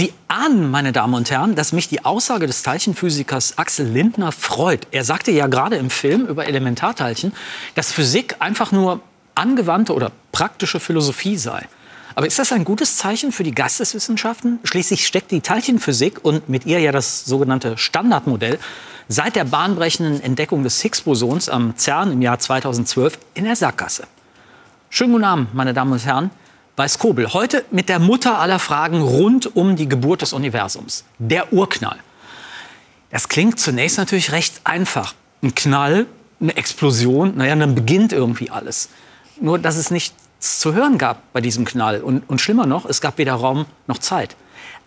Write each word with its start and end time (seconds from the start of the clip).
Sie 0.00 0.14
ahnen, 0.28 0.70
meine 0.70 0.92
Damen 0.92 1.12
und 1.12 1.30
Herren, 1.30 1.56
dass 1.56 1.74
mich 1.74 1.86
die 1.86 2.06
Aussage 2.06 2.46
des 2.46 2.62
Teilchenphysikers 2.62 3.58
Axel 3.58 3.86
Lindner 3.86 4.32
freut. 4.32 4.86
Er 4.92 5.04
sagte 5.04 5.30
ja 5.30 5.46
gerade 5.46 5.76
im 5.76 5.90
Film 5.90 6.24
über 6.24 6.46
Elementarteilchen, 6.46 7.34
dass 7.74 7.92
Physik 7.92 8.36
einfach 8.38 8.72
nur 8.72 9.02
angewandte 9.34 9.92
oder 9.92 10.10
praktische 10.32 10.80
Philosophie 10.80 11.36
sei. 11.36 11.68
Aber 12.14 12.26
ist 12.26 12.38
das 12.38 12.50
ein 12.50 12.64
gutes 12.64 12.96
Zeichen 12.96 13.30
für 13.30 13.42
die 13.42 13.54
Geisteswissenschaften? 13.54 14.58
Schließlich 14.64 15.06
steckt 15.06 15.32
die 15.32 15.42
Teilchenphysik 15.42 16.24
und 16.24 16.48
mit 16.48 16.64
ihr 16.64 16.80
ja 16.80 16.92
das 16.92 17.26
sogenannte 17.26 17.76
Standardmodell 17.76 18.58
seit 19.08 19.36
der 19.36 19.44
bahnbrechenden 19.44 20.22
Entdeckung 20.22 20.62
des 20.62 20.80
Higgs-Bosons 20.80 21.50
am 21.50 21.76
CERN 21.76 22.12
im 22.12 22.22
Jahr 22.22 22.38
2012 22.38 23.18
in 23.34 23.44
der 23.44 23.54
Sackgasse. 23.54 24.04
Schönen 24.88 25.12
guten 25.12 25.24
Abend, 25.24 25.54
meine 25.54 25.74
Damen 25.74 25.92
und 25.92 26.06
Herren 26.06 26.30
bei 26.76 26.88
Skobel. 26.88 27.32
Heute 27.32 27.64
mit 27.70 27.88
der 27.88 27.98
Mutter 27.98 28.38
aller 28.38 28.58
Fragen 28.58 29.00
rund 29.02 29.54
um 29.56 29.76
die 29.76 29.88
Geburt 29.88 30.22
des 30.22 30.32
Universums, 30.32 31.04
der 31.18 31.52
Urknall. 31.52 31.98
Das 33.10 33.28
klingt 33.28 33.58
zunächst 33.58 33.98
natürlich 33.98 34.32
recht 34.32 34.60
einfach. 34.64 35.14
Ein 35.42 35.54
Knall, 35.54 36.06
eine 36.40 36.56
Explosion, 36.56 37.36
naja, 37.36 37.56
dann 37.56 37.74
beginnt 37.74 38.12
irgendwie 38.12 38.50
alles. 38.50 38.88
Nur, 39.40 39.58
dass 39.58 39.76
es 39.76 39.90
nichts 39.90 40.14
zu 40.38 40.74
hören 40.74 40.98
gab 40.98 41.32
bei 41.32 41.40
diesem 41.40 41.64
Knall. 41.64 42.02
Und, 42.02 42.28
und 42.28 42.40
schlimmer 42.40 42.66
noch, 42.66 42.84
es 42.86 43.00
gab 43.00 43.18
weder 43.18 43.34
Raum 43.34 43.66
noch 43.86 43.98
Zeit. 43.98 44.36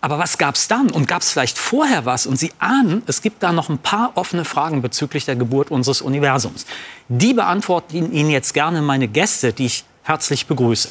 Aber 0.02 0.20
was 0.20 0.38
gab 0.38 0.56
es 0.56 0.68
dann? 0.68 0.92
Und 0.92 1.08
gab 1.08 1.22
es 1.22 1.32
vielleicht 1.32 1.58
vorher 1.58 2.06
was? 2.06 2.26
Und 2.26 2.38
Sie 2.38 2.52
ahnen, 2.60 3.04
es 3.06 3.22
gibt 3.22 3.42
da 3.42 3.54
noch 3.54 3.70
ein 3.70 3.78
paar 3.78 4.12
offene 4.16 4.44
Fragen 4.44 4.82
bezüglich 4.82 5.24
der 5.26 5.38
Geburt 5.38 5.72
unseres 5.72 6.02
Universums. 6.02 6.66
Die 7.08 7.34
beantworten 7.34 8.12
Ihnen 8.12 8.30
jetzt 8.30 8.54
gerne 8.54 8.82
meine 8.82 9.08
Gäste, 9.08 9.54
die 9.54 9.68
ich 9.68 9.86
herzlich 10.04 10.48
begrüße. 10.48 10.90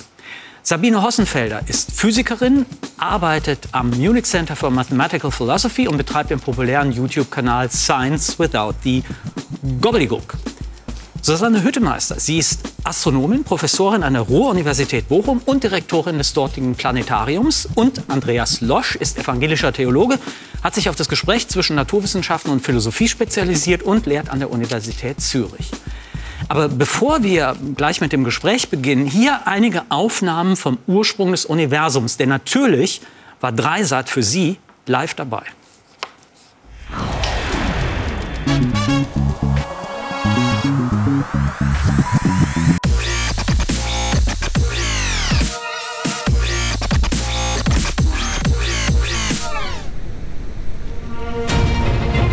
Sabine 0.65 1.03
Hossenfelder 1.03 1.63
ist 1.67 1.91
Physikerin, 1.91 2.67
arbeitet 2.97 3.69
am 3.73 3.91
Munich 3.91 4.25
Center 4.27 4.55
for 4.55 4.71
Mathematical 4.71 5.33
Philosophy 5.33 5.89
und 5.89 5.97
betreibt 5.97 6.31
den 6.31 6.39
populären 6.39 6.93
YouTube-Kanal 6.93 7.69
Science 7.69 8.39
Without 8.39 8.75
the 8.85 9.03
Gobbledygook. 9.81 10.35
Susanne 11.21 11.65
Hüttemeister, 11.65 12.21
sie 12.21 12.39
ist 12.39 12.61
Astronomin, 12.85 13.43
Professorin 13.43 14.05
an 14.05 14.13
der 14.13 14.23
Ruhr-Universität 14.23 15.09
Bochum 15.09 15.43
und 15.45 15.65
Direktorin 15.65 16.19
des 16.19 16.33
dortigen 16.33 16.77
Planetariums. 16.77 17.69
Und 17.75 18.03
Andreas 18.09 18.61
Losch 18.61 18.95
ist 18.95 19.19
evangelischer 19.19 19.73
Theologe, 19.73 20.21
hat 20.63 20.77
sich 20.77 20.89
auf 20.89 20.95
das 20.95 21.09
Gespräch 21.09 21.49
zwischen 21.49 21.75
Naturwissenschaften 21.75 22.53
und 22.53 22.61
Philosophie 22.61 23.09
spezialisiert 23.09 23.83
und 23.83 24.07
lehrt 24.07 24.31
an 24.31 24.39
der 24.39 24.51
Universität 24.51 25.21
Zürich. 25.21 25.73
Aber 26.53 26.69
bevor 26.69 27.23
wir 27.23 27.57
gleich 27.79 28.03
mit 28.03 28.13
dem 28.13 28.25
Gespräch 28.25 28.69
beginnen, 28.69 29.07
hier 29.07 29.47
einige 29.47 29.85
Aufnahmen 29.89 30.55
vom 30.55 30.77
Ursprung 30.87 31.31
des 31.31 31.47
Universums. 31.47 32.19
Denn 32.19 32.29
natürlich 32.29 33.01
war 33.41 33.53
Dreisat 33.53 34.11
für 34.11 34.23
Sie 34.23 34.59
live 34.85 35.15
dabei. 35.15 35.45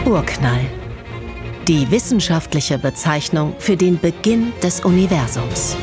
Urknall 0.04 0.79
die 1.70 1.92
wissenschaftliche 1.92 2.80
Bezeichnung 2.80 3.54
für 3.60 3.78
den 3.78 4.00
Beginn 4.00 4.54
des 4.64 4.84
Universums. 4.84 5.78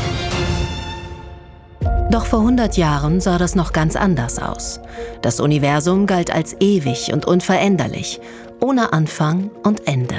Doch 2.11 2.27
vor 2.27 2.41
100 2.41 2.77
Jahren 2.77 3.21
sah 3.21 3.39
das 3.39 3.55
noch 3.55 3.73
ganz 3.73 3.95
anders 3.95 4.41
aus. 4.41 4.81
Das 5.23 5.39
Universum 5.39 6.09
galt 6.09 6.33
als 6.33 6.57
ewig 6.59 7.13
und 7.13 7.25
unveränderlich, 7.25 8.21
ohne 8.61 8.93
Anfang 8.93 9.53
und 9.63 9.87
Ende. 9.87 10.17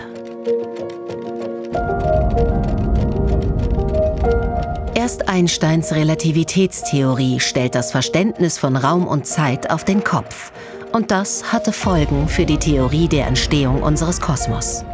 Erst 4.96 5.28
Einsteins 5.28 5.92
Relativitätstheorie 5.92 7.42
stellt 7.42 7.76
das 7.76 7.92
Verständnis 7.92 8.58
von 8.58 8.78
Raum 8.78 9.06
und 9.06 9.28
Zeit 9.28 9.70
auf 9.70 9.84
den 9.84 10.02
Kopf. 10.02 10.54
Und 10.94 11.12
das 11.12 11.52
hatte 11.52 11.74
Folgen 11.74 12.30
für 12.30 12.46
die 12.46 12.58
Theorie 12.58 13.10
der 13.10 13.28
Entstehung 13.28 13.84
unseres 13.84 14.22
Kosmos. 14.22 14.86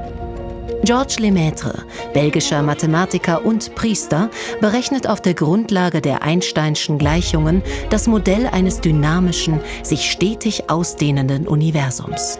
Georges 0.84 1.18
Lemaitre, 1.20 1.86
belgischer 2.14 2.62
Mathematiker 2.62 3.46
und 3.46 3.74
Priester, 3.74 4.30
berechnet 4.60 5.08
auf 5.08 5.22
der 5.22 5.34
Grundlage 5.34 6.02
der 6.02 6.24
Einsteinschen 6.24 6.98
Gleichungen 6.98 7.64
das 7.90 8.06
Modell 8.08 8.48
eines 8.48 8.82
dynamischen, 8.82 9.62
sich 9.82 10.12
stetig 10.12 10.70
ausdehnenden 10.70 11.48
Universums. 11.48 12.38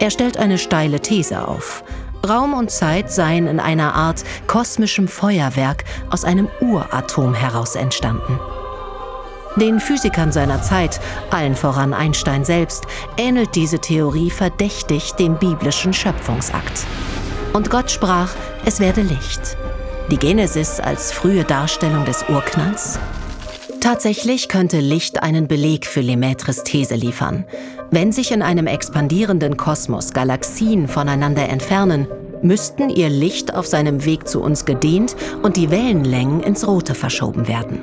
Er 0.00 0.10
stellt 0.10 0.36
eine 0.36 0.58
steile 0.58 1.00
These 1.00 1.48
auf. 1.48 1.82
Raum 2.28 2.52
und 2.52 2.70
Zeit 2.70 3.10
seien 3.10 3.46
in 3.46 3.58
einer 3.58 3.94
Art 3.94 4.22
kosmischem 4.46 5.08
Feuerwerk 5.08 5.84
aus 6.10 6.24
einem 6.24 6.48
Uratom 6.60 7.32
heraus 7.32 7.74
entstanden. 7.74 8.38
Den 9.56 9.80
Physikern 9.80 10.30
seiner 10.30 10.60
Zeit, 10.60 11.00
allen 11.30 11.56
voran 11.56 11.94
Einstein 11.94 12.44
selbst, 12.44 12.84
ähnelt 13.16 13.54
diese 13.54 13.78
Theorie 13.78 14.30
verdächtig 14.30 15.12
dem 15.12 15.38
biblischen 15.38 15.94
Schöpfungsakt. 15.94 16.86
Und 17.52 17.70
Gott 17.70 17.90
sprach, 17.90 18.30
es 18.64 18.80
werde 18.80 19.02
Licht. 19.02 19.56
Die 20.10 20.18
Genesis 20.18 20.80
als 20.80 21.12
frühe 21.12 21.44
Darstellung 21.44 22.04
des 22.04 22.24
Urknalls? 22.28 22.98
Tatsächlich 23.80 24.48
könnte 24.48 24.80
Licht 24.80 25.22
einen 25.22 25.48
Beleg 25.48 25.86
für 25.86 26.00
Lemaitres 26.00 26.64
These 26.64 26.94
liefern. 26.94 27.44
Wenn 27.90 28.12
sich 28.12 28.32
in 28.32 28.42
einem 28.42 28.66
expandierenden 28.66 29.56
Kosmos 29.56 30.12
Galaxien 30.12 30.88
voneinander 30.88 31.48
entfernen, 31.48 32.06
müssten 32.42 32.90
ihr 32.90 33.08
Licht 33.08 33.54
auf 33.54 33.66
seinem 33.66 34.04
Weg 34.04 34.28
zu 34.28 34.42
uns 34.42 34.64
gedehnt 34.64 35.16
und 35.42 35.56
die 35.56 35.70
Wellenlängen 35.70 36.42
ins 36.42 36.66
Rote 36.66 36.94
verschoben 36.94 37.48
werden. 37.48 37.80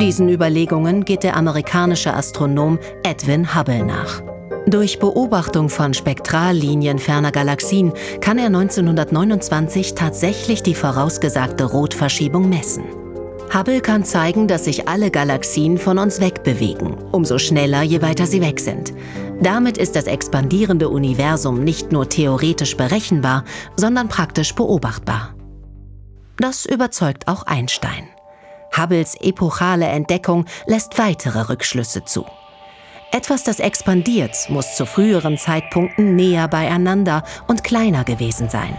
Diesen 0.00 0.28
Überlegungen 0.28 1.04
geht 1.04 1.22
der 1.22 1.36
amerikanische 1.36 2.12
Astronom 2.12 2.78
Edwin 3.02 3.54
Hubble 3.54 3.84
nach. 3.84 4.22
Durch 4.68 4.98
Beobachtung 4.98 5.68
von 5.68 5.94
Spektrallinien 5.94 6.98
ferner 6.98 7.30
Galaxien 7.30 7.92
kann 8.20 8.36
er 8.36 8.46
1929 8.46 9.94
tatsächlich 9.94 10.64
die 10.64 10.74
vorausgesagte 10.74 11.62
Rotverschiebung 11.62 12.48
messen. 12.48 12.82
Hubble 13.54 13.80
kann 13.80 14.02
zeigen, 14.02 14.48
dass 14.48 14.64
sich 14.64 14.88
alle 14.88 15.12
Galaxien 15.12 15.78
von 15.78 15.98
uns 15.98 16.20
wegbewegen, 16.20 16.96
umso 17.12 17.38
schneller, 17.38 17.82
je 17.82 18.02
weiter 18.02 18.26
sie 18.26 18.40
weg 18.40 18.58
sind. 18.58 18.92
Damit 19.40 19.78
ist 19.78 19.94
das 19.94 20.08
expandierende 20.08 20.88
Universum 20.88 21.62
nicht 21.62 21.92
nur 21.92 22.08
theoretisch 22.08 22.76
berechenbar, 22.76 23.44
sondern 23.76 24.08
praktisch 24.08 24.52
beobachtbar. 24.52 25.36
Das 26.38 26.66
überzeugt 26.66 27.28
auch 27.28 27.44
Einstein. 27.44 28.08
Hubbles 28.76 29.14
epochale 29.20 29.86
Entdeckung 29.86 30.44
lässt 30.66 30.98
weitere 30.98 31.48
Rückschlüsse 31.48 32.04
zu. 32.04 32.26
Etwas, 33.12 33.44
das 33.44 33.60
expandiert, 33.60 34.50
muss 34.50 34.76
zu 34.76 34.84
früheren 34.84 35.38
Zeitpunkten 35.38 36.16
näher 36.16 36.48
beieinander 36.48 37.22
und 37.46 37.64
kleiner 37.64 38.04
gewesen 38.04 38.48
sein. 38.48 38.76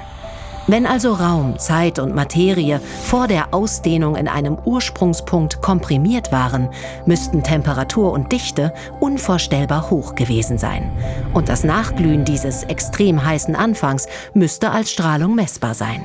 Wenn 0.70 0.86
also 0.86 1.14
Raum, 1.14 1.58
Zeit 1.58 1.98
und 1.98 2.14
Materie 2.14 2.82
vor 3.04 3.30
der 3.30 3.54
Ausdehnung 3.54 4.18
in 4.18 4.28
einem 4.28 4.58
Ursprungspunkt 4.66 5.62
komprimiert 5.62 6.34
waren, 6.34 6.70
müssten 7.06 7.42
Temperatur 7.42 8.12
und 8.12 8.34
Dichte 8.34 8.74
unvorstellbar 9.00 9.90
hoch 9.90 10.16
gewesen 10.16 10.58
sein. 10.58 10.92
Und 11.34 11.48
das 11.48 11.64
Nachglühen 11.64 12.26
dieses 12.26 12.64
extrem 12.64 13.24
heißen 13.24 13.56
Anfangs 13.56 14.08
müsste 14.34 14.72
als 14.72 14.92
Strahlung 14.92 15.36
messbar 15.36 15.74
sein. 15.74 16.04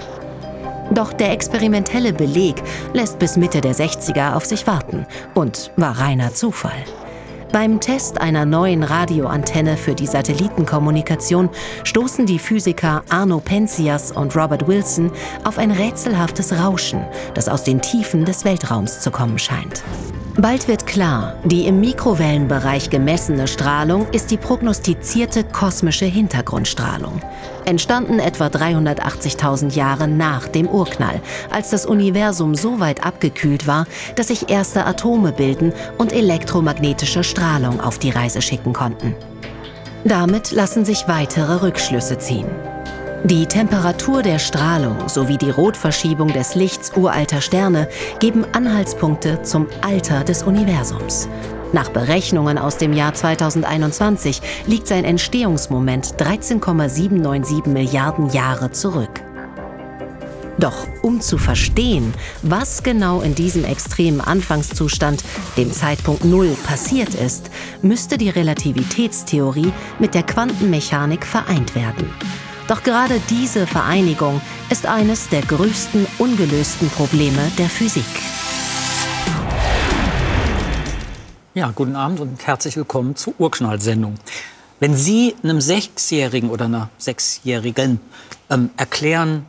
Doch 0.94 1.12
der 1.12 1.32
experimentelle 1.32 2.12
Beleg 2.12 2.62
lässt 2.92 3.18
bis 3.18 3.36
Mitte 3.36 3.60
der 3.60 3.74
60er 3.74 4.34
auf 4.34 4.44
sich 4.44 4.68
warten 4.68 5.06
und 5.34 5.72
war 5.76 5.98
reiner 5.98 6.34
Zufall. 6.34 6.84
Beim 7.52 7.80
Test 7.80 8.18
einer 8.18 8.46
neuen 8.46 8.82
Radioantenne 8.82 9.76
für 9.76 9.94
die 9.94 10.06
Satellitenkommunikation 10.06 11.50
stoßen 11.84 12.24
die 12.24 12.38
Physiker 12.38 13.04
Arno 13.10 13.40
Penzias 13.40 14.10
und 14.10 14.34
Robert 14.34 14.66
Wilson 14.66 15.12
auf 15.44 15.58
ein 15.58 15.70
rätselhaftes 15.70 16.54
Rauschen, 16.54 17.04
das 17.34 17.50
aus 17.50 17.62
den 17.62 17.82
Tiefen 17.82 18.24
des 18.24 18.46
Weltraums 18.46 19.00
zu 19.00 19.10
kommen 19.10 19.38
scheint. 19.38 19.84
Bald 20.42 20.66
wird 20.66 20.88
klar, 20.88 21.36
die 21.44 21.68
im 21.68 21.78
Mikrowellenbereich 21.78 22.90
gemessene 22.90 23.46
Strahlung 23.46 24.08
ist 24.10 24.32
die 24.32 24.36
prognostizierte 24.36 25.44
kosmische 25.44 26.04
Hintergrundstrahlung. 26.04 27.22
Entstanden 27.64 28.18
etwa 28.18 28.48
380.000 28.48 29.76
Jahre 29.76 30.08
nach 30.08 30.48
dem 30.48 30.66
Urknall, 30.66 31.20
als 31.52 31.70
das 31.70 31.86
Universum 31.86 32.56
so 32.56 32.80
weit 32.80 33.06
abgekühlt 33.06 33.68
war, 33.68 33.86
dass 34.16 34.28
sich 34.28 34.50
erste 34.50 34.84
Atome 34.84 35.30
bilden 35.30 35.72
und 35.96 36.12
elektromagnetische 36.12 37.22
Strahlung 37.22 37.80
auf 37.80 38.00
die 38.00 38.10
Reise 38.10 38.42
schicken 38.42 38.72
konnten. 38.72 39.14
Damit 40.02 40.50
lassen 40.50 40.84
sich 40.84 41.06
weitere 41.06 41.62
Rückschlüsse 41.62 42.18
ziehen. 42.18 42.48
Die 43.24 43.46
Temperatur 43.46 44.20
der 44.22 44.40
Strahlung 44.40 45.08
sowie 45.08 45.38
die 45.38 45.50
Rotverschiebung 45.50 46.32
des 46.32 46.56
Lichts 46.56 46.90
uralter 46.96 47.40
Sterne 47.40 47.88
geben 48.18 48.44
Anhaltspunkte 48.52 49.42
zum 49.42 49.68
Alter 49.80 50.24
des 50.24 50.42
Universums. 50.42 51.28
Nach 51.72 51.88
Berechnungen 51.90 52.58
aus 52.58 52.78
dem 52.78 52.92
Jahr 52.92 53.14
2021 53.14 54.42
liegt 54.66 54.88
sein 54.88 55.04
Entstehungsmoment 55.04 56.20
13,797 56.20 57.66
Milliarden 57.66 58.28
Jahre 58.30 58.72
zurück. 58.72 59.20
Doch 60.58 60.88
um 61.02 61.20
zu 61.20 61.38
verstehen, 61.38 62.12
was 62.42 62.82
genau 62.82 63.20
in 63.20 63.36
diesem 63.36 63.64
extremen 63.64 64.20
Anfangszustand, 64.20 65.22
dem 65.56 65.72
Zeitpunkt 65.72 66.24
Null, 66.24 66.56
passiert 66.66 67.14
ist, 67.14 67.50
müsste 67.82 68.18
die 68.18 68.30
Relativitätstheorie 68.30 69.72
mit 70.00 70.14
der 70.14 70.24
Quantenmechanik 70.24 71.24
vereint 71.24 71.76
werden. 71.76 72.10
Doch 72.68 72.82
gerade 72.82 73.20
diese 73.28 73.66
Vereinigung 73.66 74.40
ist 74.70 74.86
eines 74.86 75.28
der 75.28 75.42
größten 75.42 76.06
ungelösten 76.18 76.88
Probleme 76.90 77.50
der 77.58 77.68
Physik. 77.68 78.04
Ja, 81.54 81.72
guten 81.74 81.96
Abend 81.96 82.20
und 82.20 82.46
herzlich 82.46 82.76
willkommen 82.76 83.16
zur 83.16 83.34
Urknall-Sendung. 83.38 84.14
Wenn 84.80 84.94
Sie 84.94 85.34
einem 85.42 85.60
Sechsjährigen 85.60 86.50
oder 86.50 86.66
einer 86.66 86.88
Sechsjährigen 86.98 88.00
ähm, 88.48 88.70
erklären 88.76 89.44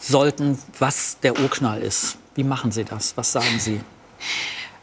sollten, 0.00 0.58
was 0.78 1.18
der 1.22 1.38
Urknall 1.38 1.82
ist, 1.82 2.16
wie 2.34 2.44
machen 2.44 2.72
Sie 2.72 2.84
das? 2.84 3.16
Was 3.16 3.32
sagen 3.32 3.58
Sie? 3.58 3.80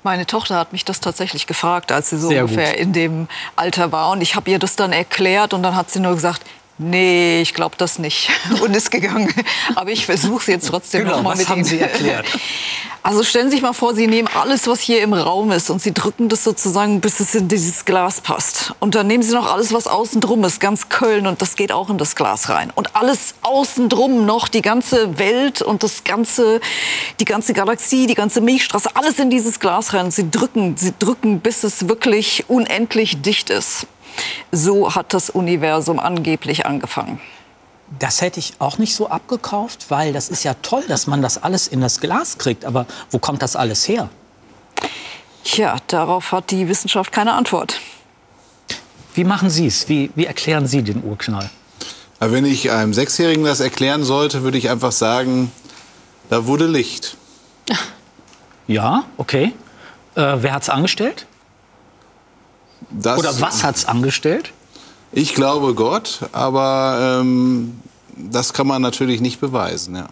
Meine 0.03 0.25
Tochter 0.25 0.57
hat 0.57 0.73
mich 0.73 0.85
das 0.85 0.99
tatsächlich 0.99 1.47
gefragt, 1.47 1.91
als 1.91 2.09
sie 2.09 2.17
so 2.17 2.27
Sehr 2.27 2.43
ungefähr 2.43 2.71
gut. 2.71 2.79
in 2.79 2.93
dem 2.93 3.27
Alter 3.55 3.91
war. 3.93 4.11
Und 4.11 4.21
ich 4.21 4.35
habe 4.35 4.51
ihr 4.51 4.59
das 4.59 4.75
dann 4.75 4.91
erklärt 4.91 5.53
und 5.53 5.63
dann 5.63 5.75
hat 5.75 5.89
sie 5.91 6.01
nur 6.01 6.13
gesagt, 6.13 6.43
Nee, 6.77 7.41
ich 7.41 7.53
glaube 7.53 7.75
das 7.77 7.99
nicht. 7.99 8.29
Und 8.61 8.75
ist 8.75 8.89
gegangen. 8.89 9.31
Aber 9.75 9.91
ich 9.91 10.05
versuche 10.05 10.41
es 10.41 10.47
jetzt 10.47 10.67
trotzdem 10.67 11.03
genau, 11.03 11.17
noch 11.17 11.23
mal 11.23 11.37
mit 11.37 11.47
haben 11.47 11.59
Ihnen. 11.59 11.65
Sie 11.65 11.79
erklärt? 11.79 12.25
Also 13.05 13.21
stellen 13.23 13.49
Sie 13.49 13.57
sich 13.57 13.61
mal 13.61 13.73
vor, 13.73 13.93
Sie 13.93 14.07
nehmen 14.07 14.29
alles, 14.33 14.65
was 14.65 14.79
hier 14.79 15.01
im 15.01 15.11
Raum 15.11 15.51
ist, 15.51 15.69
und 15.69 15.81
Sie 15.81 15.93
drücken 15.93 16.29
das 16.29 16.45
sozusagen, 16.45 17.01
bis 17.01 17.19
es 17.19 17.35
in 17.35 17.49
dieses 17.49 17.83
Glas 17.83 18.21
passt. 18.21 18.73
Und 18.79 18.95
dann 18.95 19.07
nehmen 19.07 19.23
Sie 19.23 19.33
noch 19.33 19.51
alles, 19.51 19.73
was 19.73 19.87
außen 19.87 20.21
drum 20.21 20.45
ist, 20.45 20.61
ganz 20.61 20.87
Köln, 20.87 21.27
und 21.27 21.41
das 21.41 21.57
geht 21.57 21.73
auch 21.73 21.89
in 21.89 21.97
das 21.97 22.15
Glas 22.15 22.47
rein. 22.47 22.71
Und 22.75 22.95
alles 22.95 23.35
außen 23.41 23.89
drum 23.89 24.25
noch, 24.25 24.47
die 24.47 24.61
ganze 24.61 25.19
Welt 25.19 25.61
und 25.61 25.83
das 25.83 26.05
ganze, 26.05 26.61
die 27.19 27.25
ganze 27.25 27.51
Galaxie, 27.51 28.07
die 28.07 28.15
ganze 28.15 28.39
Milchstraße, 28.39 28.95
alles 28.95 29.19
in 29.19 29.29
dieses 29.29 29.59
Glas 29.59 29.93
rein. 29.93 30.05
Und 30.05 30.11
Sie 30.11 30.31
drücken, 30.31 30.77
Sie 30.77 30.93
drücken, 30.97 31.41
bis 31.41 31.65
es 31.65 31.89
wirklich 31.89 32.45
unendlich 32.47 33.21
dicht 33.21 33.49
ist. 33.49 33.85
So 34.51 34.95
hat 34.95 35.13
das 35.13 35.29
Universum 35.29 35.99
angeblich 35.99 36.65
angefangen. 36.65 37.19
Das 37.99 38.21
hätte 38.21 38.39
ich 38.39 38.53
auch 38.59 38.77
nicht 38.77 38.95
so 38.95 39.09
abgekauft, 39.09 39.85
weil 39.89 40.13
das 40.13 40.29
ist 40.29 40.43
ja 40.43 40.55
toll, 40.61 40.83
dass 40.87 41.05
man 41.07 41.21
das 41.21 41.41
alles 41.41 41.67
in 41.67 41.81
das 41.81 41.99
Glas 41.99 42.37
kriegt. 42.37 42.65
Aber 42.65 42.85
wo 43.11 43.19
kommt 43.19 43.41
das 43.41 43.55
alles 43.55 43.87
her? 43.87 44.09
Tja, 45.43 45.75
darauf 45.87 46.31
hat 46.31 46.51
die 46.51 46.67
Wissenschaft 46.67 47.11
keine 47.11 47.33
Antwort. 47.33 47.79
Wie 49.13 49.23
machen 49.23 49.49
Sie 49.49 49.67
es? 49.67 49.89
Wie, 49.89 50.09
wie 50.15 50.25
erklären 50.25 50.65
Sie 50.65 50.81
den 50.81 51.03
Urknall? 51.03 51.49
Wenn 52.19 52.45
ich 52.45 52.71
einem 52.71 52.93
Sechsjährigen 52.93 53.43
das 53.43 53.59
erklären 53.59 54.03
sollte, 54.03 54.43
würde 54.43 54.57
ich 54.57 54.69
einfach 54.69 54.93
sagen, 54.93 55.51
da 56.29 56.45
wurde 56.47 56.67
Licht. 56.67 57.17
Ja, 58.65 59.03
okay. 59.17 59.53
Äh, 60.15 60.37
wer 60.37 60.53
hat 60.53 60.63
es 60.63 60.69
angestellt? 60.69 61.27
Das, 62.91 63.19
Oder 63.19 63.41
was 63.41 63.63
hat 63.63 63.75
es 63.75 63.85
angestellt? 63.85 64.51
Ich 65.11 65.35
glaube 65.35 65.75
Gott, 65.75 66.21
aber 66.31 67.19
ähm, 67.21 67.79
das 68.15 68.53
kann 68.53 68.67
man 68.67 68.81
natürlich 68.81 69.21
nicht 69.21 69.39
beweisen. 69.39 69.95
Ja. 69.95 70.07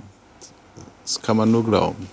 Das 1.04 1.22
kann 1.22 1.38
man 1.38 1.52
nur 1.52 1.66
glauben. 1.66 2.08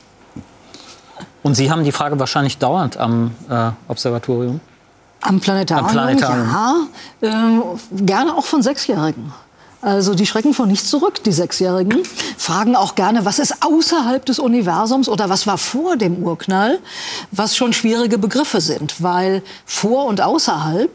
Und 1.42 1.54
Sie 1.54 1.70
haben 1.70 1.84
die 1.84 1.92
Frage 1.92 2.18
wahrscheinlich 2.18 2.58
dauernd 2.58 2.96
am 2.96 3.32
äh, 3.48 3.70
Observatorium? 3.88 4.60
Am 5.20 5.40
Planetarium, 5.40 5.86
am 5.86 5.92
Planetarium. 5.92 6.48
ja. 6.48 6.76
Äh, 7.20 8.04
gerne 8.04 8.36
auch 8.36 8.44
von 8.44 8.62
Sechsjährigen. 8.62 9.32
Also 9.80 10.14
die 10.14 10.26
schrecken 10.26 10.54
vor 10.54 10.66
nichts 10.66 10.90
zurück, 10.90 11.22
die 11.22 11.32
Sechsjährigen. 11.32 12.02
Fragen 12.36 12.74
auch 12.74 12.96
gerne, 12.96 13.24
was 13.24 13.38
ist 13.38 13.62
außerhalb 13.62 14.24
des 14.24 14.40
Universums 14.40 15.08
oder 15.08 15.28
was 15.28 15.46
war 15.46 15.56
vor 15.56 15.96
dem 15.96 16.22
Urknall, 16.24 16.80
was 17.30 17.56
schon 17.56 17.72
schwierige 17.72 18.18
Begriffe 18.18 18.60
sind, 18.60 19.00
weil 19.00 19.42
vor 19.64 20.06
und 20.06 20.20
außerhalb 20.20 20.90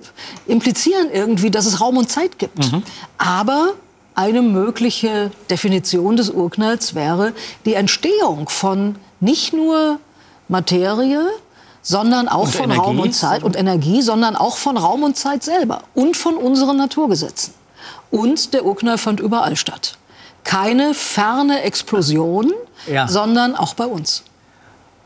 implizieren 0.47 1.09
irgendwie, 1.13 1.49
dass 1.49 1.65
es 1.65 1.79
Raum 1.79 1.95
und 1.95 2.09
Zeit 2.09 2.37
gibt. 2.39 2.71
Mhm. 2.71 2.83
Aber 3.17 3.73
eine 4.15 4.41
mögliche 4.41 5.31
Definition 5.49 6.17
des 6.17 6.29
Urknalls 6.29 6.93
wäre 6.93 7.31
die 7.65 7.75
Entstehung 7.75 8.49
von 8.49 8.95
nicht 9.21 9.53
nur 9.53 9.99
Materie, 10.49 11.25
sondern 11.81 12.27
auch 12.27 12.45
und 12.45 12.55
von 12.55 12.65
Energie? 12.65 12.79
Raum 12.79 12.99
und 12.99 13.13
Zeit 13.13 13.43
und 13.43 13.55
Energie, 13.55 14.01
sondern 14.01 14.35
auch 14.35 14.57
von 14.57 14.77
Raum 14.77 15.03
und 15.03 15.15
Zeit 15.15 15.43
selber 15.43 15.83
und 15.95 16.17
von 16.17 16.35
unseren 16.35 16.77
Naturgesetzen. 16.77 17.53
Und 18.13 18.53
der 18.53 18.63
Urknall 18.63 18.99
fand 18.99 19.19
überall 19.19 19.55
statt. 19.55 19.97
Keine 20.43 20.93
ferne 20.93 21.63
Explosion, 21.63 22.53
ja. 22.85 23.07
sondern 23.07 23.55
auch 23.55 23.73
bei 23.73 23.87
uns. 23.87 24.23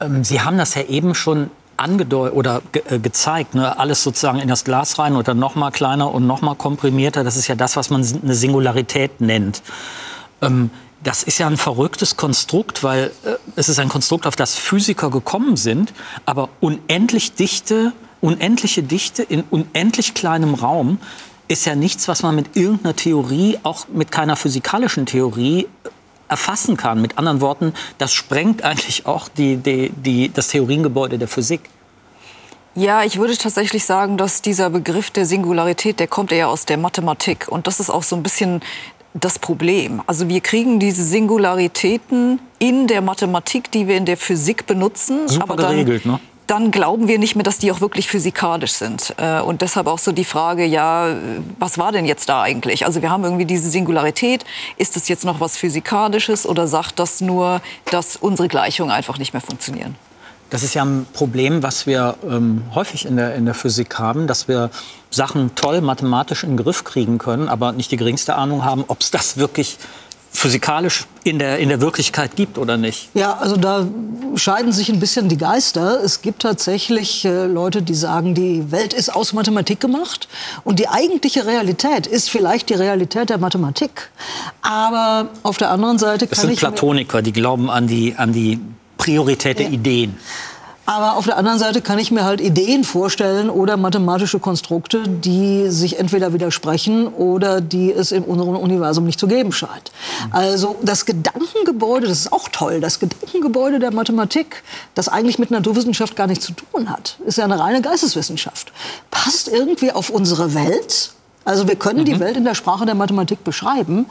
Ähm, 0.01 0.25
Sie 0.25 0.41
haben 0.41 0.57
das 0.57 0.75
ja 0.75 0.81
eben 0.81 1.15
schon 1.15 1.49
angedeutet 1.77 2.35
oder 2.35 2.61
ge 2.73 2.81
äh, 2.89 2.99
gezeigt, 2.99 3.55
ne? 3.55 3.79
alles 3.79 4.03
sozusagen 4.03 4.39
in 4.39 4.49
das 4.49 4.65
Glas 4.65 4.99
rein 4.99 5.15
oder 5.15 5.33
noch 5.33 5.55
mal 5.55 5.71
kleiner 5.71 6.13
und 6.13 6.27
noch 6.27 6.41
mal 6.41 6.55
komprimierter. 6.55 7.23
Das 7.23 7.37
ist 7.37 7.47
ja 7.47 7.55
das, 7.55 7.77
was 7.77 7.89
man 7.89 8.05
eine 8.21 8.35
Singularität 8.35 9.21
nennt. 9.21 9.61
Ähm, 10.41 10.69
das 11.01 11.23
ist 11.23 11.37
ja 11.37 11.47
ein 11.47 11.55
verrücktes 11.55 12.17
Konstrukt, 12.17 12.83
weil 12.83 13.11
äh, 13.23 13.35
es 13.55 13.69
ist 13.69 13.79
ein 13.79 13.87
Konstrukt, 13.87 14.27
auf 14.27 14.35
das 14.35 14.55
Physiker 14.55 15.09
gekommen 15.11 15.55
sind, 15.55 15.93
aber 16.25 16.49
unendlich 16.59 17.35
dichte, 17.35 17.93
unendliche 18.19 18.83
Dichte 18.83 19.23
in 19.23 19.45
unendlich 19.49 20.13
kleinem 20.13 20.55
Raum 20.55 20.99
ist 21.47 21.65
ja 21.65 21.75
nichts, 21.75 22.07
was 22.07 22.23
man 22.23 22.35
mit 22.35 22.55
irgendeiner 22.55 22.95
Theorie, 22.95 23.57
auch 23.63 23.87
mit 23.87 24.11
keiner 24.11 24.35
physikalischen 24.35 25.05
Theorie, 25.05 25.67
erfassen 26.27 26.75
kann. 26.77 27.01
Mit 27.01 27.17
anderen 27.17 27.41
Worten, 27.41 27.73
das 27.97 28.13
sprengt 28.13 28.63
eigentlich 28.63 29.05
auch 29.05 29.29
die, 29.29 29.57
die, 29.57 29.89
die, 29.91 30.31
das 30.33 30.49
Theoriengebäude 30.49 31.17
der 31.17 31.27
Physik. 31.27 31.61
Ja, 32.75 33.03
ich 33.03 33.17
würde 33.17 33.35
tatsächlich 33.35 33.85
sagen, 33.85 34.17
dass 34.17 34.41
dieser 34.41 34.69
Begriff 34.69 35.09
der 35.09 35.25
Singularität, 35.25 35.99
der 35.99 36.07
kommt 36.07 36.31
eher 36.31 36.49
aus 36.49 36.65
der 36.65 36.77
Mathematik. 36.77 37.47
Und 37.47 37.65
das 37.65 37.79
ist 37.79 37.89
auch 37.89 38.03
so 38.03 38.15
ein 38.15 38.23
bisschen 38.23 38.61
das 39.13 39.39
Problem. 39.39 40.03
Also 40.05 40.29
wir 40.29 40.41
kriegen 40.41 40.79
diese 40.79 41.03
Singularitäten 41.03 42.39
in 42.59 42.87
der 42.87 43.01
Mathematik, 43.01 43.71
die 43.71 43.87
wir 43.87 43.97
in 43.97 44.05
der 44.05 44.17
Physik 44.17 44.67
benutzen. 44.67 45.27
Super 45.27 45.43
aber 45.43 45.55
dann, 45.55 45.71
geregelt, 45.71 46.05
ne? 46.05 46.19
Dann 46.47 46.71
glauben 46.71 47.07
wir 47.07 47.19
nicht 47.19 47.35
mehr, 47.35 47.43
dass 47.43 47.57
die 47.57 47.71
auch 47.71 47.81
wirklich 47.81 48.07
physikalisch 48.07 48.71
sind. 48.71 49.13
Äh, 49.17 49.41
und 49.41 49.61
deshalb 49.61 49.87
auch 49.87 49.99
so 49.99 50.11
die 50.11 50.25
Frage, 50.25 50.65
ja, 50.65 51.15
was 51.59 51.77
war 51.77 51.91
denn 51.91 52.05
jetzt 52.05 52.29
da 52.29 52.41
eigentlich? 52.41 52.85
Also 52.85 53.01
wir 53.01 53.09
haben 53.09 53.23
irgendwie 53.23 53.45
diese 53.45 53.69
Singularität. 53.69 54.45
Ist 54.77 54.95
das 54.95 55.07
jetzt 55.09 55.25
noch 55.25 55.39
was 55.39 55.57
Physikalisches 55.57 56.45
oder 56.45 56.67
sagt 56.67 56.99
das 56.99 57.21
nur, 57.21 57.61
dass 57.91 58.15
unsere 58.15 58.47
Gleichungen 58.47 58.91
einfach 58.91 59.17
nicht 59.17 59.33
mehr 59.33 59.41
funktionieren? 59.41 59.95
Das 60.49 60.63
ist 60.63 60.73
ja 60.73 60.85
ein 60.85 61.05
Problem, 61.11 61.61
was 61.61 61.87
wir 61.87 62.15
ähm, 62.23 62.63
häufig 62.73 63.05
in 63.05 63.17
der, 63.17 63.35
in 63.35 63.43
der 63.43 63.53
Physik 63.53 63.99
haben, 63.99 64.27
dass 64.27 64.47
wir 64.47 64.69
Sachen 65.09 65.55
toll 65.55 65.81
mathematisch 65.81 66.43
in 66.43 66.51
den 66.51 66.63
Griff 66.63 66.85
kriegen 66.85 67.17
können, 67.17 67.49
aber 67.49 67.73
nicht 67.73 67.91
die 67.91 67.97
geringste 67.97 68.35
Ahnung 68.35 68.63
haben, 68.63 68.85
ob 68.87 69.01
es 69.01 69.11
das 69.11 69.35
wirklich 69.35 69.77
physikalisch 70.37 71.07
in 71.23 71.39
der, 71.39 71.57
in 71.57 71.69
der 71.69 71.81
Wirklichkeit 71.81 72.35
gibt 72.35 72.59
oder 72.59 72.77
nicht? 72.77 73.09
Ja, 73.15 73.37
also 73.37 73.57
da 73.57 73.87
scheiden 74.35 74.71
sich 74.71 74.89
ein 74.89 74.99
bisschen 74.99 75.29
die 75.29 75.37
Geister. 75.37 76.03
Es 76.03 76.21
gibt 76.21 76.43
tatsächlich 76.43 77.25
äh, 77.25 77.47
Leute, 77.47 77.81
die 77.81 77.95
sagen, 77.95 78.35
die 78.35 78.71
Welt 78.71 78.93
ist 78.93 79.09
aus 79.09 79.33
Mathematik 79.33 79.79
gemacht 79.79 80.27
und 80.63 80.77
die 80.77 80.87
eigentliche 80.87 81.47
Realität 81.47 82.05
ist 82.05 82.29
vielleicht 82.29 82.69
die 82.69 82.75
Realität 82.75 83.31
der 83.31 83.39
Mathematik. 83.39 84.11
Aber 84.61 85.29
auf 85.41 85.57
der 85.57 85.71
anderen 85.71 85.97
Seite 85.97 86.27
kann 86.27 86.51
ich... 86.51 86.59
Das 86.59 86.59
sind 86.59 86.59
Platoniker, 86.59 87.23
die 87.23 87.33
glauben 87.33 87.71
an 87.71 87.87
die, 87.87 88.13
an 88.15 88.31
die 88.31 88.59
Priorität 88.97 89.57
der 89.57 89.67
ja. 89.67 89.73
Ideen. 89.73 90.17
Aber 90.87 91.17
auf 91.17 91.25
der 91.25 91.35
anderen 91.35 91.59
Seite 91.59 91.81
kann 91.81 91.99
ich 91.99 92.11
mir 92.11 92.23
halt 92.23 92.39
Ideen 92.39 92.85
vorstellen 92.85 93.49
oder 93.49 93.75
mathematische 93.75 94.39
Konstrukte, 94.39 95.03
die 95.05 95.69
sich 95.69 95.99
entweder 95.99 96.31
widersprechen 96.31 97.07
oder 97.07 97.59
die 97.59 97.91
es 97.91 98.13
in 98.13 98.23
unserem 98.23 98.55
Universum 98.55 99.03
nicht 99.03 99.19
zu 99.19 99.27
geben 99.27 99.51
scheint. 99.51 99.91
Also 100.31 100.77
das 100.81 101.05
Gedankengebäude, 101.05 102.07
das 102.07 102.19
ist 102.19 102.31
auch 102.31 102.47
toll, 102.47 102.79
das 102.79 102.99
Gedankengebäude 103.01 103.79
der 103.79 103.91
Mathematik, 103.91 104.63
das 104.95 105.09
eigentlich 105.09 105.39
mit 105.39 105.51
Naturwissenschaft 105.51 106.15
gar 106.15 106.25
nichts 106.25 106.45
zu 106.45 106.53
tun 106.53 106.89
hat, 106.89 107.17
ist 107.25 107.37
ja 107.37 107.43
eine 107.43 107.59
reine 107.59 107.81
Geisteswissenschaft, 107.81 108.71
passt 109.11 109.49
irgendwie 109.49 109.91
auf 109.91 110.09
unsere 110.09 110.53
Welt. 110.53 111.11
Also 111.43 111.67
wir 111.67 111.75
können 111.75 111.99
mhm. 111.99 112.05
die 112.05 112.19
Welt 112.21 112.37
in 112.37 112.45
der 112.45 112.55
Sprache 112.55 112.85
der 112.85 112.95
Mathematik 112.95 113.43
beschreiben, 113.43 114.05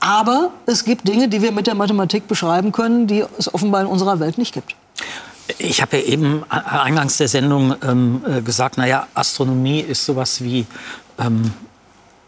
aber 0.00 0.50
es 0.66 0.84
gibt 0.84 1.08
Dinge, 1.08 1.28
die 1.28 1.40
wir 1.40 1.52
mit 1.52 1.66
der 1.66 1.74
Mathematik 1.74 2.28
beschreiben 2.28 2.72
können, 2.72 3.06
die 3.06 3.24
es 3.38 3.54
offenbar 3.54 3.80
in 3.80 3.86
unserer 3.86 4.20
Welt 4.20 4.36
nicht 4.36 4.52
gibt. 4.52 4.74
Ich 5.58 5.80
habe 5.82 5.98
ja 5.98 6.04
eben 6.04 6.44
eingangs 6.50 7.18
der 7.18 7.28
Sendung 7.28 7.74
ähm, 7.82 8.22
äh, 8.26 8.42
gesagt, 8.42 8.78
naja, 8.78 9.06
Astronomie 9.14 9.80
ist 9.80 10.04
sowas 10.04 10.42
wie 10.42 10.66
ähm, 11.18 11.52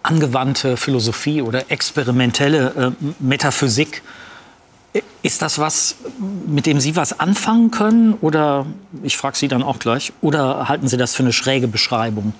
angewandte 0.02 0.76
Philosophie 0.76 1.42
oder 1.42 1.70
experimentelle 1.70 2.94
äh, 3.00 3.04
Metaphysik. 3.18 4.02
Ist 5.22 5.40
das 5.40 5.58
was, 5.58 5.96
mit 6.46 6.66
dem 6.66 6.80
Sie 6.80 6.96
was 6.96 7.18
anfangen 7.18 7.70
können? 7.70 8.14
Oder, 8.20 8.66
ich 9.02 9.16
frage 9.16 9.36
Sie 9.36 9.48
dann 9.48 9.62
auch 9.62 9.78
gleich, 9.78 10.12
oder 10.20 10.68
halten 10.68 10.88
Sie 10.88 10.96
das 10.96 11.14
für 11.14 11.22
eine 11.22 11.32
schräge 11.32 11.68
Beschreibung? 11.68 12.34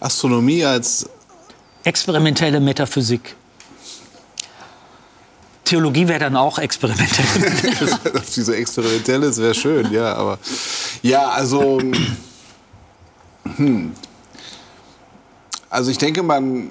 Astronomie 0.00 0.64
als. 0.64 1.08
Experimentelle 1.84 2.60
Metaphysik. 2.60 3.36
Theologie 5.70 6.08
wäre 6.08 6.18
dann 6.18 6.36
auch 6.36 6.58
experimentell. 6.58 7.24
Diese 8.34 8.56
experimentelle, 8.56 9.28
das 9.28 9.38
wäre 9.38 9.54
schön, 9.54 9.92
ja, 9.92 10.14
aber. 10.14 10.36
Ja, 11.00 11.28
also. 11.28 11.80
Hm. 13.56 13.92
Also 15.68 15.92
ich 15.92 15.98
denke, 15.98 16.24
man 16.24 16.70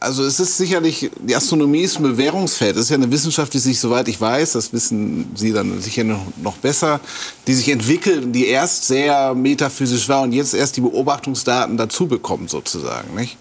also 0.00 0.24
es 0.24 0.40
ist 0.40 0.56
sicherlich, 0.56 1.10
die 1.20 1.34
Astronomie 1.34 1.82
ist 1.82 1.98
ein 1.98 2.02
Bewährungsfeld. 2.02 2.76
Es 2.76 2.82
ist 2.82 2.90
ja 2.90 2.96
eine 2.96 3.10
Wissenschaft, 3.10 3.54
die 3.54 3.58
sich, 3.58 3.78
soweit 3.78 4.08
ich 4.08 4.20
weiß, 4.20 4.52
das 4.52 4.72
wissen 4.72 5.30
Sie 5.36 5.52
dann 5.52 5.80
sicher 5.80 6.04
noch, 6.04 6.26
noch 6.42 6.56
besser, 6.56 7.00
die 7.46 7.54
sich 7.54 7.68
entwickelt 7.68 8.24
und 8.24 8.32
die 8.32 8.46
erst 8.46 8.86
sehr 8.86 9.34
metaphysisch 9.34 10.08
war 10.08 10.22
und 10.22 10.32
jetzt 10.32 10.54
erst 10.54 10.76
die 10.76 10.80
Beobachtungsdaten 10.80 11.76
dazu 11.76 12.08
bekommt 12.08 12.50
sozusagen. 12.50 13.14
Nicht? 13.14 13.36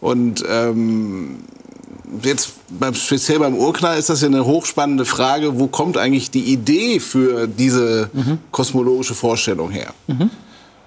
Und 0.00 0.44
ähm, 0.48 1.40
jetzt 2.22 2.52
beim, 2.68 2.94
speziell 2.94 3.38
beim 3.38 3.54
Urknall 3.54 3.98
ist 3.98 4.08
das 4.08 4.20
ja 4.20 4.28
eine 4.28 4.44
hochspannende 4.44 5.04
Frage, 5.04 5.58
wo 5.58 5.66
kommt 5.66 5.96
eigentlich 5.96 6.30
die 6.30 6.52
Idee 6.52 7.00
für 7.00 7.46
diese 7.46 8.10
mhm. 8.12 8.38
kosmologische 8.50 9.14
Vorstellung 9.14 9.70
her? 9.70 9.92
Mhm. 10.06 10.30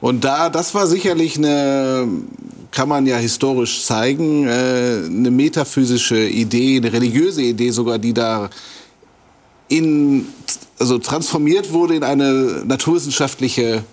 Und 0.01 0.23
da, 0.23 0.49
das 0.49 0.73
war 0.73 0.87
sicherlich 0.87 1.37
eine, 1.37 2.07
kann 2.71 2.87
man 2.87 3.05
ja 3.05 3.17
historisch 3.17 3.83
zeigen, 3.83 4.47
äh, 4.47 5.01
eine 5.05 5.31
metaphysische 5.31 6.27
Idee, 6.27 6.77
eine 6.77 6.93
religiöse 6.93 7.41
Idee 7.41 7.71
sogar, 7.71 7.99
die 7.99 8.13
da 8.13 8.49
in, 9.67 10.27
also 10.79 10.97
transformiert 10.99 11.73
wurde 11.73 11.95
in 11.95 12.03
eine 12.03 12.63
naturwissenschaftliche 12.65 13.83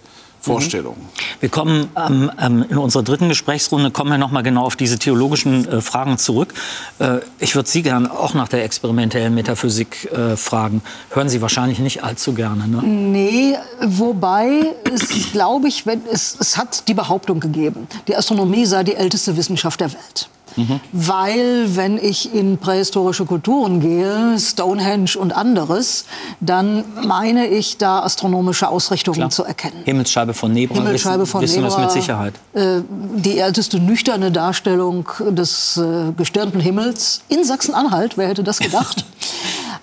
Vorstellung. 0.41 0.97
Wir 1.41 1.49
kommen 1.49 1.89
ähm, 1.97 2.31
ähm, 2.41 2.65
in 2.69 2.79
unserer 2.79 3.03
dritten 3.03 3.29
Gesprächsrunde 3.29 3.91
kommen 3.91 4.11
wir 4.11 4.19
noch 4.19 4.31
mal 4.31 4.43
genau 4.43 4.65
auf 4.65 4.77
diese 4.77 4.99
theologischen 4.99 5.67
äh, 5.69 5.81
Fragen 5.81 6.19
zurück. 6.19 6.55
Äh, 6.99 7.19
ich 7.39 7.55
würde 7.55 7.69
Sie 7.69 7.83
gerne 7.83 8.11
auch 8.11 8.35
nach 8.35 8.49
der 8.49 8.65
experimentellen 8.65 9.35
Metaphysik 9.35 10.11
äh, 10.13 10.37
fragen. 10.37 10.83
Hören 11.11 11.29
Sie 11.29 11.43
wahrscheinlich 11.43 11.79
nicht 11.79 12.05
allzu 12.05 12.33
gerne, 12.33 12.69
ne? 12.69 12.83
Nee, 12.83 13.57
wobei 13.83 14.75
es, 14.85 15.33
glaube 15.33 15.69
ich, 15.69 15.87
wenn, 15.87 16.03
es, 16.11 16.37
es 16.39 16.57
hat 16.57 16.89
die 16.89 16.95
Behauptung 16.95 17.41
gegeben, 17.41 17.89
die 18.07 18.17
Astronomie 18.17 18.67
sei 18.67 18.85
die 18.85 18.95
älteste 18.95 19.37
Wissenschaft 19.37 19.81
der 19.81 19.93
Welt. 19.93 20.29
Mhm. 20.57 20.81
Weil, 20.93 21.77
wenn 21.77 21.99
ich 21.99 22.35
in 22.35 22.59
prähistorische 22.59 23.25
Kulturen 23.25 23.81
gehe, 23.81 24.39
Stonehenge 24.39 25.17
und 25.19 25.35
anderes, 25.35 26.07
dann 26.41 26.85
meine 27.05 27.47
ich 27.47 27.79
da 27.79 28.01
astronomische 28.01 28.69
Ausrichtungen 28.69 29.17
Klar. 29.17 29.31
zu 29.31 29.45
erkennen. 29.45 29.83
Himmelsscheibe 29.85 30.35
von 30.35 30.53
Nebra 30.53 30.77
Himmelsscheibe 30.77 31.23
wissen, 31.23 31.31
von 31.31 31.43
wissen 31.43 31.63
Nebra, 31.63 31.77
wir 31.77 31.85
mit 31.85 31.93
Sicherheit. 31.93 32.35
Äh, 32.55 32.81
die 33.17 33.39
älteste 33.39 33.79
nüchterne 33.79 34.33
Darstellung 34.33 35.09
des 35.31 35.77
äh, 35.77 36.13
gestirnten 36.17 36.61
Himmels 36.61 37.21
in 37.29 37.45
Sachsen-Anhalt, 37.45 38.17
wer 38.17 38.29
hätte 38.29 38.43
das 38.43 38.59
gedacht? 38.59 39.05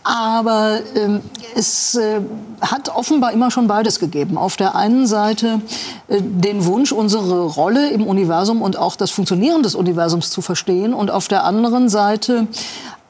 Aber 0.04 0.80
ähm, 0.96 1.22
es 1.56 1.96
äh, 1.96 2.20
hat 2.62 2.90
offenbar 2.90 3.32
immer 3.32 3.52
schon 3.52 3.68
beides 3.68 4.00
gegeben. 4.00 4.38
Auf 4.38 4.58
der 4.58 4.76
einen 4.76 5.08
Seite 5.08 5.62
äh, 6.10 6.22
den 6.22 6.66
Wunsch, 6.66 6.92
unsere 6.92 7.46
Rolle 7.46 7.90
im 7.90 8.06
Universum 8.06 8.62
und 8.62 8.78
auch 8.78 8.98
das 8.98 9.12
Funktionieren 9.12 9.64
des 9.64 9.76
Universums 9.76 10.30
zu 10.30 10.42
verstehen. 10.42 10.63
Und 10.94 11.12
auf 11.12 11.28
der 11.28 11.44
anderen 11.44 11.90
Seite 11.90 12.48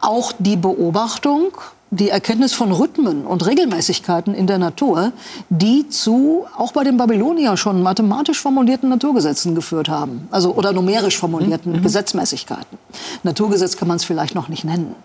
auch 0.02 0.34
die 0.38 0.58
Beobachtung, 0.58 1.52
die 1.92 2.10
Erkenntnis 2.10 2.54
von 2.54 2.72
Rhythmen 2.72 3.26
und 3.26 3.46
Regelmäßigkeiten 3.46 4.34
in 4.34 4.48
der 4.48 4.58
Natur, 4.58 5.12
die 5.50 5.88
zu 5.90 6.46
auch 6.58 6.72
bei 6.72 6.84
den 6.84 6.98
Babyloniern 6.98 7.56
schon 7.56 7.84
mathematisch 7.84 8.42
formulierten 8.42 8.90
Naturgesetzen 8.90 9.54
geführt 9.54 9.90
haben, 9.90 10.28
also 10.32 10.54
oder 10.56 10.74
numerisch 10.74 11.18
formulierten 11.18 11.74
mhm. 11.74 11.84
Gesetzmäßigkeiten. 11.84 12.80
Naturgesetz 13.22 13.78
kann 13.78 13.88
man 13.88 13.98
es 13.98 14.04
vielleicht 14.04 14.34
noch 14.34 14.48
nicht 14.48 14.64
nennen. 14.64 14.96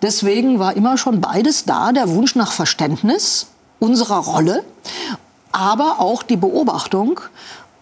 Deswegen 0.00 0.60
war 0.60 0.76
immer 0.76 0.96
schon 0.96 1.20
beides 1.20 1.64
da, 1.64 1.92
der 1.92 2.08
Wunsch 2.08 2.36
nach 2.36 2.52
Verständnis 2.52 3.48
unserer 3.80 4.18
Rolle, 4.18 4.64
aber 5.50 5.96
auch 5.98 6.22
die 6.22 6.36
Beobachtung 6.36 7.20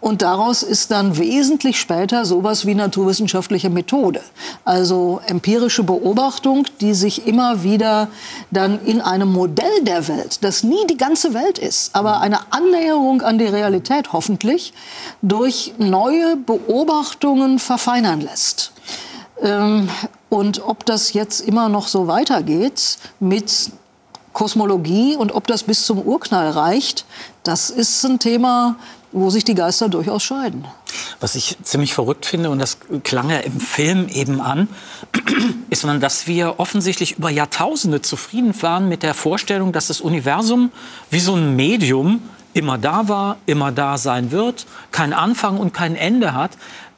und 0.00 0.23
daraus 0.23 0.62
ist 0.62 0.91
dann 0.91 1.17
wesentlich 1.17 1.81
später 1.81 2.26
sowas 2.26 2.67
wie 2.67 2.75
naturwissenschaftliche 2.75 3.71
Methode. 3.71 4.21
Also 4.65 5.21
empirische 5.26 5.83
Beobachtung, 5.83 6.67
die 6.81 6.93
sich 6.93 7.26
immer 7.26 7.62
wieder 7.62 8.09
dann 8.50 8.85
in 8.85 9.00
einem 9.00 9.33
Modell 9.33 9.83
der 9.83 10.07
Welt, 10.07 10.45
das 10.45 10.62
nie 10.62 10.87
die 10.88 10.99
ganze 10.99 11.33
Welt 11.33 11.59
ist, 11.59 11.97
aber 11.97 12.21
eine 12.21 12.53
Annäherung 12.53 13.23
an 13.23 13.38
die 13.38 13.47
Realität 13.47 14.12
hoffentlich, 14.12 14.75
durch 15.23 15.73
neue 15.79 16.37
Beobachtungen 16.37 17.59
verfeinern 17.59 18.21
lässt. 18.21 18.73
Ähm, 19.43 19.88
und 20.29 20.62
ob 20.67 20.85
das 20.85 21.15
jetzt 21.15 21.41
immer 21.41 21.69
noch 21.69 21.88
so 21.88 22.07
weitergeht 22.07 22.99
mit 23.19 23.71
Kosmologie 24.33 25.17
und 25.17 25.35
ob 25.35 25.47
das 25.47 25.62
bis 25.62 25.87
zum 25.87 26.03
Urknall 26.03 26.50
reicht, 26.50 27.07
das 27.43 27.71
ist 27.71 28.05
ein 28.05 28.19
Thema, 28.19 28.76
wo 29.17 29.31
sich 29.31 29.45
die 29.45 29.55
Geister 29.55 29.89
durchaus 29.89 30.23
scheiden. 30.23 30.67
Was 31.21 31.35
ich 31.37 31.57
ziemlich 31.63 31.95
verrückt 31.95 32.27
finde, 32.27 32.51
und 32.51 32.59
das 32.59 32.79
klang 33.03 33.31
ja 33.31 33.39
im 33.39 33.61
Film 33.61 34.09
eben 34.09 34.43
an, 34.43 34.69
ist 35.71 35.87
dass 36.01 36.27
wir 36.27 36.61
offensichtlich 36.61 37.17
über 37.17 37.31
Jahrtausende 37.31 38.03
zufrieden 38.03 38.55
waren 38.61 38.89
mit 38.89 39.03
der 39.03 39.15
Vorstellung, 39.15 39.73
dass 39.73 39.87
das 39.87 40.03
Universum 40.03 40.71
wie 41.11 41.21
so 41.21 41.35
ein 41.35 41.57
Medium 41.57 42.21
immer 42.53 42.77
da 42.77 43.09
war, 43.09 43.39
immer 43.47 43.73
da 43.73 43.97
sein 43.97 44.33
wird, 44.33 44.67
kein 44.93 45.15
Anfang 45.15 45.59
und 45.59 45.73
kein 45.73 45.97
Ende 45.97 46.35
hat. 46.35 46.51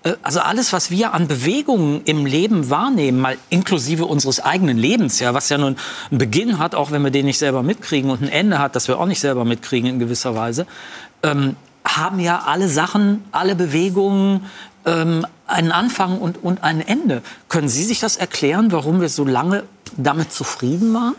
Äh, 0.03 0.15
also 0.23 0.41
alles, 0.41 0.73
was 0.73 0.91
wir 0.91 1.15
an 1.15 1.29
Bewegungen 1.29 2.03
im 2.05 2.27
Leben 2.27 2.69
wahrnehmen, 2.69 3.21
mal 3.21 3.37
inklusive 3.49 4.07
unseres 4.07 4.41
eigenen 4.41 4.77
Lebens, 4.77 5.21
ja, 5.21 5.35
was 5.35 5.51
ja 5.51 5.59
nun 5.59 5.77
einen 6.11 6.19
Beginn 6.19 6.59
hat, 6.59 6.75
auch 6.75 6.91
wenn 6.91 7.03
wir 7.03 7.13
den 7.13 7.27
nicht 7.27 7.39
selber 7.39 7.63
mitkriegen, 7.63 8.11
und 8.11 8.23
ein 8.23 8.29
Ende 8.29 8.59
hat, 8.59 8.75
das 8.75 8.89
wir 8.89 8.99
auch 8.99 9.07
nicht 9.07 9.21
selber 9.21 9.45
mitkriegen 9.45 9.89
in 9.89 9.99
gewisser 10.01 10.35
Weise, 10.35 10.67
ähm, 11.23 11.57
haben 11.97 12.21
ja 12.21 12.42
alle 12.47 12.68
Sachen, 12.68 13.25
alle 13.33 13.54
Bewegungen 13.54 14.47
ähm, 14.85 15.26
einen 15.47 15.73
Anfang 15.73 16.18
und, 16.18 16.42
und 16.42 16.62
ein 16.62 16.87
Ende. 16.87 17.23
Können 17.49 17.68
Sie 17.68 17.85
sich 17.85 18.00
das 18.00 18.16
erklären, 18.16 18.71
warum 18.73 19.00
wir 19.00 19.09
so 19.09 19.25
lange 19.25 19.64
damit 19.97 20.33
zufrieden 20.33 20.92
waren? 20.95 21.14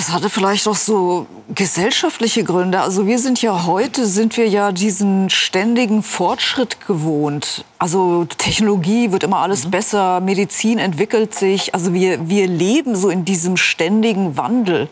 Das 0.00 0.12
hatte 0.12 0.30
vielleicht 0.30 0.66
auch 0.66 0.76
so 0.76 1.26
gesellschaftliche 1.54 2.42
Gründe. 2.42 2.80
Also 2.80 3.06
wir 3.06 3.18
sind 3.18 3.42
ja 3.42 3.66
heute, 3.66 4.06
sind 4.06 4.38
wir 4.38 4.48
ja 4.48 4.72
diesen 4.72 5.28
ständigen 5.28 6.02
Fortschritt 6.02 6.86
gewohnt. 6.86 7.66
Also 7.78 8.24
Technologie 8.24 9.12
wird 9.12 9.24
immer 9.24 9.40
alles 9.40 9.66
mhm. 9.66 9.72
besser, 9.72 10.20
Medizin 10.20 10.78
entwickelt 10.78 11.34
sich. 11.34 11.74
Also 11.74 11.92
wir, 11.92 12.30
wir 12.30 12.46
leben 12.46 12.96
so 12.96 13.10
in 13.10 13.26
diesem 13.26 13.58
ständigen 13.58 14.38
Wandel. 14.38 14.88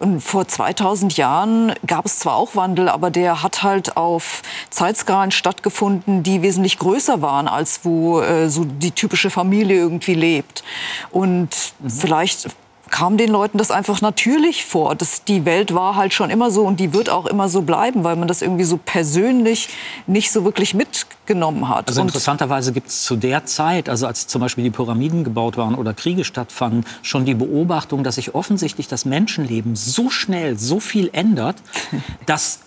Und 0.00 0.20
vor 0.20 0.48
2000 0.48 1.16
Jahren 1.16 1.72
gab 1.86 2.06
es 2.06 2.18
zwar 2.18 2.34
auch 2.34 2.56
Wandel, 2.56 2.88
aber 2.88 3.12
der 3.12 3.44
hat 3.44 3.62
halt 3.62 3.96
auf 3.96 4.42
Zeitskalen 4.68 5.30
stattgefunden, 5.30 6.24
die 6.24 6.42
wesentlich 6.42 6.76
größer 6.80 7.22
waren, 7.22 7.46
als 7.46 7.84
wo 7.84 8.20
äh, 8.20 8.50
so 8.50 8.64
die 8.64 8.90
typische 8.90 9.30
Familie 9.30 9.76
irgendwie 9.76 10.14
lebt. 10.14 10.64
Und 11.12 11.50
mhm. 11.78 11.90
vielleicht 11.90 12.48
kam 12.90 13.16
den 13.16 13.30
Leuten 13.30 13.58
das 13.58 13.70
einfach 13.70 14.00
natürlich 14.00 14.64
vor. 14.64 14.94
Das, 14.94 15.24
die 15.24 15.44
Welt 15.44 15.74
war 15.74 15.96
halt 15.96 16.12
schon 16.12 16.28
immer 16.30 16.50
so 16.50 16.64
und 16.64 16.80
die 16.80 16.92
wird 16.92 17.08
auch 17.08 17.26
immer 17.26 17.48
so 17.48 17.62
bleiben, 17.62 18.04
weil 18.04 18.16
man 18.16 18.28
das 18.28 18.42
irgendwie 18.42 18.64
so 18.64 18.76
persönlich 18.76 19.68
nicht 20.06 20.30
so 20.30 20.44
wirklich 20.44 20.74
mitgenommen 20.74 21.68
hat. 21.68 21.88
Also 21.88 22.02
interessanterweise 22.02 22.72
gibt 22.72 22.88
es 22.88 23.04
zu 23.04 23.16
der 23.16 23.46
Zeit, 23.46 23.88
also 23.88 24.06
als 24.06 24.26
zum 24.26 24.40
Beispiel 24.40 24.64
die 24.64 24.70
Pyramiden 24.70 25.24
gebaut 25.24 25.56
waren 25.56 25.74
oder 25.74 25.94
Kriege 25.94 26.24
stattfanden, 26.24 26.84
schon 27.02 27.24
die 27.24 27.34
Beobachtung, 27.34 28.04
dass 28.04 28.16
sich 28.16 28.34
offensichtlich 28.34 28.88
das 28.88 29.04
Menschenleben 29.04 29.76
so 29.76 30.10
schnell, 30.10 30.58
so 30.58 30.80
viel 30.80 31.10
ändert, 31.12 31.56
dass 32.26 32.60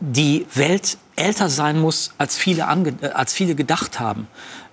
die 0.00 0.46
Welt 0.54 0.98
älter 1.16 1.48
sein 1.48 1.80
muss, 1.80 2.12
als 2.18 2.36
viele, 2.36 2.62
äh, 2.62 3.06
als 3.08 3.32
viele 3.32 3.54
gedacht 3.54 4.00
haben. 4.00 4.26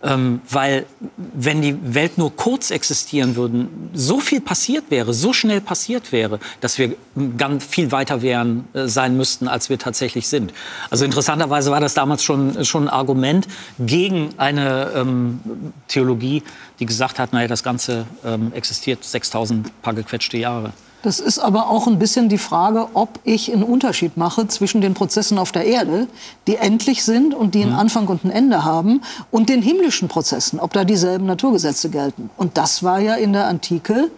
Ähm, 0.03 0.41
weil 0.49 0.85
wenn 1.17 1.61
die 1.61 1.77
Welt 1.93 2.17
nur 2.17 2.35
kurz 2.35 2.71
existieren 2.71 3.35
würde, 3.35 3.67
so 3.93 4.19
viel 4.19 4.41
passiert 4.41 4.85
wäre, 4.89 5.13
so 5.13 5.31
schnell 5.31 5.61
passiert 5.61 6.11
wäre, 6.11 6.39
dass 6.59 6.79
wir 6.79 6.95
ganz 7.37 7.65
viel 7.65 7.91
weiter 7.91 8.21
wären, 8.21 8.67
äh, 8.73 8.87
sein 8.87 9.15
müssten, 9.15 9.47
als 9.47 9.69
wir 9.69 9.77
tatsächlich 9.77 10.27
sind. 10.27 10.53
Also 10.89 11.05
interessanterweise 11.05 11.69
war 11.69 11.79
das 11.79 11.93
damals 11.93 12.23
schon, 12.23 12.65
schon 12.65 12.85
ein 12.85 12.89
Argument 12.89 13.47
gegen 13.77 14.29
eine 14.37 14.91
ähm, 14.95 15.39
Theologie, 15.87 16.41
die 16.79 16.85
gesagt 16.87 17.19
hat, 17.19 17.31
naja, 17.31 17.47
das 17.47 17.61
Ganze 17.61 18.05
ähm, 18.25 18.51
existiert 18.53 19.03
6000 19.03 19.81
paar 19.83 19.93
gequetschte 19.93 20.37
Jahre. 20.37 20.73
Das 21.03 21.19
ist 21.19 21.39
aber 21.39 21.69
auch 21.69 21.87
ein 21.87 21.97
bisschen 21.97 22.29
die 22.29 22.37
Frage, 22.37 22.89
ob 22.93 23.19
ich 23.23 23.51
einen 23.51 23.63
Unterschied 23.63 24.17
mache 24.17 24.47
zwischen 24.47 24.81
den 24.81 24.93
Prozessen 24.93 25.39
auf 25.39 25.51
der 25.51 25.65
Erde, 25.65 26.07
die 26.45 26.57
endlich 26.57 27.03
sind 27.03 27.33
und 27.33 27.55
die 27.55 27.63
einen 27.63 27.73
mhm. 27.73 27.79
Anfang 27.79 28.07
und 28.07 28.23
ein 28.23 28.31
Ende 28.31 28.63
haben, 28.63 29.01
und 29.31 29.49
den 29.49 29.61
himmlischen 29.61 30.07
Prozessen, 30.07 30.59
ob 30.59 30.73
da 30.73 30.83
dieselben 30.83 31.25
Naturgesetze 31.25 31.89
gelten. 31.89 32.29
Und 32.37 32.57
das 32.57 32.83
war 32.83 32.99
ja 32.99 33.15
in 33.15 33.33
der 33.33 33.47
Antike 33.47 34.11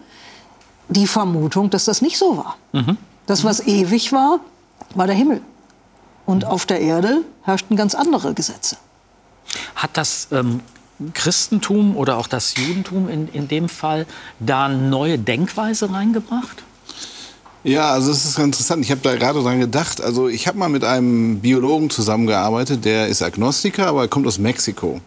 die 0.88 1.06
Vermutung, 1.06 1.70
dass 1.70 1.86
das 1.86 2.02
nicht 2.02 2.18
so 2.18 2.36
war. 2.36 2.56
Mhm. 2.72 2.98
Das, 3.26 3.44
was 3.44 3.66
ewig 3.66 4.12
war, 4.12 4.40
war 4.94 5.06
der 5.06 5.16
Himmel. 5.16 5.40
Und 6.26 6.44
auf 6.44 6.66
der 6.66 6.80
Erde 6.80 7.22
herrschten 7.42 7.76
ganz 7.76 7.94
andere 7.94 8.34
Gesetze. 8.34 8.76
Hat 9.74 9.90
das 9.94 10.28
ähm, 10.32 10.60
Christentum 11.14 11.96
oder 11.96 12.18
auch 12.18 12.26
das 12.26 12.54
Judentum 12.56 13.08
in, 13.08 13.28
in 13.28 13.48
dem 13.48 13.68
Fall 13.68 14.06
da 14.40 14.68
neue 14.68 15.18
Denkweise 15.18 15.90
reingebracht? 15.90 16.62
Ja, 17.64 17.92
also 17.92 18.10
es 18.10 18.26
ist 18.26 18.36
ganz 18.36 18.56
interessant. 18.56 18.84
Ich 18.84 18.90
habe 18.90 19.00
da 19.02 19.16
gerade 19.16 19.42
dran 19.42 19.58
gedacht. 19.58 20.02
Also 20.02 20.28
ich 20.28 20.46
habe 20.46 20.58
mal 20.58 20.68
mit 20.68 20.84
einem 20.84 21.40
Biologen 21.40 21.88
zusammengearbeitet, 21.88 22.84
der 22.84 23.08
ist 23.08 23.22
Agnostiker, 23.22 23.86
aber 23.86 24.02
er 24.02 24.08
kommt 24.08 24.26
aus 24.26 24.38
Mexiko. 24.38 25.00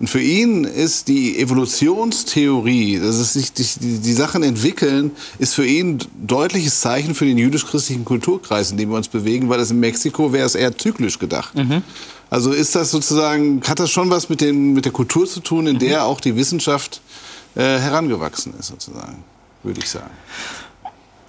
Und 0.00 0.08
für 0.08 0.20
ihn 0.20 0.64
ist 0.64 1.08
die 1.08 1.38
Evolutionstheorie, 1.38 2.98
dass 2.98 3.16
es 3.16 3.34
sich 3.34 3.52
die, 3.52 3.64
die 3.98 4.12
Sachen 4.14 4.42
entwickeln, 4.42 5.10
ist 5.38 5.54
für 5.54 5.66
ihn 5.66 5.96
ein 5.96 6.26
deutliches 6.26 6.80
Zeichen 6.80 7.14
für 7.14 7.26
den 7.26 7.36
jüdisch-christlichen 7.36 8.06
Kulturkreis, 8.06 8.70
in 8.70 8.78
dem 8.78 8.88
wir 8.88 8.96
uns 8.96 9.08
bewegen, 9.08 9.50
weil 9.50 9.58
das 9.58 9.70
in 9.70 9.78
Mexiko 9.78 10.32
wäre 10.32 10.46
es 10.46 10.54
eher 10.54 10.76
zyklisch 10.76 11.18
gedacht. 11.18 11.54
Mhm. 11.54 11.82
Also 12.30 12.52
ist 12.52 12.74
das 12.74 12.90
sozusagen, 12.90 13.60
hat 13.66 13.80
das 13.80 13.90
schon 13.90 14.08
was 14.08 14.30
mit, 14.30 14.40
den, 14.40 14.72
mit 14.72 14.86
der 14.86 14.92
Kultur 14.92 15.26
zu 15.26 15.40
tun, 15.40 15.66
in 15.66 15.78
der 15.78 16.04
auch 16.04 16.22
die 16.22 16.36
Wissenschaft 16.36 17.02
äh, 17.54 17.60
herangewachsen 17.60 18.54
ist, 18.58 18.68
sozusagen, 18.68 19.24
würde 19.62 19.80
ich 19.80 19.90
sagen. 19.90 20.10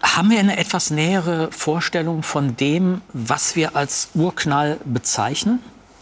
Haben 0.01 0.31
wir 0.31 0.39
eine 0.39 0.57
etwas 0.57 0.91
nähere 0.91 1.51
Vorstellung 1.51 2.23
von 2.23 2.55
dem, 2.55 3.01
was 3.13 3.55
wir 3.55 3.75
als 3.75 4.09
Urknall 4.15 4.77
bezeichnen? 4.85 5.59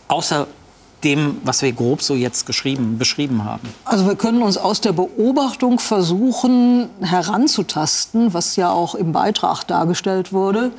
Außer 0.08 0.48
dem, 1.04 1.38
was 1.44 1.62
wir 1.62 1.72
grob 1.72 2.02
so 2.02 2.16
jetzt 2.16 2.46
geschrieben, 2.46 2.98
beschrieben 2.98 3.44
haben? 3.44 3.70
Also 3.86 4.08
wir 4.08 4.16
können 4.16 4.42
uns 4.42 4.58
aus 4.58 4.82
der 4.82 4.94
Beobachtung 4.94 5.80
versuchen 5.80 6.90
heranzutasten, 7.02 8.34
was 8.34 8.56
ja 8.56 8.72
auch 8.72 8.96
im 8.96 9.12
Beitrag 9.12 9.64
dargestellt 9.66 10.34
wurde, 10.34 10.72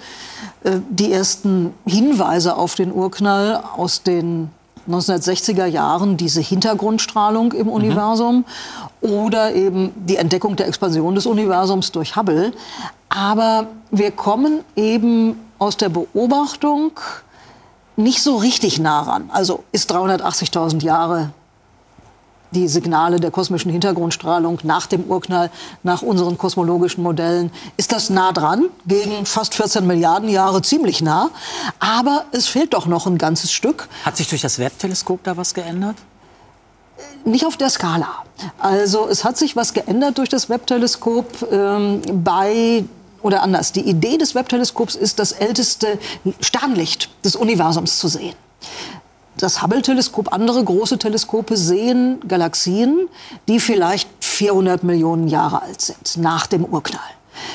äh, 0.64 0.78
die 0.90 1.12
ersten 1.12 1.72
Hinweise 1.86 2.56
auf 2.56 2.74
den 2.74 2.92
Urknall 2.92 3.62
aus 3.76 4.02
den 4.02 4.50
1960er 4.88 5.66
Jahren, 5.66 6.16
diese 6.16 6.40
Hintergrundstrahlung 6.40 7.52
im 7.52 7.66
mhm. 7.66 7.72
Universum 7.72 8.44
oder 9.00 9.54
eben 9.54 9.92
die 9.96 10.16
Entdeckung 10.16 10.56
der 10.56 10.66
Expansion 10.66 11.14
des 11.14 11.26
Universums 11.26 11.92
durch 11.92 12.16
Hubble. 12.16 12.52
Aber 13.08 13.68
wir 13.90 14.10
kommen 14.10 14.64
eben 14.76 15.38
aus 15.58 15.76
der 15.76 15.88
Beobachtung 15.88 16.92
nicht 17.96 18.22
so 18.22 18.36
richtig 18.36 18.78
nah 18.78 19.00
ran. 19.02 19.30
Also 19.32 19.64
ist 19.72 19.92
380.000 19.92 20.82
Jahre 20.82 21.30
die 22.50 22.68
Signale 22.68 23.20
der 23.20 23.30
kosmischen 23.30 23.70
Hintergrundstrahlung 23.70 24.60
nach 24.62 24.86
dem 24.86 25.04
Urknall, 25.04 25.50
nach 25.82 26.02
unseren 26.02 26.38
kosmologischen 26.38 27.02
Modellen, 27.02 27.50
ist 27.76 27.92
das 27.92 28.10
nah 28.10 28.32
dran, 28.32 28.66
gegen 28.86 29.26
fast 29.26 29.54
14 29.54 29.86
Milliarden 29.86 30.28
Jahre 30.28 30.62
ziemlich 30.62 31.02
nah. 31.02 31.30
Aber 31.78 32.24
es 32.32 32.46
fehlt 32.46 32.72
doch 32.74 32.86
noch 32.86 33.06
ein 33.06 33.18
ganzes 33.18 33.52
Stück. 33.52 33.88
Hat 34.04 34.16
sich 34.16 34.28
durch 34.28 34.40
das 34.40 34.58
Webb-Teleskop 34.58 35.22
da 35.24 35.36
was 35.36 35.54
geändert? 35.54 35.96
Nicht 37.24 37.44
auf 37.44 37.56
der 37.56 37.68
Skala. 37.68 38.08
Also 38.58 39.08
es 39.08 39.24
hat 39.24 39.36
sich 39.36 39.54
was 39.54 39.74
geändert 39.74 40.18
durch 40.18 40.28
das 40.28 40.48
Webb-Teleskop 40.48 41.52
ähm, 41.52 42.00
bei 42.24 42.84
oder 43.22 43.42
anders, 43.42 43.72
die 43.72 43.80
Idee 43.80 44.18
des 44.18 44.34
Webb-Teleskops 44.34 44.94
ist, 44.94 45.18
das 45.18 45.32
älteste 45.32 45.98
Sternlicht 46.40 47.08
des 47.24 47.36
Universums 47.36 47.98
zu 47.98 48.08
sehen. 48.08 48.34
Das 49.36 49.62
Hubble-Teleskop, 49.62 50.32
andere 50.32 50.64
große 50.64 50.98
Teleskope 50.98 51.56
sehen 51.56 52.18
Galaxien, 52.26 53.08
die 53.46 53.60
vielleicht 53.60 54.08
400 54.20 54.82
Millionen 54.82 55.28
Jahre 55.28 55.62
alt 55.62 55.80
sind, 55.80 56.16
nach 56.16 56.48
dem 56.48 56.64
Urknall. 56.64 57.00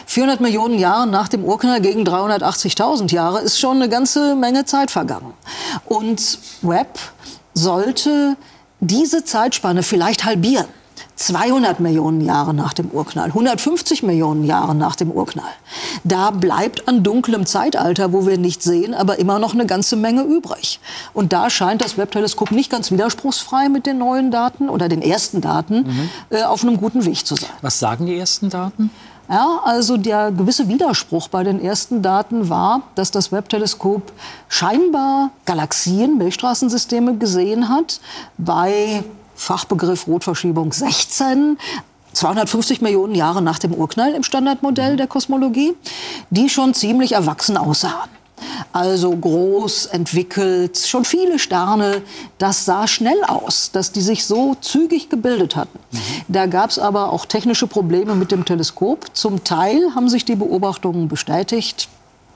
400 0.06 0.40
Millionen 0.40 0.80
Jahre 0.80 1.08
nach 1.08 1.28
dem 1.28 1.44
Urknall 1.44 1.82
gegen 1.82 2.04
380.000 2.04 3.12
Jahre 3.12 3.42
ist 3.42 3.60
schon 3.60 3.78
eine 3.78 3.90
ganze 3.90 4.36
Menge 4.36 4.64
Zeit 4.64 4.92
vergangen. 4.92 5.34
Und 5.86 6.40
Webb 6.62 7.00
sollte 7.54 8.38
diese 8.80 9.26
Zeitspanne 9.26 9.84
vielleicht 9.84 10.24
halbieren. 10.24 10.68
200 11.16 11.80
Millionen 11.80 12.22
Jahre 12.22 12.54
nach 12.54 12.74
dem 12.74 12.90
Urknall, 12.90 13.28
150 13.28 14.04
Millionen 14.04 14.44
Jahre 14.44 14.76
nach 14.76 14.96
dem 14.96 15.12
Urknall. 15.12 15.52
Da 16.04 16.32
bleibt 16.32 16.88
an 16.88 17.04
dunklem 17.04 17.46
Zeitalter, 17.46 18.14
wo 18.14 18.26
wir 18.26 18.38
nicht 18.38 18.64
sehen, 18.64 18.94
aber 18.94 19.20
immer 19.20 19.40
noch 19.40 19.54
eine 19.54 19.66
ganze 19.66 19.96
Menge 19.96 20.24
übrig. 20.24 20.80
Und 21.14 21.32
da 21.34 21.50
scheint 21.50 21.84
das 21.84 21.98
Webb-Teleskop 21.98 22.52
nicht 22.52 22.72
ganz 22.72 22.92
widerspruchsfrei 22.92 23.70
mit 23.70 23.86
den 23.86 24.00
neuen 24.00 24.32
Daten 24.32 24.70
oder 24.70 24.90
den 24.90 25.02
ersten 25.02 25.42
Daten 25.42 25.84
mhm. 25.84 26.10
äh, 26.30 26.44
auf 26.44 26.64
einem 26.64 26.78
guten 26.78 27.06
Weg 27.06 27.26
zu 27.26 27.36
sein. 27.36 27.50
Was 27.62 27.80
sagen 27.80 28.06
die 28.06 28.18
ersten 28.18 28.50
Daten? 28.50 28.90
Ja, 29.30 29.62
also 29.64 29.96
der 29.96 30.32
gewisse 30.32 30.68
Widerspruch 30.68 31.30
bei 31.30 31.44
den 31.44 31.64
ersten 31.64 32.02
Daten 32.02 32.50
war, 32.50 32.82
dass 32.96 33.10
das 33.10 33.32
Webb-Teleskop 33.32 34.12
scheinbar 34.50 35.32
Galaxien, 35.46 36.18
Milchstraßensysteme 36.18 37.16
gesehen 37.18 37.70
hat 37.70 38.02
bei 38.38 39.04
Fachbegriff 39.36 40.08
Rotverschiebung 40.08 40.72
16, 40.72 41.58
250 42.14 42.82
Millionen 42.82 43.16
Jahre 43.16 43.42
nach 43.42 43.60
dem 43.60 43.74
Urknall 43.74 44.14
im 44.14 44.24
Standardmodell 44.24 44.98
der 44.98 45.08
Kosmologie, 45.08 45.74
die 46.30 46.50
schon 46.50 46.74
ziemlich 46.74 47.14
erwachsen 47.14 47.58
aussahen. 47.58 48.10
Also 48.72 49.16
groß, 49.16 49.88
entwickelt, 49.88 50.78
schon 50.78 51.06
viele 51.06 51.40
Sterne. 51.40 52.02
Das 52.38 52.66
sah 52.66 52.88
schnell 52.88 53.24
aus, 53.26 53.72
dass 53.72 53.92
die 53.92 54.02
sich 54.02 54.26
so 54.26 54.56
zügig 54.56 55.10
gebildet 55.10 55.56
hatten. 55.56 55.80
Mhm. 55.92 56.00
Da 56.28 56.46
gab 56.48 56.70
es 56.72 56.80
aber 56.80 57.12
auch 57.14 57.26
technische 57.26 57.68
Probleme 57.68 58.16
mit 58.16 58.32
dem 58.32 58.46
Teleskop. 58.46 59.06
Zum 59.14 59.44
Teil 59.44 59.94
haben 59.96 60.10
sich 60.10 60.26
die 60.26 60.36
Beobachtungen 60.36 61.08
bestätigt. 61.08 61.88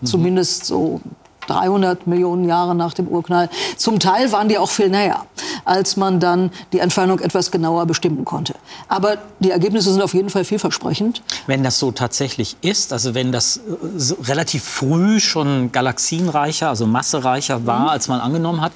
Mhm. 0.02 0.06
Zumindest 0.06 0.66
so 0.66 1.02
300 1.50 2.08
Millionen 2.08 2.46
Jahre 2.46 2.76
nach 2.76 2.94
dem 2.94 3.08
Urknall. 3.08 3.50
Zum 3.78 4.00
Teil 4.00 4.32
waren 4.32 4.50
die 4.50 4.58
auch 4.58 4.70
viel 4.70 4.90
näher, 4.90 5.26
als 5.66 5.98
man 5.98 6.20
dann 6.20 6.52
die 6.74 6.80
Entfernung 6.80 7.20
etwas 7.20 7.52
genauer 7.52 7.86
bestimmen 7.86 8.26
konnte. 8.26 8.56
Aber 8.88 9.18
die 9.40 9.52
Ergebnisse 9.52 9.92
sind 9.92 10.02
auf 10.02 10.14
jeden 10.14 10.30
Fall 10.30 10.46
vielversprechend. 10.46 11.22
Wenn 11.48 11.64
das 11.64 11.80
so 11.80 11.92
tatsächlich 11.92 12.58
ist, 12.62 12.94
also 12.94 13.16
wenn 13.16 13.32
das 13.32 13.60
so 13.96 14.16
relativ 14.24 14.64
früh 14.64 15.20
schon 15.20 15.72
galaxienreicher, 15.72 16.70
also 16.70 16.86
massereicher 16.86 17.66
war, 17.66 17.82
mhm. 17.82 17.90
als 17.90 18.08
man 18.08 18.20
angenommen 18.20 18.62
hat, 18.62 18.72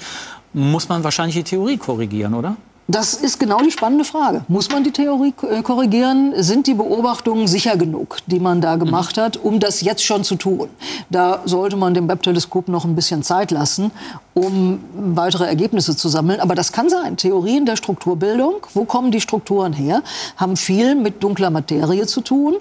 muss 0.53 0.89
man 0.89 1.03
wahrscheinlich 1.03 1.35
die 1.35 1.43
Theorie 1.43 1.77
korrigieren, 1.77 2.33
oder? 2.33 2.55
Das 2.91 3.13
ist 3.13 3.39
genau 3.39 3.59
die 3.59 3.71
spannende 3.71 4.03
Frage. 4.03 4.43
Muss 4.49 4.69
man 4.69 4.83
die 4.83 4.91
Theorie 4.91 5.33
äh, 5.49 5.61
korrigieren? 5.61 6.33
Sind 6.35 6.67
die 6.67 6.73
Beobachtungen 6.73 7.47
sicher 7.47 7.77
genug, 7.77 8.17
die 8.25 8.41
man 8.41 8.59
da 8.59 8.75
gemacht 8.75 9.17
hat, 9.17 9.37
um 9.37 9.61
das 9.61 9.79
jetzt 9.79 10.03
schon 10.03 10.25
zu 10.25 10.35
tun? 10.35 10.67
Da 11.09 11.39
sollte 11.45 11.77
man 11.77 11.93
dem 11.93 12.09
Webb-Teleskop 12.09 12.67
noch 12.67 12.83
ein 12.83 12.93
bisschen 12.93 13.23
Zeit 13.23 13.51
lassen, 13.51 13.91
um 14.33 14.83
weitere 14.93 15.45
Ergebnisse 15.45 15.95
zu 15.95 16.09
sammeln. 16.09 16.41
Aber 16.41 16.53
das 16.53 16.73
kann 16.73 16.89
sein. 16.89 17.15
Theorien 17.15 17.65
der 17.65 17.77
Strukturbildung, 17.77 18.55
wo 18.73 18.83
kommen 18.83 19.09
die 19.11 19.21
Strukturen 19.21 19.71
her, 19.71 20.03
haben 20.35 20.57
viel 20.57 20.95
mit 20.95 21.23
dunkler 21.23 21.49
Materie 21.49 22.05
zu 22.07 22.19
tun. 22.19 22.55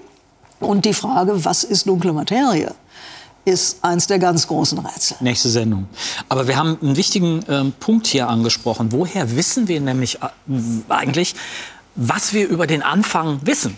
Und 0.61 0.85
die 0.85 0.93
Frage, 0.93 1.43
was 1.43 1.65
ist 1.65 1.89
dunkle 1.89 2.13
Materie? 2.13 2.73
Ist 3.45 3.83
eins 3.83 4.07
der 4.07 4.19
ganz 4.19 4.47
großen 4.47 4.77
Rätsel. 4.79 5.17
Nächste 5.19 5.49
Sendung. 5.49 5.87
Aber 6.29 6.47
wir 6.47 6.57
haben 6.57 6.77
einen 6.81 6.95
wichtigen 6.95 7.43
äh, 7.47 7.65
Punkt 7.79 8.07
hier 8.07 8.27
angesprochen. 8.27 8.91
Woher 8.91 9.35
wissen 9.35 9.67
wir 9.67 9.81
nämlich 9.81 10.19
äh, 10.21 10.27
eigentlich, 10.89 11.35
was 11.95 12.33
wir 12.33 12.47
über 12.47 12.67
den 12.67 12.83
Anfang 12.83 13.39
wissen? 13.43 13.77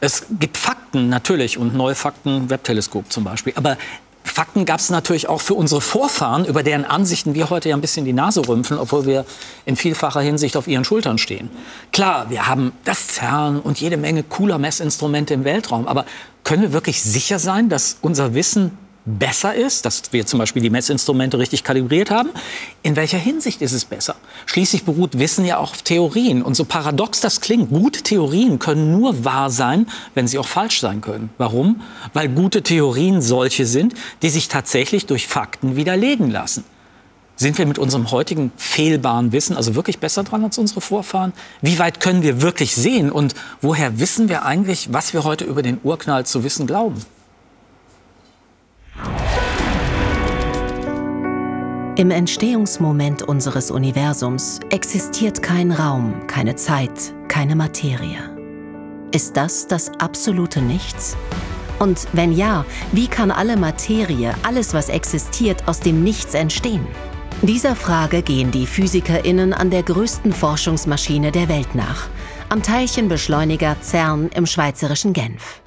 Es 0.00 0.26
gibt 0.38 0.56
Fakten 0.56 1.08
natürlich 1.08 1.58
und 1.58 1.74
neue 1.74 1.94
Fakten, 1.94 2.48
Webteleskop 2.48 3.12
zum 3.12 3.24
Beispiel. 3.24 3.52
Aber 3.56 3.76
Fakten 4.22 4.64
gab 4.64 4.80
es 4.80 4.90
natürlich 4.90 5.28
auch 5.28 5.40
für 5.40 5.54
unsere 5.54 5.80
Vorfahren, 5.80 6.44
über 6.44 6.62
deren 6.62 6.84
Ansichten 6.84 7.34
wir 7.34 7.50
heute 7.50 7.68
ja 7.68 7.76
ein 7.76 7.80
bisschen 7.80 8.04
die 8.04 8.12
Nase 8.12 8.46
rümpfen, 8.46 8.78
obwohl 8.78 9.06
wir 9.06 9.24
in 9.64 9.76
vielfacher 9.76 10.20
Hinsicht 10.20 10.56
auf 10.56 10.68
ihren 10.68 10.84
Schultern 10.84 11.18
stehen. 11.18 11.50
Klar, 11.92 12.30
wir 12.30 12.46
haben 12.46 12.72
das 12.84 13.08
CERN 13.08 13.60
und 13.60 13.80
jede 13.80 13.96
Menge 13.96 14.22
cooler 14.22 14.58
Messinstrumente 14.58 15.34
im 15.34 15.44
Weltraum, 15.44 15.88
aber 15.88 16.04
können 16.44 16.62
wir 16.62 16.72
wirklich 16.72 17.02
sicher 17.02 17.38
sein, 17.38 17.68
dass 17.68 17.98
unser 18.02 18.34
Wissen 18.34 18.78
besser 19.18 19.54
ist, 19.54 19.84
dass 19.84 20.12
wir 20.12 20.26
zum 20.26 20.38
Beispiel 20.38 20.62
die 20.62 20.70
Messinstrumente 20.70 21.38
richtig 21.38 21.64
kalibriert 21.64 22.10
haben. 22.10 22.30
In 22.82 22.96
welcher 22.96 23.18
Hinsicht 23.18 23.62
ist 23.62 23.72
es 23.72 23.84
besser? 23.84 24.16
Schließlich 24.46 24.84
beruht 24.84 25.18
Wissen 25.18 25.44
ja 25.44 25.58
auch 25.58 25.72
auf 25.72 25.82
Theorien. 25.82 26.42
Und 26.42 26.54
so 26.54 26.64
paradox 26.64 27.20
das 27.20 27.40
klingt, 27.40 27.70
gute 27.70 28.02
Theorien 28.02 28.58
können 28.58 28.92
nur 28.92 29.24
wahr 29.24 29.50
sein, 29.50 29.86
wenn 30.14 30.28
sie 30.28 30.38
auch 30.38 30.48
falsch 30.48 30.80
sein 30.80 31.00
können. 31.00 31.30
Warum? 31.38 31.82
Weil 32.12 32.28
gute 32.28 32.62
Theorien 32.62 33.22
solche 33.22 33.66
sind, 33.66 33.94
die 34.22 34.30
sich 34.30 34.48
tatsächlich 34.48 35.06
durch 35.06 35.26
Fakten 35.26 35.76
widerlegen 35.76 36.30
lassen. 36.30 36.64
Sind 37.40 37.56
wir 37.56 37.64
mit 37.64 37.78
unserem 37.78 38.10
heutigen 38.10 38.52
fehlbaren 38.58 39.32
Wissen 39.32 39.56
also 39.56 39.74
wirklich 39.74 39.98
besser 39.98 40.24
dran 40.24 40.44
als 40.44 40.58
unsere 40.58 40.82
Vorfahren? 40.82 41.32
Wie 41.62 41.78
weit 41.78 41.98
können 41.98 42.22
wir 42.22 42.42
wirklich 42.42 42.74
sehen? 42.76 43.10
Und 43.10 43.34
woher 43.62 43.98
wissen 43.98 44.28
wir 44.28 44.44
eigentlich, 44.44 44.92
was 44.92 45.14
wir 45.14 45.24
heute 45.24 45.44
über 45.46 45.62
den 45.62 45.80
Urknall 45.82 46.26
zu 46.26 46.44
wissen 46.44 46.66
glauben? 46.66 47.02
Im 51.96 52.10
Entstehungsmoment 52.10 53.22
unseres 53.22 53.70
Universums 53.70 54.60
existiert 54.70 55.42
kein 55.42 55.70
Raum, 55.70 56.26
keine 56.26 56.56
Zeit, 56.56 57.12
keine 57.28 57.54
Materie. 57.56 58.30
Ist 59.12 59.36
das 59.36 59.66
das 59.66 59.90
absolute 59.98 60.62
Nichts? 60.62 61.16
Und 61.78 62.06
wenn 62.12 62.32
ja, 62.32 62.64
wie 62.92 63.06
kann 63.06 63.30
alle 63.30 63.56
Materie, 63.56 64.34
alles 64.44 64.72
was 64.72 64.88
existiert, 64.88 65.66
aus 65.66 65.80
dem 65.80 66.02
Nichts 66.02 66.34
entstehen? 66.34 66.86
Dieser 67.42 67.74
Frage 67.74 68.22
gehen 68.22 68.50
die 68.50 68.66
PhysikerInnen 68.66 69.52
an 69.52 69.70
der 69.70 69.82
größten 69.82 70.32
Forschungsmaschine 70.32 71.32
der 71.32 71.48
Welt 71.48 71.74
nach, 71.74 72.08
am 72.50 72.62
Teilchenbeschleuniger 72.62 73.76
CERN 73.82 74.30
im 74.34 74.46
schweizerischen 74.46 75.12
Genf. 75.12 75.60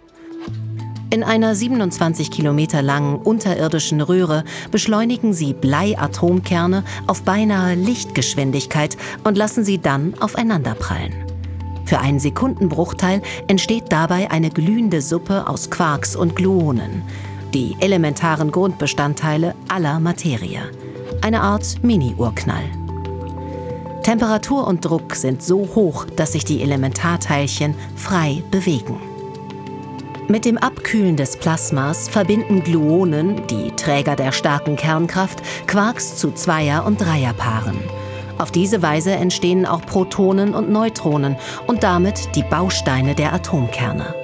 In 1.13 1.23
einer 1.23 1.53
27 1.53 2.31
Kilometer 2.31 2.81
langen 2.81 3.17
unterirdischen 3.17 4.01
Röhre 4.01 4.43
beschleunigen 4.71 5.31
sie 5.31 5.53
Bleiatomkerne 5.53 6.83
auf 7.05 7.21
beinahe 7.21 7.75
Lichtgeschwindigkeit 7.75 8.97
und 9.23 9.37
lassen 9.37 9.63
sie 9.63 9.77
dann 9.77 10.15
aufeinanderprallen. 10.19 11.13
Für 11.85 11.99
einen 11.99 12.19
Sekundenbruchteil 12.19 13.21
entsteht 13.47 13.91
dabei 13.91 14.31
eine 14.31 14.49
glühende 14.49 15.03
Suppe 15.03 15.47
aus 15.47 15.69
Quarks 15.69 16.15
und 16.15 16.35
Gluonen, 16.35 17.03
die 17.53 17.75
elementaren 17.79 18.49
Grundbestandteile 18.49 19.53
aller 19.67 19.99
Materie. 19.99 20.63
Eine 21.21 21.41
Art 21.41 21.83
Mini-Urknall. 21.83 22.65
Temperatur 24.01 24.65
und 24.65 24.83
Druck 24.83 25.13
sind 25.13 25.43
so 25.43 25.59
hoch, 25.75 26.07
dass 26.15 26.31
sich 26.31 26.43
die 26.43 26.63
Elementarteilchen 26.63 27.75
frei 27.95 28.41
bewegen. 28.49 29.12
Mit 30.29 30.45
dem 30.45 30.57
Abkühlen 30.57 31.17
des 31.17 31.35
Plasmas 31.35 32.07
verbinden 32.07 32.63
Gluonen, 32.63 33.45
die 33.47 33.71
Träger 33.71 34.15
der 34.15 34.31
starken 34.31 34.77
Kernkraft, 34.77 35.41
Quarks 35.67 36.15
zu 36.15 36.31
Zweier- 36.31 36.85
und 36.85 37.01
Dreierpaaren. 37.01 37.77
Auf 38.37 38.49
diese 38.49 38.81
Weise 38.81 39.11
entstehen 39.11 39.65
auch 39.65 39.85
Protonen 39.85 40.55
und 40.55 40.69
Neutronen 40.69 41.35
und 41.67 41.83
damit 41.83 42.35
die 42.35 42.43
Bausteine 42.43 43.15
der 43.15 43.33
Atomkerne. 43.33 44.15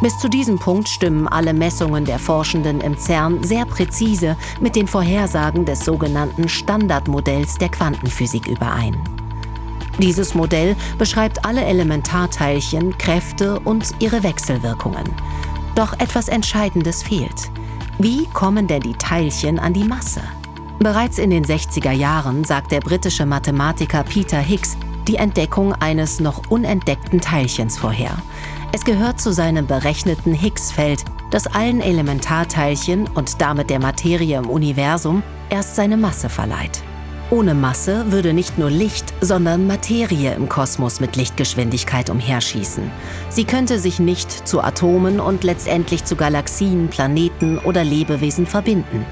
Bis 0.00 0.18
zu 0.18 0.28
diesem 0.28 0.58
Punkt 0.58 0.88
stimmen 0.88 1.28
alle 1.28 1.52
Messungen 1.52 2.06
der 2.06 2.18
Forschenden 2.18 2.80
im 2.80 2.96
CERN 2.96 3.44
sehr 3.44 3.66
präzise 3.66 4.34
mit 4.60 4.76
den 4.76 4.88
Vorhersagen 4.88 5.66
des 5.66 5.84
sogenannten 5.84 6.48
Standardmodells 6.48 7.58
der 7.58 7.68
Quantenphysik 7.68 8.48
überein. 8.48 8.96
Dieses 10.00 10.34
Modell 10.34 10.76
beschreibt 10.96 11.44
alle 11.44 11.62
Elementarteilchen, 11.62 12.96
Kräfte 12.96 13.60
und 13.60 13.90
ihre 13.98 14.22
Wechselwirkungen. 14.22 15.04
Doch 15.74 15.92
etwas 16.00 16.28
Entscheidendes 16.28 17.02
fehlt. 17.02 17.50
Wie 17.98 18.26
kommen 18.32 18.66
denn 18.66 18.80
die 18.80 18.94
Teilchen 18.94 19.58
an 19.58 19.74
die 19.74 19.84
Masse? 19.84 20.22
Bereits 20.78 21.18
in 21.18 21.28
den 21.28 21.44
60er 21.44 21.92
Jahren 21.92 22.44
sagt 22.44 22.72
der 22.72 22.80
britische 22.80 23.26
Mathematiker 23.26 24.02
Peter 24.02 24.38
Higgs 24.38 24.78
die 25.06 25.16
Entdeckung 25.16 25.74
eines 25.74 26.18
noch 26.18 26.50
unentdeckten 26.50 27.20
Teilchens 27.20 27.76
vorher. 27.76 28.16
Es 28.72 28.84
gehört 28.84 29.20
zu 29.20 29.32
seinem 29.32 29.66
berechneten 29.66 30.32
Higgs-Feld, 30.32 31.04
das 31.30 31.46
allen 31.46 31.82
Elementarteilchen 31.82 33.06
und 33.08 33.42
damit 33.42 33.68
der 33.68 33.80
Materie 33.80 34.38
im 34.38 34.48
Universum 34.48 35.22
erst 35.50 35.76
seine 35.76 35.98
Masse 35.98 36.30
verleiht. 36.30 36.82
Ohne 37.30 37.54
Masse 37.54 38.10
würde 38.10 38.32
nicht 38.32 38.58
nur 38.58 38.70
Licht, 38.70 39.14
sondern 39.20 39.68
Materie 39.68 40.34
im 40.34 40.48
Kosmos 40.48 40.98
mit 40.98 41.14
Lichtgeschwindigkeit 41.14 42.10
umherschießen. 42.10 42.90
Sie 43.28 43.44
könnte 43.44 43.78
sich 43.78 44.00
nicht 44.00 44.48
zu 44.48 44.60
Atomen 44.60 45.20
und 45.20 45.44
letztendlich 45.44 46.04
zu 46.04 46.16
Galaxien, 46.16 46.88
Planeten 46.88 47.58
oder 47.58 47.84
Lebewesen 47.84 48.46
verbinden. 48.46 49.06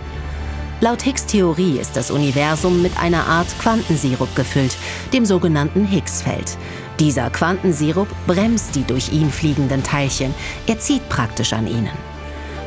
Laut 0.80 1.02
Higgs 1.02 1.26
Theorie 1.26 1.78
ist 1.78 1.96
das 1.96 2.10
Universum 2.10 2.82
mit 2.82 2.98
einer 3.00 3.24
Art 3.24 3.48
Quantensirup 3.60 4.34
gefüllt, 4.34 4.76
dem 5.12 5.24
sogenannten 5.24 5.84
Higgsfeld. 5.84 6.58
Dieser 6.98 7.30
Quantensirup 7.30 8.08
bremst 8.26 8.74
die 8.74 8.84
durch 8.84 9.12
ihn 9.12 9.30
fliegenden 9.30 9.84
Teilchen, 9.84 10.34
er 10.66 10.80
zieht 10.80 11.08
praktisch 11.08 11.52
an 11.52 11.68
ihnen. 11.68 11.96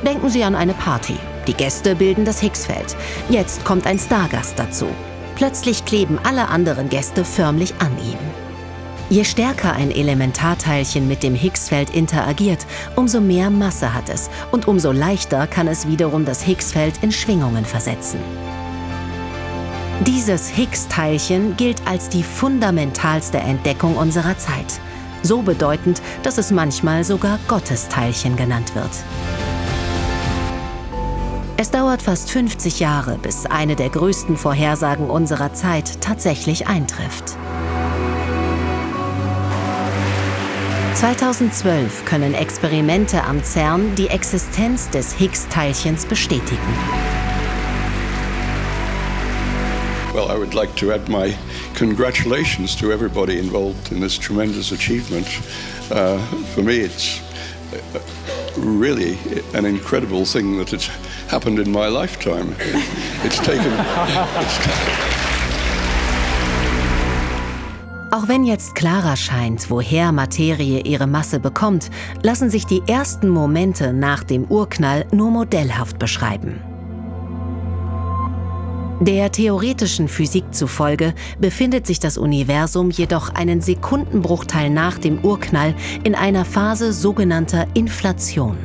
Denken 0.06 0.30
Sie 0.30 0.46
an 0.46 0.56
eine 0.56 0.74
Party. 0.74 1.18
Die 1.46 1.54
Gäste 1.54 1.96
bilden 1.96 2.24
das 2.24 2.42
Higgsfeld. 2.42 2.96
Jetzt 3.30 3.66
kommt 3.66 3.86
ein 3.86 4.00
Stargast 4.00 4.58
dazu. 4.58 4.88
Plötzlich 5.36 5.86
kleben 5.86 6.20
alle 6.24 6.50
anderen 6.50 6.90
Gäste 6.90 7.26
förmlich 7.26 7.74
an 7.80 7.92
ihm. 7.98 8.20
Je 9.10 9.26
stärker 9.26 9.74
ein 9.74 9.92
Elementarteilchen 9.92 11.06
mit 11.08 11.22
dem 11.22 11.36
Higgsfeld 11.36 11.90
interagiert, 11.90 12.66
umso 12.96 13.20
mehr 13.20 13.50
Masse 13.50 13.94
hat 13.94 14.08
es 14.08 14.30
und 14.52 14.70
umso 14.70 14.94
leichter 14.94 15.48
kann 15.48 15.68
es 15.68 15.86
wiederum 15.86 16.24
das 16.24 16.42
Higgsfeld 16.44 17.04
in 17.04 17.12
Schwingungen 17.12 17.66
versetzen. 17.66 18.20
Dieses 20.08 20.48
Higgs-Teilchen 20.50 21.58
gilt 21.58 21.86
als 21.86 22.08
die 22.08 22.24
fundamentalste 22.24 23.38
Entdeckung 23.38 23.98
unserer 23.98 24.38
Zeit. 24.38 24.80
So 25.24 25.42
bedeutend, 25.42 26.02
dass 26.24 26.38
es 26.38 26.50
manchmal 26.50 27.04
sogar 27.04 27.38
Gottesteilchen 27.48 28.36
genannt 28.38 28.74
wird. 28.74 28.92
Es 31.62 31.70
dauert 31.70 32.02
fast 32.02 32.32
50 32.32 32.80
Jahre, 32.80 33.20
bis 33.20 33.46
eine 33.46 33.76
der 33.76 33.90
größten 33.90 34.36
Vorhersagen 34.36 35.12
unserer 35.12 35.54
Zeit 35.54 36.02
tatsächlich 36.02 36.66
eintrifft. 36.66 37.38
2012 40.96 42.04
können 42.06 42.34
Experimente 42.34 43.24
am 43.26 43.44
CERN 43.44 43.94
die 43.94 44.08
Existenz 44.08 44.90
des 44.90 45.14
Higgs-Teilchens 45.14 46.08
bestätigen. 46.08 46.58
Well, 50.16 50.32
I 50.32 50.40
would 50.40 50.56
like 50.56 50.76
to 50.78 50.92
add 50.92 51.08
my 51.12 51.36
congratulations 51.78 52.76
to 52.78 52.92
everybody 52.92 53.38
involved 53.38 53.92
in 53.92 54.02
this 54.02 54.18
tremendous 54.18 54.72
achievement. 54.72 55.28
Uh, 55.92 56.18
for 56.56 56.64
me, 56.64 56.78
it's 56.78 57.22
really 58.58 59.18
an 59.54 59.66
incredible 59.66 60.26
thing 60.26 60.58
that 60.58 60.74
it's 60.74 60.90
happened 61.30 61.60
in 61.60 61.72
my 61.72 61.88
lifetime. 61.88 62.56
It's 63.24 63.38
taken. 63.38 63.72
It's 64.42 64.60
Auch 68.14 68.28
wenn 68.28 68.44
jetzt 68.44 68.76
klarer 68.76 69.16
scheint, 69.16 69.70
woher 69.70 70.12
Materie 70.12 70.82
ihre 70.82 71.08
Masse 71.08 71.40
bekommt, 71.40 71.90
lassen 72.22 72.50
sich 72.50 72.66
die 72.66 72.82
ersten 72.86 73.30
Momente 73.30 73.94
nach 73.94 74.26
dem 74.26 74.44
Urknall 74.52 75.06
nur 75.14 75.32
modellhaft 75.32 75.98
beschreiben. 75.98 76.60
Der 79.02 79.32
theoretischen 79.32 80.08
Physik 80.08 80.54
zufolge 80.54 81.16
befindet 81.40 81.88
sich 81.88 82.00
das 82.00 82.20
Universum 82.20 82.92
jedoch 82.92 83.34
einen 83.34 83.60
Sekundenbruchteil 83.60 84.70
nach 84.70 85.00
dem 85.00 85.26
Urknall 85.26 85.74
in 86.04 86.14
einer 86.14 86.46
Phase 86.46 86.94
sogenannter 86.94 87.66
Inflation. 87.74 88.58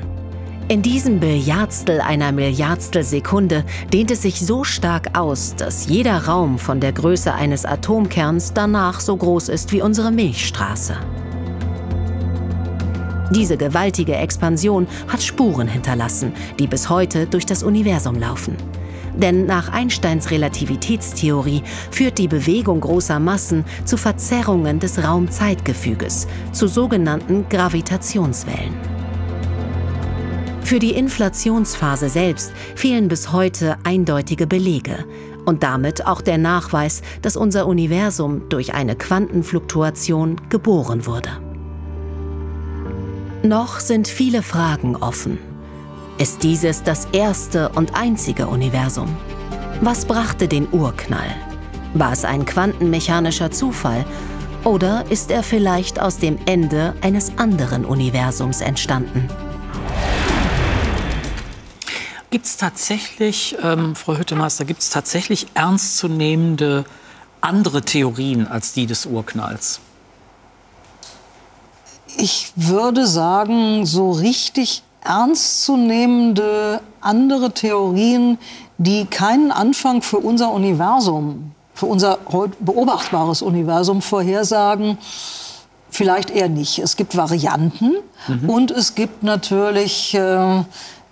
In 0.68 0.82
diesem 0.82 1.20
Billiardstel 1.20 2.02
einer 2.02 2.32
Milliardstel 2.32 3.02
Sekunde 3.02 3.64
dehnt 3.94 4.10
es 4.10 4.20
sich 4.20 4.38
so 4.38 4.62
stark 4.62 5.18
aus, 5.18 5.54
dass 5.56 5.86
jeder 5.86 6.26
Raum 6.26 6.58
von 6.58 6.80
der 6.80 6.92
Größe 6.92 7.32
eines 7.32 7.64
Atomkerns 7.64 8.52
danach 8.52 9.00
so 9.00 9.16
groß 9.16 9.48
ist 9.48 9.72
wie 9.72 9.80
unsere 9.80 10.12
Milchstraße. 10.12 10.98
Diese 13.34 13.56
gewaltige 13.56 14.16
Expansion 14.16 14.86
hat 15.08 15.22
Spuren 15.22 15.66
hinterlassen, 15.66 16.34
die 16.58 16.66
bis 16.66 16.90
heute 16.90 17.26
durch 17.26 17.46
das 17.46 17.62
Universum 17.62 18.16
laufen. 18.16 18.54
Denn 19.16 19.46
nach 19.46 19.72
Einsteins 19.72 20.30
Relativitätstheorie 20.30 21.62
führt 21.90 22.18
die 22.18 22.28
Bewegung 22.28 22.80
großer 22.80 23.18
Massen 23.18 23.64
zu 23.84 23.96
Verzerrungen 23.96 24.78
des 24.78 25.02
Raumzeitgefüges, 25.02 26.26
zu 26.52 26.68
sogenannten 26.68 27.48
Gravitationswellen. 27.48 28.74
Für 30.62 30.80
die 30.80 30.94
Inflationsphase 30.94 32.08
selbst 32.08 32.52
fehlen 32.74 33.08
bis 33.08 33.32
heute 33.32 33.76
eindeutige 33.84 34.48
Belege 34.48 35.04
und 35.44 35.62
damit 35.62 36.06
auch 36.06 36.20
der 36.20 36.38
Nachweis, 36.38 37.02
dass 37.22 37.36
unser 37.36 37.68
Universum 37.68 38.48
durch 38.48 38.74
eine 38.74 38.96
Quantenfluktuation 38.96 40.40
geboren 40.48 41.06
wurde. 41.06 41.30
Noch 43.44 43.78
sind 43.78 44.08
viele 44.08 44.42
Fragen 44.42 44.96
offen. 44.96 45.38
Ist 46.18 46.42
dieses 46.42 46.82
das 46.82 47.06
erste 47.12 47.68
und 47.70 47.94
einzige 47.94 48.46
Universum? 48.46 49.14
Was 49.82 50.06
brachte 50.06 50.48
den 50.48 50.66
Urknall? 50.72 51.28
War 51.92 52.12
es 52.12 52.24
ein 52.24 52.46
quantenmechanischer 52.46 53.50
Zufall 53.50 54.06
oder 54.64 55.04
ist 55.10 55.30
er 55.30 55.42
vielleicht 55.42 56.00
aus 56.00 56.16
dem 56.16 56.38
Ende 56.46 56.94
eines 57.02 57.36
anderen 57.36 57.84
Universums 57.84 58.62
entstanden? 58.62 59.28
Gibt 62.30 62.46
es 62.46 62.56
tatsächlich, 62.56 63.54
ähm, 63.62 63.94
Frau 63.94 64.16
Hüttemeister, 64.16 64.64
gibt 64.64 64.80
es 64.80 64.88
tatsächlich 64.88 65.48
ernstzunehmende 65.52 66.86
andere 67.42 67.82
Theorien 67.82 68.46
als 68.48 68.72
die 68.72 68.86
des 68.86 69.04
Urknalls? 69.04 69.80
Ich 72.16 72.52
würde 72.56 73.06
sagen, 73.06 73.84
so 73.84 74.12
richtig 74.12 74.82
ernstzunehmende 75.06 76.80
andere 77.00 77.52
Theorien, 77.52 78.38
die 78.78 79.06
keinen 79.06 79.50
Anfang 79.50 80.02
für 80.02 80.18
unser 80.18 80.52
Universum, 80.52 81.52
für 81.74 81.86
unser 81.86 82.18
beobachtbares 82.60 83.42
Universum 83.42 84.02
vorhersagen, 84.02 84.98
vielleicht 85.90 86.30
eher 86.30 86.48
nicht. 86.48 86.78
Es 86.78 86.96
gibt 86.96 87.16
Varianten 87.16 87.92
mhm. 88.28 88.50
und 88.50 88.70
es 88.70 88.94
gibt 88.94 89.22
natürlich 89.22 90.14
äh, 90.14 90.62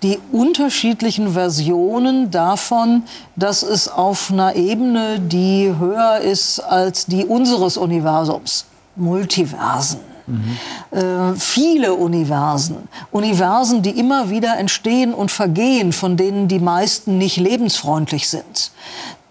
die 0.02 0.18
unterschiedlichen 0.33 1.33
Versionen 1.33 2.30
davon, 2.30 3.04
dass 3.37 3.62
es 3.62 3.88
auf 3.88 4.30
einer 4.30 4.54
Ebene, 4.54 5.18
die 5.18 5.74
höher 5.78 6.18
ist 6.18 6.61
als 6.61 7.07
die 7.07 7.24
unseres 7.24 7.78
Universums, 7.78 8.66
Multiversen. 8.96 10.13
Mhm. 10.26 10.58
Äh, 10.90 11.34
viele 11.37 11.94
Universen, 11.94 12.88
Universen, 13.10 13.82
die 13.82 13.98
immer 13.98 14.30
wieder 14.30 14.56
entstehen 14.58 15.14
und 15.14 15.30
vergehen, 15.30 15.92
von 15.92 16.16
denen 16.16 16.48
die 16.48 16.58
meisten 16.58 17.18
nicht 17.18 17.37
lebensfreundlich 17.37 18.28
sind. 18.28 18.72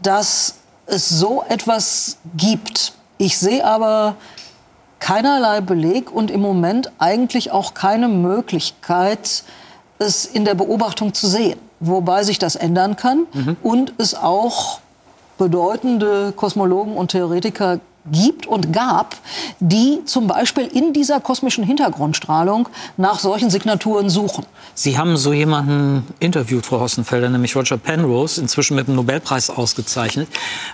Dass 0.01 0.55
es 0.85 1.09
so 1.09 1.43
etwas 1.47 2.17
gibt. 2.35 2.93
Ich 3.17 3.37
sehe 3.37 3.65
aber 3.65 4.15
keinerlei 4.99 5.61
Beleg 5.61 6.11
und 6.11 6.31
im 6.31 6.41
Moment 6.41 6.91
eigentlich 6.97 7.51
auch 7.51 7.73
keine 7.73 8.07
Möglichkeit, 8.07 9.43
es 9.99 10.25
in 10.25 10.45
der 10.45 10.55
Beobachtung 10.55 11.13
zu 11.13 11.27
sehen. 11.27 11.59
Wobei 11.79 12.23
sich 12.23 12.39
das 12.39 12.55
ändern 12.55 12.95
kann 12.95 13.25
mhm. 13.33 13.57
und 13.61 13.93
es 13.97 14.15
auch 14.15 14.79
bedeutende 15.37 16.31
Kosmologen 16.31 16.95
und 16.95 17.11
Theoretiker 17.11 17.79
gibt 18.11 18.47
und 18.47 18.73
gab, 18.73 19.15
die 19.59 20.01
zum 20.05 20.27
Beispiel 20.27 20.67
in 20.67 20.93
dieser 20.93 21.19
kosmischen 21.19 21.63
Hintergrundstrahlung 21.63 22.67
nach 22.97 23.19
solchen 23.19 23.49
Signaturen 23.49 24.09
suchen. 24.09 24.45
Sie 24.73 24.97
haben 24.97 25.17
so 25.17 25.33
jemanden 25.33 26.05
interviewt, 26.19 26.65
Frau 26.65 26.79
Hossenfelder, 26.79 27.29
nämlich 27.29 27.55
Roger 27.55 27.77
Penrose, 27.77 28.41
inzwischen 28.41 28.75
mit 28.75 28.87
dem 28.87 28.95
Nobelpreis 28.95 29.49
ausgezeichnet. 29.49 30.27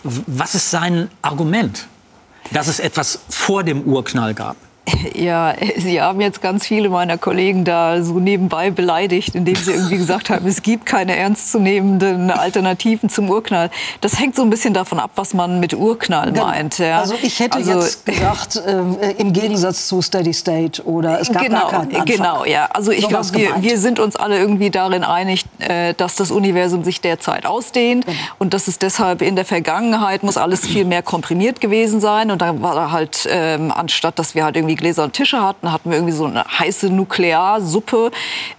Was 0.04 0.56
ist 0.56 0.72
sein 0.72 1.10
Argument, 1.22 1.88
dass 2.52 2.68
es 2.68 2.80
etwas 2.80 3.20
vor 3.30 3.64
dem 3.64 3.84
Urknall 3.84 4.34
gab? 4.34 4.56
Ja, 5.20 5.54
Sie 5.78 6.02
haben 6.02 6.22
jetzt 6.22 6.42
ganz 6.42 6.66
viele 6.66 6.90
meiner 6.90 7.18
Kollegen 7.18 7.66
da 7.66 8.02
so 8.02 8.20
nebenbei 8.20 8.72
beleidigt, 8.72 9.36
indem 9.36 9.56
sie 9.56 9.72
irgendwie 9.72 9.98
gesagt 9.98 10.30
haben, 10.30 10.48
es 10.48 10.62
gibt 10.62 10.86
keine 10.86 11.18
ernstzunehmenden 11.18 12.32
Alternativen 12.32 13.10
zum 13.10 13.30
Urknall. 13.30 13.70
Das 14.02 14.20
hängt 14.20 14.36
so 14.36 14.44
ein 14.44 14.50
bisschen 14.50 14.74
davon 14.74 15.00
ab, 15.00 15.12
was 15.16 15.34
man 15.34 15.60
mit 15.60 15.74
Urknall 15.74 16.32
meint. 16.32 16.78
Ja. 16.78 17.00
Also 17.00 17.16
ich 17.22 17.40
hätte 17.40 17.58
also, 17.58 17.74
jetzt 17.74 18.06
gesagt, 18.06 18.56
äh, 18.66 19.12
im 19.18 19.34
Gegensatz 19.34 19.88
zu 19.88 20.02
Steady 20.02 20.34
State 20.34 20.86
oder 20.86 21.20
es 21.20 21.32
gab 21.32 21.44
genau, 21.44 21.70
gar 21.70 21.70
keinen 21.70 21.96
Anfang. 21.96 22.06
Genau, 22.06 22.46
ja. 22.46 22.68
Also 22.72 22.92
ich 22.92 23.02
so 23.02 23.08
glaube, 23.10 23.28
wir, 23.34 23.56
wir, 23.60 23.78
sind 23.78 24.00
uns 24.00 24.16
alle 24.16 24.38
irgendwie 24.38 24.70
darin 24.70 25.04
einig, 25.04 25.46
äh, 25.60 25.94
dass 25.94 26.16
das 26.16 26.32
Universum 26.32 26.84
sich 26.84 27.02
derzeit 27.02 27.46
ausdehnt 27.46 28.06
genau. 28.06 28.18
und 28.38 28.54
dass 28.54 28.68
es 28.68 28.80
deshalb 28.80 29.22
in 29.22 29.36
der 29.36 29.46
Vergangenheit 29.46 30.24
muss 30.24 30.38
alles 30.38 30.66
viel 30.66 30.86
mehr 30.86 31.02
komprimiert 31.02 31.62
gewesen 31.62 32.00
sein 32.00 32.32
und 32.32 32.42
da 32.42 32.62
war 32.62 32.92
halt 32.92 33.28
ähm, 33.30 33.72
anstatt, 33.72 34.20
dass 34.20 34.36
wir 34.36 34.44
halt 34.44 34.56
irgendwie 34.56 34.76
gläserne 34.80 35.12
Tische 35.12 35.42
hatten, 35.42 35.72
hatten 35.72 35.90
wir 35.90 35.98
irgendwie 35.98 36.16
so 36.16 36.26
eine 36.26 36.44
heiße 36.44 36.90
Nuklearsuppe, 36.90 38.12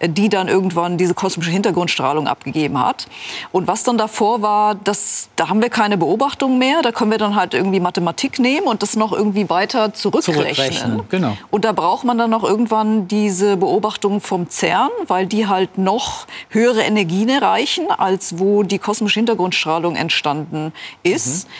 die 0.06 0.28
dann 0.28 0.48
irgendwann 0.48 0.96
diese 0.96 1.14
kosmische 1.14 1.50
Hintergrundstrahlung 1.50 2.28
abgegeben 2.28 2.78
hat. 2.78 3.06
Und 3.50 3.66
was 3.66 3.82
dann 3.82 3.98
davor 3.98 4.42
war, 4.42 4.74
das, 4.74 5.28
da 5.36 5.48
haben 5.48 5.60
wir 5.60 5.70
keine 5.70 5.98
Beobachtungen 5.98 6.58
mehr. 6.58 6.82
Da 6.82 6.92
können 6.92 7.10
wir 7.10 7.18
dann 7.18 7.34
halt 7.34 7.54
irgendwie 7.54 7.80
Mathematik 7.80 8.38
nehmen 8.38 8.66
und 8.66 8.82
das 8.82 8.94
noch 8.96 9.12
irgendwie 9.12 9.50
weiter 9.50 9.92
zurückrechnen. 9.92 10.36
zurückrechnen 10.36 11.02
genau. 11.08 11.36
Und 11.50 11.64
da 11.64 11.72
braucht 11.72 12.04
man 12.04 12.18
dann 12.18 12.30
noch 12.30 12.44
irgendwann 12.44 13.08
diese 13.08 13.56
Beobachtungen 13.56 14.20
vom 14.20 14.48
CERN, 14.48 14.90
weil 15.06 15.26
die 15.26 15.46
halt 15.46 15.78
noch 15.78 16.26
höhere 16.50 16.82
Energien 16.82 17.28
erreichen, 17.28 17.90
als 17.90 18.38
wo 18.38 18.62
die 18.62 18.78
kosmische 18.78 19.20
Hintergrundstrahlung 19.20 19.96
entstanden 19.96 20.72
ist. 21.02 21.48
Mhm. 21.48 21.52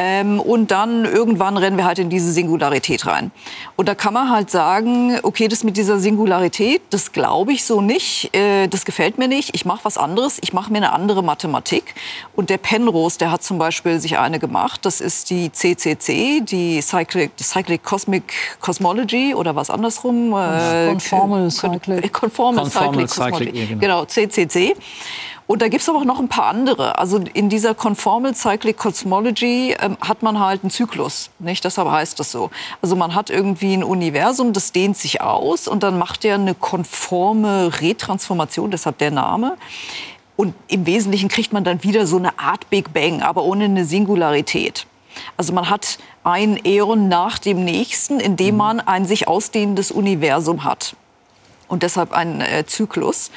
Ähm, 0.00 0.38
und 0.38 0.70
dann 0.70 1.04
irgendwann 1.04 1.56
rennen 1.56 1.76
wir 1.76 1.84
halt 1.84 1.98
in 1.98 2.08
diese 2.08 2.30
Singularität 2.30 3.04
rein. 3.04 3.32
Und 3.74 3.88
da 3.88 3.96
kann 3.96 4.14
man 4.14 4.30
halt 4.30 4.48
sagen, 4.48 5.18
okay, 5.24 5.48
das 5.48 5.64
mit 5.64 5.76
dieser 5.76 5.98
Singularität, 5.98 6.82
das 6.90 7.10
glaube 7.10 7.52
ich 7.52 7.64
so 7.64 7.80
nicht, 7.80 8.32
äh, 8.32 8.68
das 8.68 8.84
gefällt 8.84 9.18
mir 9.18 9.26
nicht, 9.26 9.56
ich 9.56 9.64
mache 9.64 9.80
was 9.84 9.98
anderes, 9.98 10.38
ich 10.40 10.52
mache 10.52 10.70
mir 10.70 10.78
eine 10.78 10.92
andere 10.92 11.24
Mathematik. 11.24 11.96
Und 12.36 12.48
der 12.48 12.58
Penrose, 12.58 13.18
der 13.18 13.32
hat 13.32 13.42
zum 13.42 13.58
Beispiel 13.58 13.98
sich 13.98 14.18
eine 14.18 14.38
gemacht, 14.38 14.84
das 14.84 15.00
ist 15.00 15.30
die 15.30 15.50
CCC, 15.50 16.42
die 16.42 16.80
Cyclic, 16.80 17.32
Cyclic 17.36 17.82
Cosmic 17.82 18.32
Cosmology 18.60 19.34
oder 19.34 19.56
was 19.56 19.68
andersrum. 19.68 20.32
Äh, 20.32 20.90
Conformal 20.90 21.50
Cyclic. 21.50 22.12
Conformal, 22.12 22.62
Conformal 22.62 23.08
Cyclic, 23.08 23.10
Cyclic 23.10 23.48
Cosmology. 23.52 23.76
Genau, 23.80 24.04
CCC. 24.04 24.76
Und 25.48 25.62
da 25.62 25.68
gibt 25.68 25.80
es 25.80 25.88
aber 25.88 26.00
auch 26.00 26.04
noch 26.04 26.18
ein 26.20 26.28
paar 26.28 26.44
andere. 26.44 26.98
Also 26.98 27.18
in 27.32 27.48
dieser 27.48 27.74
Conformal 27.74 28.34
Cyclic 28.34 28.76
Cosmology 28.76 29.74
ähm, 29.80 29.96
hat 29.98 30.22
man 30.22 30.38
halt 30.38 30.62
einen 30.62 30.70
Zyklus. 30.70 31.30
Nicht? 31.38 31.64
Deshalb 31.64 31.90
heißt 31.90 32.20
das 32.20 32.30
so. 32.30 32.50
Also 32.82 32.96
man 32.96 33.14
hat 33.14 33.30
irgendwie 33.30 33.72
ein 33.72 33.82
Universum, 33.82 34.52
das 34.52 34.72
dehnt 34.72 34.98
sich 34.98 35.22
aus 35.22 35.66
und 35.66 35.82
dann 35.82 35.98
macht 35.98 36.26
er 36.26 36.34
eine 36.34 36.54
konforme 36.54 37.80
Retransformation, 37.80 38.70
deshalb 38.70 38.98
der 38.98 39.10
Name. 39.10 39.56
Und 40.36 40.54
im 40.68 40.84
Wesentlichen 40.84 41.30
kriegt 41.30 41.54
man 41.54 41.64
dann 41.64 41.82
wieder 41.82 42.06
so 42.06 42.18
eine 42.18 42.38
Art 42.38 42.68
Big 42.68 42.92
Bang, 42.92 43.22
aber 43.22 43.42
ohne 43.42 43.64
eine 43.64 43.86
Singularität. 43.86 44.86
Also 45.38 45.54
man 45.54 45.70
hat 45.70 45.96
ein 46.24 46.62
Äon 46.62 47.08
nach 47.08 47.38
dem 47.38 47.64
nächsten, 47.64 48.20
in 48.20 48.36
dem 48.36 48.54
mhm. 48.54 48.58
man 48.58 48.80
ein 48.80 49.06
sich 49.06 49.26
ausdehnendes 49.26 49.92
Universum 49.92 50.64
hat 50.64 50.94
und 51.68 51.82
deshalb 51.82 52.12
ein 52.12 52.40
äh, 52.40 52.64
Zyklus. 52.66 53.30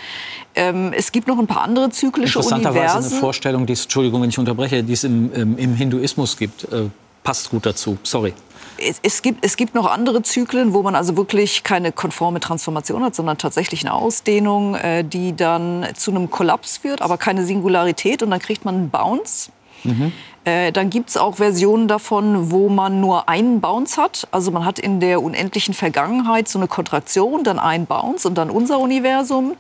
Ähm, 0.56 0.94
es 0.94 1.12
gibt 1.12 1.28
noch 1.28 1.38
ein 1.38 1.48
paar 1.48 1.62
andere 1.62 1.90
zyklische 1.90 2.40
Interessanterweise 2.40 2.80
Universen. 2.80 3.12
eine 3.12 3.20
Vorstellung, 3.20 3.66
die 3.66 3.74
es, 3.74 3.84
Entschuldigung, 3.84 4.22
wenn 4.22 4.30
ich 4.30 4.40
unterbreche, 4.40 4.84
die 4.84 4.94
es 4.94 5.04
im, 5.04 5.32
im, 5.34 5.58
im 5.58 5.76
Hinduismus 5.76 6.38
gibt. 6.38 6.64
Äh, 6.72 6.90
passt 7.24 7.50
gut 7.52 7.66
dazu. 7.66 7.98
Sorry. 8.04 8.34
Es, 8.78 9.00
es, 9.04 9.22
gibt, 9.22 9.46
es 9.46 9.58
gibt 9.58 9.76
noch 9.76 9.86
andere 9.86 10.24
Zyklen, 10.24 10.74
wo 10.74 10.82
man 10.82 10.96
also 10.96 11.16
wirklich 11.16 11.64
keine 11.64 11.92
konforme 11.92 12.40
Transformation 12.40 13.04
hat, 13.04 13.14
sondern 13.14 13.38
tatsächlich 13.38 13.82
eine 13.86 13.94
Ausdehnung, 13.94 14.76
äh, 14.76 15.04
die 15.04 15.36
dann 15.36 15.88
zu 15.96 16.12
einem 16.12 16.32
Kollaps 16.32 16.78
führt, 16.78 17.02
aber 17.02 17.18
keine 17.18 17.46
Singularität. 17.46 18.24
Und 18.24 18.32
dann 18.32 18.40
kriegt 18.40 18.66
man 18.66 18.76
einen 18.76 18.90
Bounce. 18.90 19.52
Mhm. 19.84 20.12
Äh, 20.44 20.72
dann 20.72 20.90
gibt 20.90 21.10
es 21.10 21.18
auch 21.18 21.36
Versionen 21.36 21.88
davon, 21.88 22.52
wo 22.52 22.68
man 22.68 23.00
nur 23.00 23.30
einen 23.30 23.62
Bounce 23.62 24.02
hat. 24.02 24.28
Also 24.32 24.50
man 24.52 24.66
hat 24.66 24.80
in 24.80 25.00
der 25.00 25.22
unendlichen 25.22 25.74
Vergangenheit 25.74 26.48
so 26.48 26.58
eine 26.58 26.68
Kontraktion, 26.68 27.44
dann 27.44 27.60
einen 27.60 27.86
Bounce 27.86 28.28
und 28.28 28.36
dann 28.36 28.50
unser 28.50 28.80
Universum. 28.80 29.56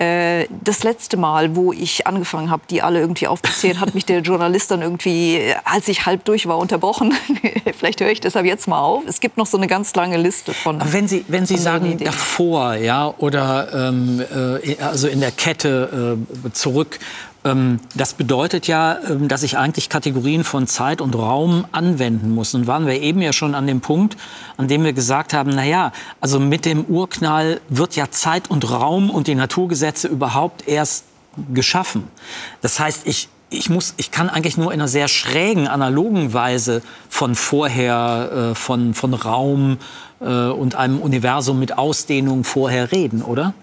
Äh, 0.00 0.48
das 0.64 0.82
letzte 0.82 1.16
Mal, 1.16 1.54
wo 1.54 1.72
ich 1.72 2.08
angefangen 2.08 2.50
habe, 2.50 2.64
die 2.68 2.82
alle 2.82 2.98
irgendwie 2.98 3.28
aufzuzählen, 3.28 3.78
hat 3.78 3.94
mich 3.94 4.04
der 4.04 4.20
Journalist 4.20 4.72
dann 4.72 4.82
irgendwie, 4.82 5.54
als 5.64 5.86
ich 5.86 6.04
halb 6.04 6.24
durch 6.24 6.48
war, 6.48 6.58
unterbrochen. 6.58 7.14
Vielleicht 7.78 8.00
höre 8.00 8.10
ich 8.10 8.20
deshalb 8.20 8.46
jetzt 8.46 8.66
mal 8.66 8.80
auf. 8.80 9.04
Es 9.06 9.20
gibt 9.20 9.36
noch 9.36 9.46
so 9.46 9.56
eine 9.56 9.68
ganz 9.68 9.94
lange 9.94 10.16
Liste 10.16 10.52
von. 10.52 10.80
Aber 10.80 10.92
wenn 10.92 11.06
Sie, 11.06 11.24
wenn 11.28 11.46
Sie 11.46 11.56
sagen 11.56 11.96
davor, 11.98 12.74
ja, 12.74 13.14
oder 13.18 13.88
ähm, 13.88 14.20
äh, 14.20 14.82
also 14.82 15.06
in 15.06 15.20
der 15.20 15.30
Kette 15.30 16.18
äh, 16.44 16.50
zurück, 16.52 16.98
das 17.94 18.14
bedeutet 18.14 18.66
ja, 18.66 18.98
ähm, 19.08 19.28
dass 19.28 19.42
ich 19.42 19.58
eigentlich 19.58 19.90
Kategorien 19.90 20.44
von 20.44 20.66
Zeit 20.66 21.00
und 21.00 21.14
Raum 21.14 21.66
anwenden 21.72 22.34
muss. 22.34 22.54
Und 22.54 22.66
waren 22.66 22.86
wir 22.86 23.00
eben 23.00 23.20
ja 23.20 23.32
schon 23.32 23.54
an 23.54 23.66
dem 23.66 23.80
Punkt, 23.80 24.16
an 24.56 24.66
dem 24.66 24.82
wir 24.82 24.94
gesagt 24.94 25.34
haben, 25.34 25.50
na 25.54 25.64
ja, 25.64 25.92
also 26.20 26.40
mit 26.40 26.64
dem 26.64 26.84
Urknall 26.86 27.60
wird 27.68 27.96
ja 27.96 28.10
Zeit 28.10 28.50
und 28.50 28.70
Raum 28.70 29.10
und 29.10 29.26
die 29.26 29.34
Naturgesetze 29.34 30.08
überhaupt 30.08 30.66
erst 30.66 31.04
geschaffen. 31.52 32.04
Das 32.62 32.80
heißt, 32.80 33.06
ich 33.06 33.28
ich, 33.50 33.70
muss, 33.70 33.94
ich 33.98 34.10
kann 34.10 34.30
eigentlich 34.30 34.56
nur 34.56 34.72
in 34.72 34.80
einer 34.80 34.88
sehr 34.88 35.06
schrägen, 35.06 35.68
analogen 35.68 36.32
Weise 36.32 36.82
von 37.08 37.36
vorher, 37.36 38.50
äh, 38.52 38.54
von, 38.54 38.94
von 38.94 39.14
Raum 39.14 39.78
äh, 40.20 40.26
und 40.26 40.74
einem 40.74 40.98
Universum 41.00 41.60
mit 41.60 41.78
Ausdehnung 41.78 42.42
vorher 42.42 42.90
reden, 42.90 43.22
oder? 43.22 43.54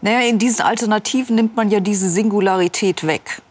Naja, 0.00 0.20
in 0.28 0.38
diesen 0.38 0.62
Alternativen 0.62 1.36
nimmt 1.36 1.56
man 1.56 1.70
ja 1.70 1.80
diese 1.80 2.08
Singularität 2.08 3.06
weg. 3.06 3.42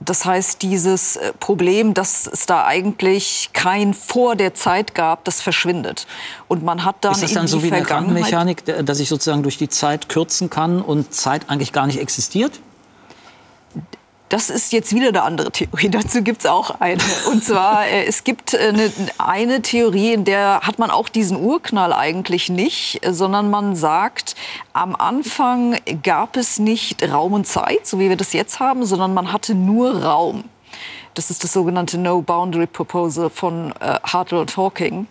Das 0.00 0.26
heißt, 0.26 0.60
dieses 0.60 1.16
äh, 1.16 1.32
Problem, 1.40 1.94
dass 1.94 2.26
es 2.26 2.44
da 2.44 2.66
eigentlich 2.66 3.50
kein 3.54 3.94
vor 3.94 4.36
der 4.36 4.52
Zeit 4.52 4.94
gab, 4.94 5.24
das 5.24 5.40
verschwindet. 5.40 6.06
Und 6.48 6.62
man 6.62 6.84
hat 6.84 6.96
dann 7.00 7.12
Ist 7.12 7.22
das 7.22 7.32
dann 7.32 7.48
so 7.48 7.62
wie 7.62 7.72
eine 7.72 7.82
Quantenmechanik, 7.82 8.64
dass 8.84 9.00
ich 9.00 9.08
sozusagen 9.08 9.42
durch 9.42 9.56
die 9.56 9.70
Zeit 9.70 10.10
kürzen 10.10 10.50
kann 10.50 10.82
und 10.82 11.14
Zeit 11.14 11.48
eigentlich 11.48 11.72
gar 11.72 11.86
nicht 11.86 11.98
existiert? 11.98 12.60
Das 14.28 14.50
ist 14.50 14.72
jetzt 14.72 14.92
wieder 14.92 15.08
eine 15.08 15.22
andere 15.22 15.52
Theorie. 15.52 15.88
Dazu 15.90 16.22
gibt 16.22 16.40
es 16.40 16.46
auch 16.46 16.80
eine. 16.80 17.02
Und 17.30 17.44
zwar, 17.44 17.86
äh, 17.86 18.04
es 18.06 18.24
gibt 18.24 18.54
äh, 18.54 18.68
eine, 18.68 18.92
eine, 19.18 19.62
Theorie, 19.62 20.12
in 20.12 20.24
der 20.24 20.60
hat 20.62 20.78
man 20.78 20.90
auch 20.90 21.08
diesen 21.08 21.36
Urknall 21.36 21.92
eigentlich 21.92 22.48
nicht, 22.48 23.00
sondern 23.08 23.50
man 23.50 23.76
sagt, 23.76 24.34
am 24.72 24.96
Anfang 24.96 25.78
gab 26.02 26.36
es 26.36 26.58
nicht 26.58 27.02
Raum 27.08 27.34
und 27.34 27.46
Zeit, 27.46 27.86
so 27.86 27.98
wie 28.00 28.08
wir 28.08 28.16
das 28.16 28.32
jetzt 28.32 28.58
haben, 28.58 28.84
sondern 28.84 29.14
man 29.14 29.32
hatte 29.32 29.54
nur 29.54 30.02
Raum. 30.02 30.44
Das 31.14 31.30
ist 31.30 31.44
das 31.44 31.52
sogenannte 31.52 31.96
No 31.96 32.20
Boundary 32.20 32.66
Proposal 32.66 33.30
von 33.30 33.72
äh, 33.80 33.98
Hartle 34.02 34.40
und 34.40 34.56
Hawking. 34.56 35.06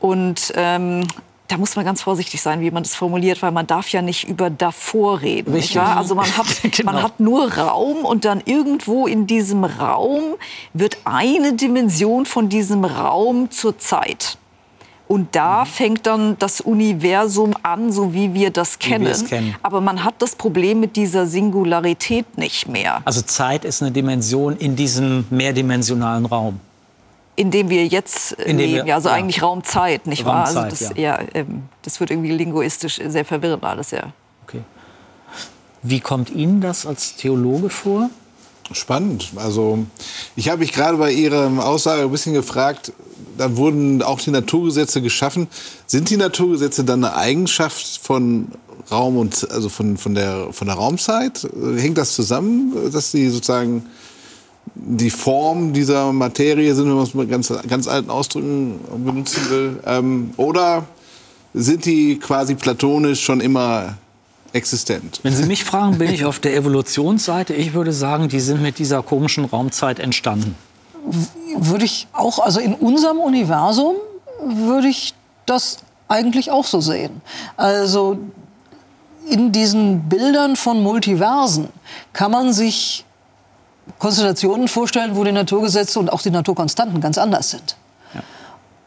Und 0.00 0.52
ähm, 0.56 1.06
da 1.48 1.56
muss 1.56 1.76
man 1.76 1.84
ganz 1.84 2.02
vorsichtig 2.02 2.42
sein, 2.42 2.60
wie 2.60 2.70
man 2.70 2.82
das 2.82 2.94
formuliert, 2.94 3.42
weil 3.42 3.52
man 3.52 3.66
darf 3.66 3.88
ja 3.88 4.02
nicht 4.02 4.28
über 4.28 4.50
davor 4.50 5.22
reden. 5.22 5.54
Wahr? 5.54 5.96
Also 5.96 6.14
man 6.14 6.26
hat, 6.36 6.46
genau. 6.62 6.92
man 6.92 7.02
hat 7.02 7.20
nur 7.20 7.52
Raum 7.54 8.04
und 8.04 8.26
dann 8.26 8.42
irgendwo 8.44 9.06
in 9.06 9.26
diesem 9.26 9.64
Raum 9.64 10.34
wird 10.74 10.98
eine 11.04 11.54
Dimension 11.54 12.26
von 12.26 12.50
diesem 12.50 12.84
Raum 12.84 13.50
zur 13.50 13.78
Zeit. 13.78 14.36
Und 15.08 15.34
da 15.34 15.64
mhm. 15.64 15.68
fängt 15.68 16.06
dann 16.06 16.36
das 16.38 16.60
Universum 16.60 17.54
an, 17.62 17.90
so 17.92 18.12
wie 18.12 18.34
wir 18.34 18.50
das 18.50 18.78
kennen. 18.78 19.26
kennen. 19.26 19.54
Aber 19.62 19.80
man 19.80 20.04
hat 20.04 20.16
das 20.18 20.36
Problem 20.36 20.80
mit 20.80 20.96
dieser 20.96 21.26
Singularität 21.26 22.36
nicht 22.36 22.68
mehr. 22.68 23.00
Also 23.06 23.22
Zeit 23.22 23.64
ist 23.64 23.80
eine 23.80 23.90
Dimension 23.90 24.54
in 24.58 24.76
diesem 24.76 25.24
mehrdimensionalen 25.30 26.26
Raum. 26.26 26.60
In 27.38 27.52
dem 27.52 27.70
wir 27.70 27.86
jetzt 27.86 28.32
in 28.32 28.58
leben, 28.58 28.86
wir, 28.86 28.96
also 28.96 29.08
ja. 29.08 29.14
eigentlich 29.14 29.42
Raumzeit, 29.42 30.08
nicht 30.08 30.26
Raumzeit, 30.26 30.54
wahr? 30.56 30.64
Also 30.64 30.84
das, 30.86 30.96
ja. 30.96 31.20
ja 31.20 31.26
ähm, 31.34 31.62
das 31.82 32.00
wird 32.00 32.10
irgendwie 32.10 32.32
linguistisch 32.32 33.00
sehr 33.06 33.24
verwirrend 33.24 33.62
alles, 33.62 33.92
ja. 33.92 34.12
Okay. 34.44 34.62
Wie 35.82 36.00
kommt 36.00 36.30
Ihnen 36.30 36.60
das 36.60 36.84
als 36.84 37.14
Theologe 37.14 37.70
vor? 37.70 38.10
Spannend. 38.72 39.30
Also 39.36 39.86
ich 40.34 40.48
habe 40.48 40.58
mich 40.58 40.72
gerade 40.72 40.98
bei 40.98 41.12
Ihrer 41.12 41.64
Aussage 41.64 42.02
ein 42.02 42.10
bisschen 42.10 42.34
gefragt, 42.34 42.92
da 43.38 43.56
wurden 43.56 44.02
auch 44.02 44.20
die 44.20 44.32
Naturgesetze 44.32 45.00
geschaffen. 45.00 45.46
Sind 45.86 46.10
die 46.10 46.16
Naturgesetze 46.16 46.82
dann 46.82 47.04
eine 47.04 47.14
Eigenschaft 47.14 48.00
von 48.02 48.48
Raum 48.90 49.16
und 49.16 49.48
also 49.50 49.68
von, 49.68 49.96
von, 49.96 50.16
der, 50.16 50.48
von 50.52 50.66
der 50.66 50.76
Raumzeit? 50.76 51.48
Hängt 51.76 51.98
das 51.98 52.14
zusammen, 52.14 52.90
dass 52.92 53.12
sie 53.12 53.30
sozusagen 53.30 53.86
die 54.74 55.10
Form 55.10 55.72
dieser 55.72 56.12
Materie 56.12 56.74
sind, 56.74 56.86
wenn 56.86 56.94
man 56.94 57.04
es 57.04 57.14
mit 57.14 57.30
ganz, 57.30 57.52
ganz 57.68 57.88
alten 57.88 58.10
Ausdrücken 58.10 58.80
benutzen 59.04 59.50
will? 59.50 59.80
Ähm, 59.86 60.30
oder 60.36 60.86
sind 61.54 61.84
die 61.84 62.18
quasi 62.18 62.54
platonisch 62.54 63.22
schon 63.22 63.40
immer 63.40 63.96
existent. 64.52 65.20
Wenn 65.22 65.34
Sie 65.34 65.44
mich 65.44 65.64
fragen, 65.64 65.98
bin 65.98 66.12
ich 66.12 66.24
auf 66.24 66.38
der 66.38 66.54
Evolutionsseite. 66.54 67.54
Ich 67.54 67.74
würde 67.74 67.92
sagen, 67.92 68.28
die 68.28 68.40
sind 68.40 68.62
mit 68.62 68.78
dieser 68.78 69.02
komischen 69.02 69.44
Raumzeit 69.44 69.98
entstanden. 69.98 70.54
Würde 71.56 71.84
ich 71.84 72.08
auch, 72.12 72.38
also 72.38 72.60
in 72.60 72.74
unserem 72.74 73.18
Universum 73.18 73.96
würde 74.42 74.88
ich 74.88 75.14
das 75.46 75.78
eigentlich 76.08 76.50
auch 76.50 76.64
so 76.64 76.80
sehen. 76.80 77.20
Also 77.56 78.18
in 79.28 79.52
diesen 79.52 80.08
Bildern 80.08 80.56
von 80.56 80.82
Multiversen 80.82 81.68
kann 82.12 82.30
man 82.30 82.52
sich 82.52 83.04
Konstellationen 83.98 84.68
vorstellen, 84.68 85.16
wo 85.16 85.24
die 85.24 85.32
Naturgesetze 85.32 85.98
und 85.98 86.12
auch 86.12 86.22
die 86.22 86.30
Naturkonstanten 86.30 87.00
ganz 87.00 87.18
anders 87.18 87.50
sind. 87.50 87.76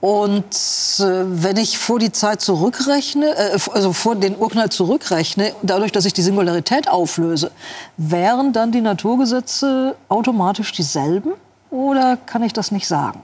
Und 0.01 0.55
äh, 0.99 1.43
wenn 1.43 1.57
ich 1.57 1.77
vor 1.77 1.99
die 1.99 2.11
Zeit 2.11 2.41
zurückrechne, 2.41 3.35
äh, 3.37 3.59
also 3.71 3.93
vor 3.93 4.15
den 4.15 4.35
Urknall 4.35 4.69
zurückrechne, 4.69 5.53
dadurch, 5.61 5.91
dass 5.91 6.05
ich 6.05 6.13
die 6.13 6.23
Singularität 6.23 6.89
auflöse, 6.89 7.51
wären 7.97 8.51
dann 8.51 8.71
die 8.71 8.81
Naturgesetze 8.81 9.95
automatisch 10.09 10.71
dieselben? 10.71 11.33
Oder 11.69 12.17
kann 12.17 12.41
ich 12.41 12.51
das 12.51 12.71
nicht 12.71 12.87
sagen? 12.87 13.21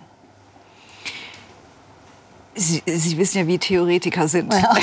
Sie, 2.59 2.81
Sie, 2.85 3.17
wissen 3.17 3.37
ja, 3.37 3.47
wie 3.47 3.59
Theoretiker 3.59 4.27
sind. 4.27 4.51
Ja. 4.51 4.75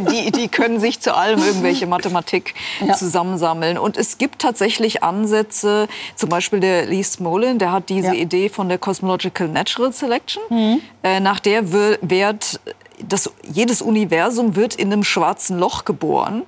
die, 0.10 0.30
die, 0.30 0.48
können 0.48 0.78
sich 0.78 1.00
zu 1.00 1.14
allem 1.14 1.40
irgendwelche 1.40 1.86
Mathematik 1.86 2.54
ja. 2.86 2.94
zusammensammeln. 2.94 3.78
Und 3.78 3.96
es 3.96 4.16
gibt 4.16 4.40
tatsächlich 4.40 5.02
Ansätze, 5.02 5.88
zum 6.14 6.28
Beispiel 6.28 6.60
der 6.60 6.86
Lee 6.86 7.02
Smolin, 7.02 7.58
der 7.58 7.72
hat 7.72 7.88
diese 7.88 8.08
ja. 8.08 8.14
Idee 8.14 8.48
von 8.48 8.68
der 8.68 8.78
Cosmological 8.78 9.48
Natural 9.48 9.92
Selection, 9.92 10.42
mhm. 10.50 10.80
äh, 11.02 11.18
nach 11.18 11.40
der 11.40 11.72
wird 11.72 12.60
das, 13.08 13.32
jedes 13.42 13.82
Universum 13.82 14.56
wird 14.56 14.74
in 14.74 14.92
einem 14.92 15.04
schwarzen 15.04 15.58
Loch 15.58 15.84
geboren. 15.84 16.42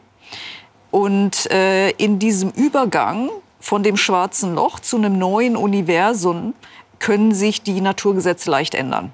Und 0.90 1.50
äh, 1.50 1.90
in 1.90 2.20
diesem 2.20 2.50
Übergang 2.50 3.31
von 3.59 3.83
dem 3.83 3.96
schwarzen 3.96 4.55
Loch 4.55 4.79
zu 4.79 4.96
einem 4.96 5.18
neuen 5.18 5.57
Universum 5.57 6.55
können 7.00 7.35
sich 7.35 7.62
die 7.62 7.81
Naturgesetze 7.81 8.50
leicht 8.50 8.74
ändern. 8.74 9.12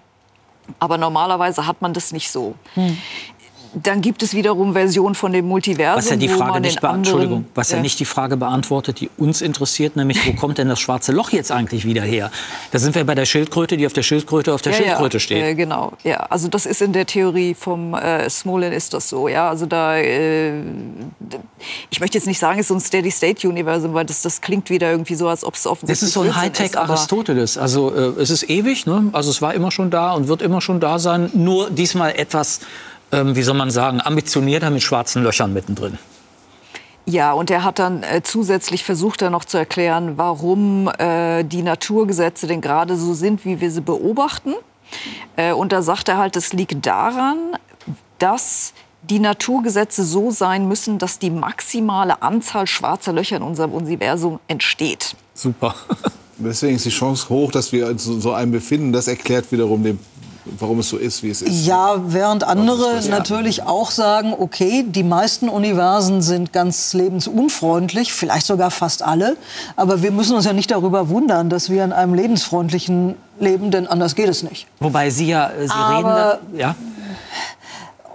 Aber 0.78 0.98
normalerweise 0.98 1.66
hat 1.66 1.82
man 1.82 1.92
das 1.92 2.12
nicht 2.12 2.30
so. 2.30 2.54
Hm. 2.74 2.96
Dann 3.74 4.00
gibt 4.00 4.22
es 4.22 4.34
wiederum 4.34 4.72
Versionen 4.72 5.14
von 5.14 5.32
dem 5.32 5.46
Multiversum, 5.46 5.98
was 5.98 6.10
ja 6.10 6.16
die 6.16 6.28
Frage 6.28 6.60
nicht 6.60 6.82
Entschuldigung, 6.82 7.44
was 7.54 7.70
ja, 7.70 7.76
ja, 7.76 7.82
nicht 7.82 8.00
die 8.00 8.04
Frage 8.04 8.36
beantwortet, 8.36 9.00
die 9.00 9.10
uns 9.16 9.42
interessiert, 9.42 9.94
nämlich 9.94 10.26
wo 10.26 10.32
kommt 10.32 10.58
denn 10.58 10.68
das 10.68 10.80
schwarze 10.80 11.12
Loch 11.12 11.30
jetzt 11.30 11.52
eigentlich 11.52 11.84
wieder 11.84 12.02
her? 12.02 12.32
Da 12.72 12.78
sind 12.80 12.94
wir 12.94 13.04
bei 13.04 13.14
der 13.14 13.26
Schildkröte, 13.26 13.76
die 13.76 13.86
auf 13.86 13.92
der 13.92 14.02
Schildkröte 14.02 14.52
auf 14.52 14.62
der 14.62 14.72
ja, 14.72 14.78
Schildkröte 14.78 15.18
ja, 15.18 15.20
steht. 15.20 15.42
Äh, 15.42 15.54
genau, 15.54 15.92
ja, 16.02 16.16
also 16.30 16.48
das 16.48 16.66
ist 16.66 16.82
in 16.82 16.92
der 16.92 17.06
Theorie 17.06 17.54
vom 17.54 17.94
äh, 17.94 18.28
Smolin 18.28 18.72
ist 18.72 18.92
das 18.92 19.08
so, 19.08 19.28
ja, 19.28 19.48
also 19.48 19.66
da 19.66 19.96
äh, 19.96 20.52
ich 21.90 22.00
möchte 22.00 22.18
jetzt 22.18 22.26
nicht 22.26 22.38
sagen, 22.38 22.58
es 22.58 22.64
ist 22.64 22.68
so 22.68 22.74
ein 22.74 22.80
Steady 22.80 23.10
State 23.10 23.46
Universum, 23.48 23.94
weil 23.94 24.04
das, 24.04 24.22
das 24.22 24.40
klingt 24.40 24.68
wieder 24.70 24.90
irgendwie 24.90 25.14
so, 25.14 25.28
als 25.28 25.44
ob 25.44 25.54
es 25.54 25.66
offensichtlich 25.66 26.00
Das 26.00 26.08
ist 26.08 26.14
so 26.14 26.22
ein 26.22 26.34
Hightech 26.34 26.76
Aristoteles, 26.76 27.56
also 27.56 27.94
äh, 27.94 28.20
es 28.20 28.30
ist 28.30 28.50
ewig, 28.50 28.86
ne? 28.86 29.10
also 29.12 29.30
es 29.30 29.40
war 29.40 29.54
immer 29.54 29.70
schon 29.70 29.90
da 29.90 30.12
und 30.12 30.26
wird 30.26 30.42
immer 30.42 30.60
schon 30.60 30.80
da 30.80 30.98
sein, 30.98 31.30
nur 31.34 31.70
diesmal 31.70 32.18
etwas 32.18 32.60
ähm, 33.12 33.36
wie 33.36 33.42
soll 33.42 33.56
man 33.56 33.70
sagen, 33.70 34.00
ambitionierter 34.00 34.70
mit 34.70 34.82
schwarzen 34.82 35.22
Löchern 35.22 35.52
mittendrin. 35.52 35.98
Ja, 37.06 37.32
und 37.32 37.50
er 37.50 37.64
hat 37.64 37.78
dann 37.78 38.02
äh, 38.02 38.22
zusätzlich 38.22 38.84
versucht, 38.84 39.22
er 39.22 39.30
noch 39.30 39.44
zu 39.44 39.58
erklären, 39.58 40.16
warum 40.16 40.88
äh, 40.98 41.42
die 41.44 41.62
Naturgesetze 41.62 42.46
denn 42.46 42.60
gerade 42.60 42.96
so 42.96 43.14
sind, 43.14 43.44
wie 43.44 43.60
wir 43.60 43.70
sie 43.70 43.80
beobachten. 43.80 44.54
Äh, 45.36 45.52
und 45.52 45.72
da 45.72 45.82
sagt 45.82 46.08
er 46.08 46.18
halt, 46.18 46.36
es 46.36 46.52
liegt 46.52 46.86
daran, 46.86 47.38
dass 48.18 48.74
die 49.02 49.18
Naturgesetze 49.18 50.04
so 50.04 50.30
sein 50.30 50.68
müssen, 50.68 50.98
dass 50.98 51.18
die 51.18 51.30
maximale 51.30 52.22
Anzahl 52.22 52.66
schwarzer 52.66 53.12
Löcher 53.12 53.38
in 53.38 53.42
unserem 53.42 53.72
Universum 53.72 54.38
entsteht. 54.46 55.16
Super. 55.34 55.74
Deswegen 56.36 56.76
ist 56.76 56.84
die 56.84 56.90
Chance 56.90 57.28
hoch, 57.28 57.50
dass 57.50 57.72
wir 57.72 57.86
uns 57.88 58.04
so 58.04 58.32
einem 58.32 58.52
befinden. 58.52 58.92
Das 58.92 59.08
erklärt 59.08 59.50
wiederum 59.52 59.82
den 59.82 59.98
warum 60.58 60.80
es 60.80 60.88
so 60.88 60.96
ist, 60.96 61.22
wie 61.22 61.30
es 61.30 61.42
ist. 61.42 61.66
Ja, 61.66 61.96
während 62.06 62.44
andere 62.44 63.00
natürlich 63.08 63.62
auch 63.62 63.90
sagen, 63.90 64.34
okay, 64.38 64.84
die 64.86 65.02
meisten 65.02 65.48
Universen 65.48 66.22
sind 66.22 66.52
ganz 66.52 66.92
lebensunfreundlich, 66.94 68.12
vielleicht 68.12 68.46
sogar 68.46 68.70
fast 68.70 69.02
alle, 69.02 69.36
aber 69.76 70.02
wir 70.02 70.10
müssen 70.10 70.36
uns 70.36 70.44
ja 70.44 70.52
nicht 70.52 70.70
darüber 70.70 71.08
wundern, 71.08 71.50
dass 71.50 71.70
wir 71.70 71.84
in 71.84 71.92
einem 71.92 72.14
lebensfreundlichen 72.14 73.16
leben, 73.38 73.70
denn 73.70 73.86
anders 73.86 74.14
geht 74.14 74.28
es 74.28 74.42
nicht. 74.42 74.66
Wobei 74.80 75.10
Sie 75.10 75.28
ja, 75.28 75.50
Sie 75.58 75.70
aber 75.70 76.40
reden, 76.42 76.58
ja. 76.58 76.74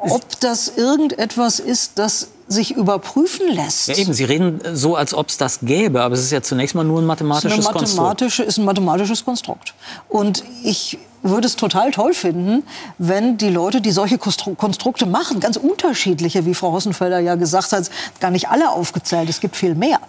Ob 0.02 0.40
das 0.40 0.78
irgendetwas 0.78 1.60
ist, 1.60 1.94
das 1.96 2.28
sich 2.48 2.76
überprüfen 2.76 3.48
lässt. 3.52 3.88
Ja, 3.88 3.96
eben, 3.96 4.14
Sie 4.14 4.24
reden 4.24 4.60
so, 4.74 4.96
als 4.96 5.14
ob 5.14 5.30
es 5.30 5.38
das 5.38 5.60
gäbe, 5.62 6.02
aber 6.02 6.14
es 6.14 6.22
ist 6.22 6.32
ja 6.32 6.42
zunächst 6.42 6.76
mal 6.76 6.84
nur 6.84 7.02
ein 7.02 7.06
mathematisches 7.06 7.58
ist 7.58 7.66
mathematische, 7.66 8.44
Konstrukt. 8.44 8.48
ist 8.50 8.58
ein 8.60 8.66
mathematisches 8.66 9.26
Konstrukt. 9.26 9.74
Und 10.10 10.44
ich 10.64 11.00
würde 11.24 11.48
es 11.48 11.56
total 11.56 11.90
toll 11.90 12.14
finden, 12.14 12.64
wenn 13.00 13.38
die 13.38 13.50
Leute, 13.50 13.82
die 13.82 13.92
solche 13.92 14.20
Konstrukte 14.20 15.08
machen, 15.08 15.40
ganz 15.40 15.58
unterschiedliche, 15.58 16.46
wie 16.46 16.54
Frau 16.54 16.72
Hossenfelder 16.72 17.20
ja 17.20 17.34
gesagt 17.34 17.72
hat, 17.72 17.90
gar 18.20 18.30
nicht 18.30 18.50
alle 18.50 18.70
aufgezählt, 18.70 19.28
es 19.28 19.40
gibt 19.40 19.56
viel 19.56 19.74
mehr, 19.74 20.00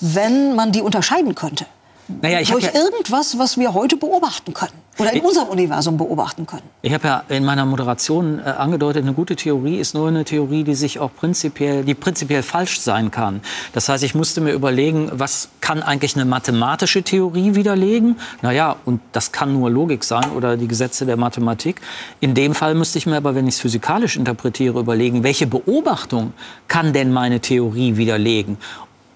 wenn 0.00 0.54
man 0.54 0.72
die 0.72 0.80
unterscheiden 0.80 1.34
könnte. 1.34 1.66
Naja, 2.08 2.40
ich 2.40 2.50
durch 2.50 2.64
ja 2.64 2.74
irgendwas, 2.74 3.38
was 3.38 3.58
wir 3.58 3.74
heute 3.74 3.96
beobachten 3.96 4.52
können 4.52 4.72
oder 4.98 5.12
in 5.12 5.18
ich, 5.18 5.24
unserem 5.24 5.48
Universum 5.48 5.96
beobachten 5.96 6.46
können. 6.46 6.62
Ich 6.82 6.92
habe 6.92 7.06
ja 7.06 7.22
in 7.28 7.44
meiner 7.44 7.64
Moderation 7.64 8.40
äh, 8.40 8.42
angedeutet, 8.42 9.02
eine 9.02 9.14
gute 9.14 9.36
Theorie 9.36 9.78
ist 9.78 9.94
nur 9.94 10.08
eine 10.08 10.24
Theorie, 10.24 10.64
die 10.64 10.74
sich 10.74 10.98
auch 10.98 11.10
prinzipiell, 11.14 11.84
die 11.84 11.94
prinzipiell 11.94 12.42
falsch 12.42 12.80
sein 12.80 13.10
kann. 13.10 13.40
Das 13.72 13.88
heißt, 13.88 14.04
ich 14.04 14.14
musste 14.14 14.40
mir 14.40 14.52
überlegen, 14.52 15.10
was 15.12 15.48
kann 15.60 15.82
eigentlich 15.82 16.14
eine 16.14 16.24
mathematische 16.24 17.02
Theorie 17.02 17.54
widerlegen? 17.54 18.16
Naja, 18.42 18.76
und 18.84 19.00
das 19.12 19.32
kann 19.32 19.52
nur 19.52 19.70
Logik 19.70 20.04
sein 20.04 20.30
oder 20.36 20.56
die 20.56 20.68
Gesetze 20.68 21.06
der 21.06 21.16
Mathematik. 21.16 21.80
In 22.20 22.34
dem 22.34 22.54
Fall 22.54 22.74
müsste 22.74 22.98
ich 22.98 23.06
mir 23.06 23.16
aber, 23.16 23.34
wenn 23.34 23.46
ich 23.46 23.54
es 23.54 23.60
physikalisch 23.60 24.16
interpretiere, 24.16 24.80
überlegen, 24.80 25.22
welche 25.22 25.46
Beobachtung 25.46 26.34
kann 26.68 26.92
denn 26.92 27.12
meine 27.12 27.40
Theorie 27.40 27.96
widerlegen? 27.96 28.58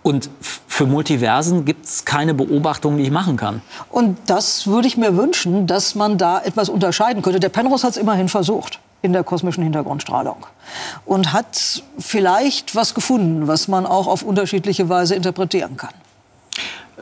Und 0.07 0.31
für 0.41 0.87
Multiversen 0.87 1.65
gibt 1.65 1.85
es 1.85 2.05
keine 2.05 2.33
Beobachtung, 2.33 2.97
die 2.97 3.03
ich 3.03 3.11
machen 3.11 3.37
kann. 3.37 3.61
Und 3.91 4.17
das 4.27 4.69
würde 4.69 4.87
ich 4.87 4.97
mir 4.97 5.17
wünschen, 5.17 5.67
dass 5.67 5.97
man 5.97 6.17
da 6.17 6.41
etwas 6.41 6.69
unterscheiden 6.69 7.23
könnte. 7.23 7.41
Der 7.41 7.49
Penrose 7.49 7.85
hat 7.85 7.95
es 7.95 7.97
immerhin 7.97 8.29
versucht 8.29 8.79
in 9.03 9.13
der 9.13 9.25
kosmischen 9.25 9.65
Hintergrundstrahlung 9.65 10.47
und 11.07 11.33
hat 11.33 11.83
vielleicht 11.99 12.77
was 12.77 12.95
gefunden, 12.95 13.49
was 13.49 13.67
man 13.67 13.85
auch 13.85 14.07
auf 14.07 14.23
unterschiedliche 14.23 14.89
Weise 14.89 15.17
interpretieren 15.17 15.77
kann. 15.77 15.95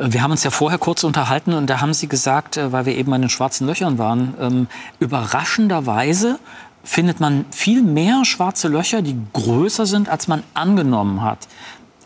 Wir 0.00 0.22
haben 0.22 0.30
uns 0.30 0.42
ja 0.42 0.50
vorher 0.50 0.78
kurz 0.78 1.04
unterhalten 1.04 1.52
und 1.52 1.68
da 1.68 1.82
haben 1.82 1.92
Sie 1.92 2.08
gesagt, 2.08 2.56
äh, 2.56 2.72
weil 2.72 2.86
wir 2.86 2.96
eben 2.96 3.10
bei 3.10 3.18
den 3.18 3.28
schwarzen 3.28 3.66
Löchern 3.66 3.98
waren, 3.98 4.34
ähm, 4.40 4.66
überraschenderweise 4.98 6.38
findet 6.84 7.18
man 7.18 7.46
viel 7.50 7.82
mehr 7.82 8.24
schwarze 8.24 8.68
Löcher, 8.68 9.02
die 9.02 9.16
größer 9.32 9.86
sind, 9.86 10.08
als 10.08 10.28
man 10.28 10.42
angenommen 10.52 11.22
hat. 11.22 11.48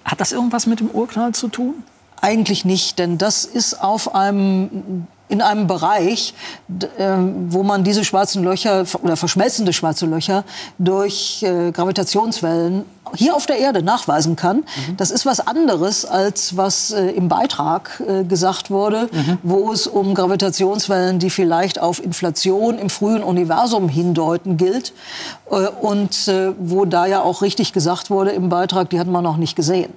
Hat 0.08 0.20
das 0.22 0.32
irgendwas 0.32 0.66
mit 0.66 0.80
dem 0.80 0.90
Urknall 0.90 1.34
zu 1.34 1.48
tun? 1.48 1.84
Eigentlich 2.22 2.64
nicht, 2.64 2.98
denn 2.98 3.18
das 3.18 3.44
ist 3.44 3.74
auf 3.74 4.14
einem 4.14 5.06
in 5.28 5.42
einem 5.42 5.66
Bereich, 5.66 6.34
ähm, 6.98 7.52
wo 7.52 7.62
man 7.62 7.84
diese 7.84 8.04
schwarzen 8.04 8.42
Löcher 8.42 8.84
oder 9.02 9.16
verschmelzende 9.16 9.72
schwarze 9.72 10.06
Löcher 10.06 10.44
durch 10.78 11.42
äh, 11.42 11.70
Gravitationswellen 11.70 12.84
hier 13.14 13.34
auf 13.34 13.46
der 13.46 13.58
Erde 13.58 13.82
nachweisen 13.82 14.36
kann. 14.36 14.58
Mhm. 14.58 14.96
Das 14.96 15.10
ist 15.10 15.24
was 15.24 15.40
anderes, 15.40 16.04
als 16.04 16.56
was 16.56 16.90
äh, 16.90 17.10
im 17.10 17.28
Beitrag 17.28 18.02
äh, 18.06 18.24
gesagt 18.24 18.70
wurde, 18.70 19.08
mhm. 19.12 19.38
wo 19.42 19.72
es 19.72 19.86
um 19.86 20.14
Gravitationswellen, 20.14 21.18
die 21.18 21.30
vielleicht 21.30 21.80
auf 21.80 22.02
Inflation 22.02 22.78
im 22.78 22.90
frühen 22.90 23.22
Universum 23.22 23.88
hindeuten, 23.88 24.56
gilt. 24.56 24.92
Und 25.80 26.30
wo 26.58 26.84
da 26.84 27.06
ja 27.06 27.22
auch 27.22 27.40
richtig 27.40 27.72
gesagt 27.72 28.10
wurde 28.10 28.30
im 28.32 28.50
Beitrag, 28.50 28.90
die 28.90 29.00
hat 29.00 29.06
man 29.06 29.24
noch 29.24 29.38
nicht 29.38 29.56
gesehen. 29.56 29.94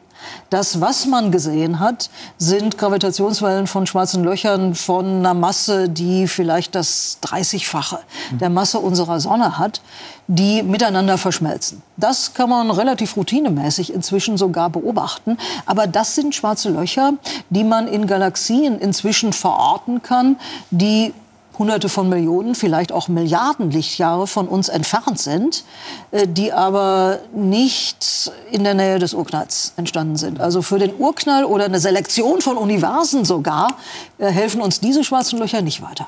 Das, 0.49 0.81
was 0.81 1.05
man 1.05 1.31
gesehen 1.31 1.79
hat, 1.79 2.09
sind 2.37 2.77
Gravitationswellen 2.77 3.67
von 3.67 3.87
schwarzen 3.87 4.23
Löchern 4.23 4.75
von 4.75 5.05
einer 5.05 5.33
Masse, 5.33 5.89
die 5.89 6.27
vielleicht 6.27 6.75
das 6.75 7.19
30-fache 7.23 7.99
der 8.31 8.49
Masse 8.49 8.79
unserer 8.79 9.19
Sonne 9.19 9.57
hat, 9.57 9.81
die 10.27 10.63
miteinander 10.63 11.17
verschmelzen. 11.17 11.81
Das 11.97 12.33
kann 12.33 12.49
man 12.49 12.71
relativ 12.71 13.17
routinemäßig 13.17 13.93
inzwischen 13.93 14.37
sogar 14.37 14.69
beobachten. 14.69 15.37
Aber 15.65 15.87
das 15.87 16.15
sind 16.15 16.35
schwarze 16.35 16.69
Löcher, 16.69 17.13
die 17.49 17.63
man 17.63 17.87
in 17.87 18.07
Galaxien 18.07 18.79
inzwischen 18.79 19.33
verorten 19.33 20.01
kann, 20.01 20.37
die 20.69 21.13
Hunderte 21.57 21.89
von 21.89 22.09
Millionen, 22.09 22.55
vielleicht 22.55 22.91
auch 22.91 23.07
Milliarden 23.07 23.71
Lichtjahre 23.71 24.27
von 24.27 24.47
uns 24.47 24.69
entfernt 24.69 25.19
sind, 25.19 25.63
äh, 26.11 26.27
die 26.27 26.53
aber 26.53 27.19
nicht 27.33 28.31
in 28.51 28.63
der 28.63 28.73
Nähe 28.73 28.99
des 28.99 29.13
Urknalls 29.13 29.73
entstanden 29.75 30.15
sind. 30.15 30.39
Also 30.39 30.61
für 30.61 30.79
den 30.79 30.93
Urknall 30.97 31.45
oder 31.45 31.65
eine 31.65 31.79
Selektion 31.79 32.41
von 32.41 32.57
Universen 32.57 33.25
sogar 33.25 33.75
äh, 34.17 34.27
helfen 34.27 34.61
uns 34.61 34.79
diese 34.79 35.03
schwarzen 35.03 35.39
Löcher 35.39 35.61
nicht 35.61 35.81
weiter. 35.81 36.07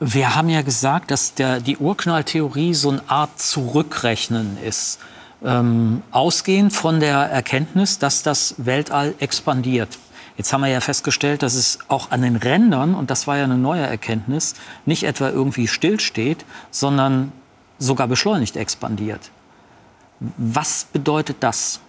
Wir 0.00 0.34
haben 0.34 0.48
ja 0.48 0.62
gesagt, 0.62 1.10
dass 1.10 1.34
der, 1.34 1.60
die 1.60 1.76
Urknalltheorie 1.76 2.74
so 2.74 2.90
eine 2.90 3.02
Art 3.06 3.40
Zurückrechnen 3.40 4.58
ist. 4.62 4.98
Ähm, 5.44 6.02
ausgehend 6.10 6.72
von 6.72 7.00
der 7.00 7.18
Erkenntnis, 7.18 7.98
dass 7.98 8.22
das 8.22 8.54
Weltall 8.56 9.14
expandiert. 9.18 9.98
Jetzt 10.36 10.52
haben 10.52 10.62
wir 10.62 10.68
ja 10.68 10.80
festgestellt, 10.80 11.42
dass 11.42 11.54
es 11.54 11.78
auch 11.88 12.10
an 12.10 12.22
den 12.22 12.36
Rändern, 12.36 12.94
und 12.94 13.10
das 13.10 13.26
war 13.26 13.36
ja 13.36 13.44
eine 13.44 13.56
neue 13.56 13.82
Erkenntnis, 13.82 14.54
nicht 14.84 15.04
etwa 15.04 15.28
irgendwie 15.28 15.68
stillsteht, 15.68 16.44
sondern 16.70 17.32
sogar 17.78 18.08
beschleunigt 18.08 18.56
expandiert. 18.56 19.30
Was 20.18 20.86
bedeutet 20.92 21.36
das? 21.40 21.80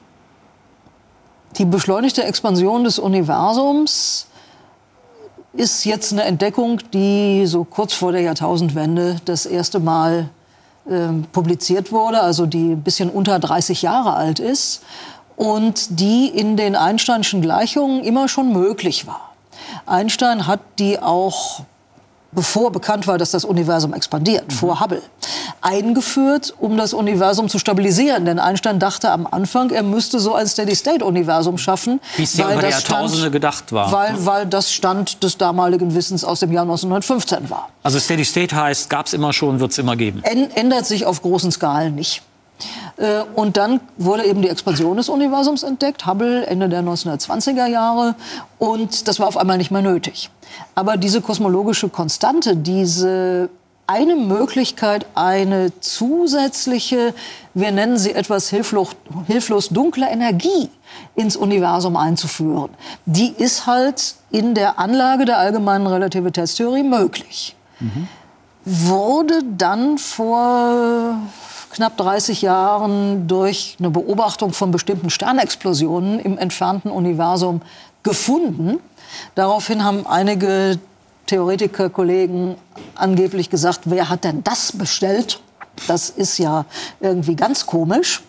Die 1.57 1.65
beschleunigte 1.65 2.23
Expansion 2.23 2.83
des 2.83 2.99
Universums 2.99 4.27
ist 5.53 5.85
jetzt 5.85 6.11
eine 6.11 6.23
Entdeckung, 6.23 6.81
die 6.93 7.45
so 7.45 7.63
kurz 7.63 7.93
vor 7.93 8.11
der 8.11 8.21
Jahrtausendwende 8.21 9.21
das 9.25 9.45
erste 9.45 9.79
Mal 9.79 10.29
äh, 10.85 11.07
publiziert 11.31 11.91
wurde, 11.91 12.21
also 12.21 12.45
die 12.45 12.73
ein 12.73 12.83
bisschen 12.83 13.09
unter 13.09 13.39
30 13.39 13.81
Jahre 13.81 14.13
alt 14.13 14.39
ist 14.39 14.83
und 15.36 15.99
die 15.99 16.27
in 16.27 16.57
den 16.57 16.75
Einsteinschen 16.75 17.41
Gleichungen 17.41 18.03
immer 18.03 18.27
schon 18.27 18.53
möglich 18.53 19.07
war. 19.07 19.33
Einstein 19.86 20.47
hat 20.47 20.59
die 20.79 20.99
auch 20.99 21.61
bevor 22.36 22.71
bekannt 22.71 23.07
war, 23.07 23.17
dass 23.17 23.31
das 23.31 23.45
Universum 23.45 23.93
expandiert, 23.93 24.47
mhm. 24.47 24.51
vor 24.51 24.79
Hubble, 24.81 25.01
eingeführt, 25.61 26.53
um 26.59 26.77
das 26.77 26.93
Universum 26.93 27.49
zu 27.49 27.57
stabilisieren. 27.57 28.25
Denn 28.25 28.38
Einstein 28.38 28.77
dachte 28.77 29.09
am 29.09 29.25
Anfang, 29.25 29.71
er 29.71 29.81
müsste 29.81 30.19
so 30.19 30.36
ein 30.36 30.45
Steady-State-Universum 30.45 31.57
schaffen. 31.57 31.99
Die 32.17 32.23
Jahrtausende 32.23 33.17
stand, 33.17 33.31
gedacht 33.31 33.71
war. 33.71 33.91
Weil, 33.91 34.25
weil 34.25 34.45
das 34.45 34.71
Stand 34.71 35.23
des 35.23 35.38
damaligen 35.38 35.95
Wissens 35.95 36.23
aus 36.23 36.41
dem 36.41 36.51
Jahr 36.51 36.63
1915 36.63 37.49
war. 37.49 37.69
Also 37.81 37.99
Steady-State 37.99 38.55
heißt, 38.55 38.89
gab 38.89 39.07
es 39.07 39.13
immer 39.13 39.33
schon, 39.33 39.59
wird 39.59 39.71
es 39.71 39.77
immer 39.77 39.95
geben. 39.95 40.21
Ändert 40.23 40.86
sich 40.86 41.05
auf 41.05 41.21
großen 41.21 41.51
Skalen 41.51 41.95
nicht. 41.95 42.21
Äh, 42.97 43.21
und 43.35 43.57
dann 43.57 43.79
wurde 43.97 44.25
eben 44.25 44.41
die 44.41 44.49
Expansion 44.49 44.97
des 44.97 45.09
Universums 45.09 45.63
entdeckt, 45.63 46.05
Hubble 46.05 46.45
Ende 46.45 46.69
der 46.69 46.81
1920er 46.83 47.67
Jahre. 47.67 48.15
Und 48.59 49.07
das 49.07 49.19
war 49.19 49.27
auf 49.27 49.37
einmal 49.37 49.57
nicht 49.57 49.71
mehr 49.71 49.81
nötig. 49.81 50.29
Aber 50.75 50.97
diese 50.97 51.21
kosmologische 51.21 51.89
Konstante, 51.89 52.55
diese 52.55 53.49
eine 53.87 54.15
Möglichkeit, 54.15 55.05
eine 55.13 55.79
zusätzliche, 55.79 57.13
wir 57.53 57.71
nennen 57.71 57.97
sie 57.97 58.13
etwas 58.13 58.49
hilflos, 58.49 58.95
hilflos 59.27 59.69
dunkle 59.69 60.09
Energie 60.09 60.69
ins 61.15 61.35
Universum 61.35 61.95
einzuführen, 61.95 62.71
die 63.05 63.31
ist 63.37 63.67
halt 63.67 64.15
in 64.31 64.55
der 64.55 64.79
Anlage 64.79 65.25
der 65.25 65.37
allgemeinen 65.37 65.85
Relativitätstheorie 65.87 66.83
möglich. 66.83 67.55
Mhm. 67.79 68.07
Wurde 68.65 69.43
dann 69.43 69.99
vor 69.99 71.19
knapp 71.76 71.97
30 71.97 72.41
Jahren 72.41 73.28
durch 73.28 73.76
eine 73.80 73.89
Beobachtung 73.89 74.53
von 74.53 74.71
bestimmten 74.71 75.09
Sternexplosionen 75.09 76.19
im 76.19 76.38
entfernten 76.38 76.89
Universum 76.89 77.61
gefunden. 78.01 78.80
Daraufhin 79.36 79.84
haben 79.84 80.07
einige 80.07 80.80
Theoretiker-Kollegen 81.28 82.55
angeblich 82.95 83.49
gesagt, 83.49 83.82
wer 83.86 84.09
hat 84.09 84.23
denn 84.23 84.41
das 84.43 84.71
bestellt? 84.71 85.41
Das 85.88 86.09
ist 86.09 86.38
ja 86.38 86.63
irgendwie 87.01 87.36
ganz 87.36 87.65
komisch. 87.65 88.23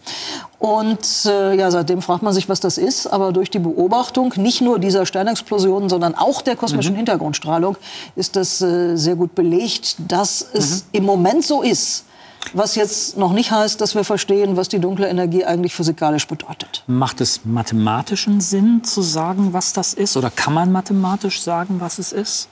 Und 0.58 1.26
äh, 1.26 1.54
ja, 1.54 1.70
seitdem 1.70 2.02
fragt 2.02 2.24
man 2.24 2.32
sich, 2.32 2.48
was 2.48 2.58
das 2.58 2.78
ist. 2.78 3.06
Aber 3.06 3.30
durch 3.30 3.50
die 3.50 3.60
Beobachtung 3.60 4.32
nicht 4.38 4.60
nur 4.60 4.80
dieser 4.80 5.06
Sternexplosionen, 5.06 5.88
sondern 5.88 6.16
auch 6.16 6.42
der 6.42 6.56
kosmischen 6.56 6.94
mhm. 6.94 6.98
Hintergrundstrahlung 6.98 7.76
ist 8.16 8.34
das 8.34 8.60
äh, 8.60 8.96
sehr 8.96 9.14
gut 9.14 9.36
belegt, 9.36 9.96
dass 10.08 10.44
es 10.52 10.82
mhm. 10.82 10.88
im 10.92 11.04
Moment 11.04 11.44
so 11.44 11.62
ist, 11.62 12.06
was 12.54 12.74
jetzt 12.74 13.16
noch 13.16 13.32
nicht 13.32 13.50
heißt, 13.50 13.80
dass 13.80 13.94
wir 13.94 14.04
verstehen, 14.04 14.56
was 14.56 14.68
die 14.68 14.78
dunkle 14.78 15.08
Energie 15.08 15.44
eigentlich 15.44 15.74
physikalisch 15.74 16.26
bedeutet. 16.26 16.84
Macht 16.86 17.20
es 17.20 17.44
mathematischen 17.44 18.40
Sinn 18.40 18.84
zu 18.84 19.02
sagen, 19.02 19.52
was 19.52 19.72
das 19.72 19.94
ist? 19.94 20.16
Oder 20.16 20.30
kann 20.30 20.54
man 20.54 20.72
mathematisch 20.72 21.40
sagen, 21.40 21.80
was 21.80 21.98
es 21.98 22.12
ist? 22.12 22.48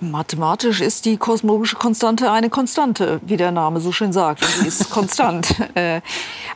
Mathematisch 0.00 0.82
ist 0.82 1.06
die 1.06 1.16
kosmologische 1.16 1.76
Konstante 1.76 2.30
eine 2.30 2.50
Konstante, 2.50 3.18
wie 3.24 3.38
der 3.38 3.50
Name 3.50 3.80
so 3.80 3.92
schön 3.92 4.12
sagt. 4.12 4.44
Sie 4.44 4.68
ist 4.68 4.90
konstant. 4.90 5.54
Äh, 5.74 6.02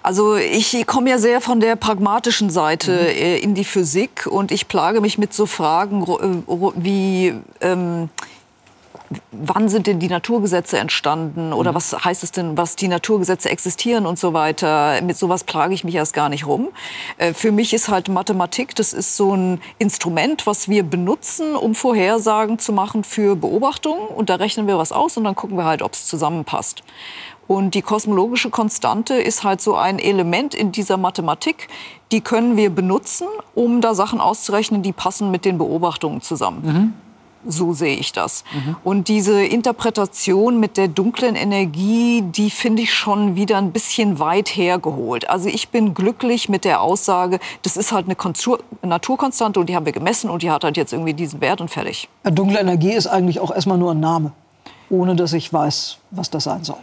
also 0.03 0.37
ich 0.37 0.87
komme 0.87 1.11
ja 1.11 1.19
sehr 1.19 1.41
von 1.41 1.59
der 1.61 1.77
pragmatischen 1.77 2.51
Seite 2.51 2.93
mhm. 2.93 2.99
Äh, 2.99 3.39
in 3.39 3.55
die 3.55 3.65
Physik 3.65 4.27
und 4.27 4.53
ich 4.53 4.69
plage 4.69 5.01
mich 5.01 5.17
mit 5.17 5.33
so 5.33 5.47
Fragen 5.47 6.03
äh, 6.03 6.73
wie 6.77 7.35
ähm, 7.63 8.11
wann 9.33 9.69
sind 9.69 9.87
denn 9.87 9.99
die 9.99 10.09
Naturgesetze 10.09 10.79
entstanden 10.79 11.53
oder 11.53 11.73
mhm. 11.73 11.77
was 11.77 12.05
heißt 12.05 12.23
es 12.23 12.31
denn, 12.31 12.57
was 12.57 12.77
die 12.77 12.89
Naturgesetze 12.89 13.51
existieren 13.51 14.07
und 14.07 14.19
so 14.19 14.33
weiter. 14.33 15.01
Mit 15.03 15.17
sowas 15.17 15.43
plage 15.45 15.75
ich 15.75 15.83
mich 15.83 15.97
erst 15.97 16.15
gar 16.15 16.29
nicht 16.29 16.47
rum. 16.47 16.69
Äh, 17.19 17.35
für 17.35 17.51
mich 17.51 17.75
ist 17.75 17.89
halt 17.89 18.09
Mathematik, 18.09 18.75
das 18.77 18.93
ist 18.93 19.17
so 19.17 19.35
ein 19.35 19.61
Instrument, 19.79 20.47
was 20.47 20.69
wir 20.69 20.85
benutzen, 20.85 21.57
um 21.57 21.75
Vorhersagen 21.75 22.59
zu 22.59 22.73
machen 22.73 23.03
für 23.03 23.35
Beobachtungen. 23.35 24.07
Und 24.07 24.31
da 24.31 24.37
rechnen 24.37 24.69
wir 24.69 24.79
was 24.79 24.93
aus 24.93 25.17
und 25.17 25.25
dann 25.25 25.35
gucken 25.35 25.57
wir 25.57 25.65
halt, 25.65 25.83
ob 25.83 25.95
es 25.95 26.07
zusammenpasst. 26.07 26.83
Und 27.49 27.75
die 27.75 27.83
kosmologische 27.83 28.51
Konstante 28.51 29.15
ist 29.15 29.43
halt 29.43 29.61
so 29.61 29.75
ein 29.75 29.99
Element 29.99 30.55
in 30.55 30.71
dieser 30.71 30.97
Mathematik, 30.97 31.67
die 32.13 32.21
können 32.21 32.57
wir 32.57 32.71
benutzen, 32.71 33.27
um 33.57 33.81
da 33.81 33.95
Sachen 33.95 34.21
auszurechnen, 34.21 34.83
die 34.83 34.93
passen 34.93 35.33
mit 35.33 35.45
den 35.45 35.59
Beobachtungen 35.59 36.21
zusammen. 36.21 36.63
Mhm. 36.63 37.10
So 37.47 37.73
sehe 37.73 37.97
ich 37.97 38.13
das. 38.13 38.45
Mhm. 38.53 38.77
Und 38.85 39.09
diese 39.09 39.43
Interpretation 39.43 40.61
mit 40.61 40.77
der 40.77 40.89
dunklen 40.89 41.37
Energie, 41.37 42.23
die 42.23 42.51
finde 42.51 42.83
ich 42.83 42.93
schon 42.93 43.37
wieder 43.37 43.59
ein 43.59 43.73
bisschen 43.73 44.19
weit 44.19 44.49
hergeholt. 44.49 45.29
Also 45.31 45.49
ich 45.49 45.71
bin 45.71 45.95
glücklich 45.95 46.49
mit 46.49 46.65
der 46.65 46.83
Aussage, 46.83 47.41
das 47.63 47.77
ist 47.77 47.93
halt 47.93 48.07
eine 48.07 48.17
Naturkonstante 48.83 49.61
und 49.61 49.69
die 49.69 49.77
haben 49.77 49.87
wir 49.87 49.93
gemessen 49.93 50.31
und 50.31 50.43
die 50.43 50.51
hat 50.51 50.65
halt 50.65 50.77
jetzt 50.77 50.93
irgendwie 50.93 51.15
diesen 51.15 51.41
Wert 51.41 51.61
und 51.61 51.71
fertig. 51.71 52.09
Dunkle 52.25 52.61
Energie 52.61 52.93
ist 52.93 53.07
eigentlich 53.07 53.41
auch 53.41 53.55
erstmal 53.55 53.79
nur 53.79 53.93
ein 53.93 54.01
Name, 54.01 54.33
ohne 54.91 55.17
dass 55.17 55.33
ich 55.33 55.53
weiß, 55.53 55.99
was 56.11 56.31
das 56.31 56.45
sein 56.45 56.65
soll. 56.65 56.79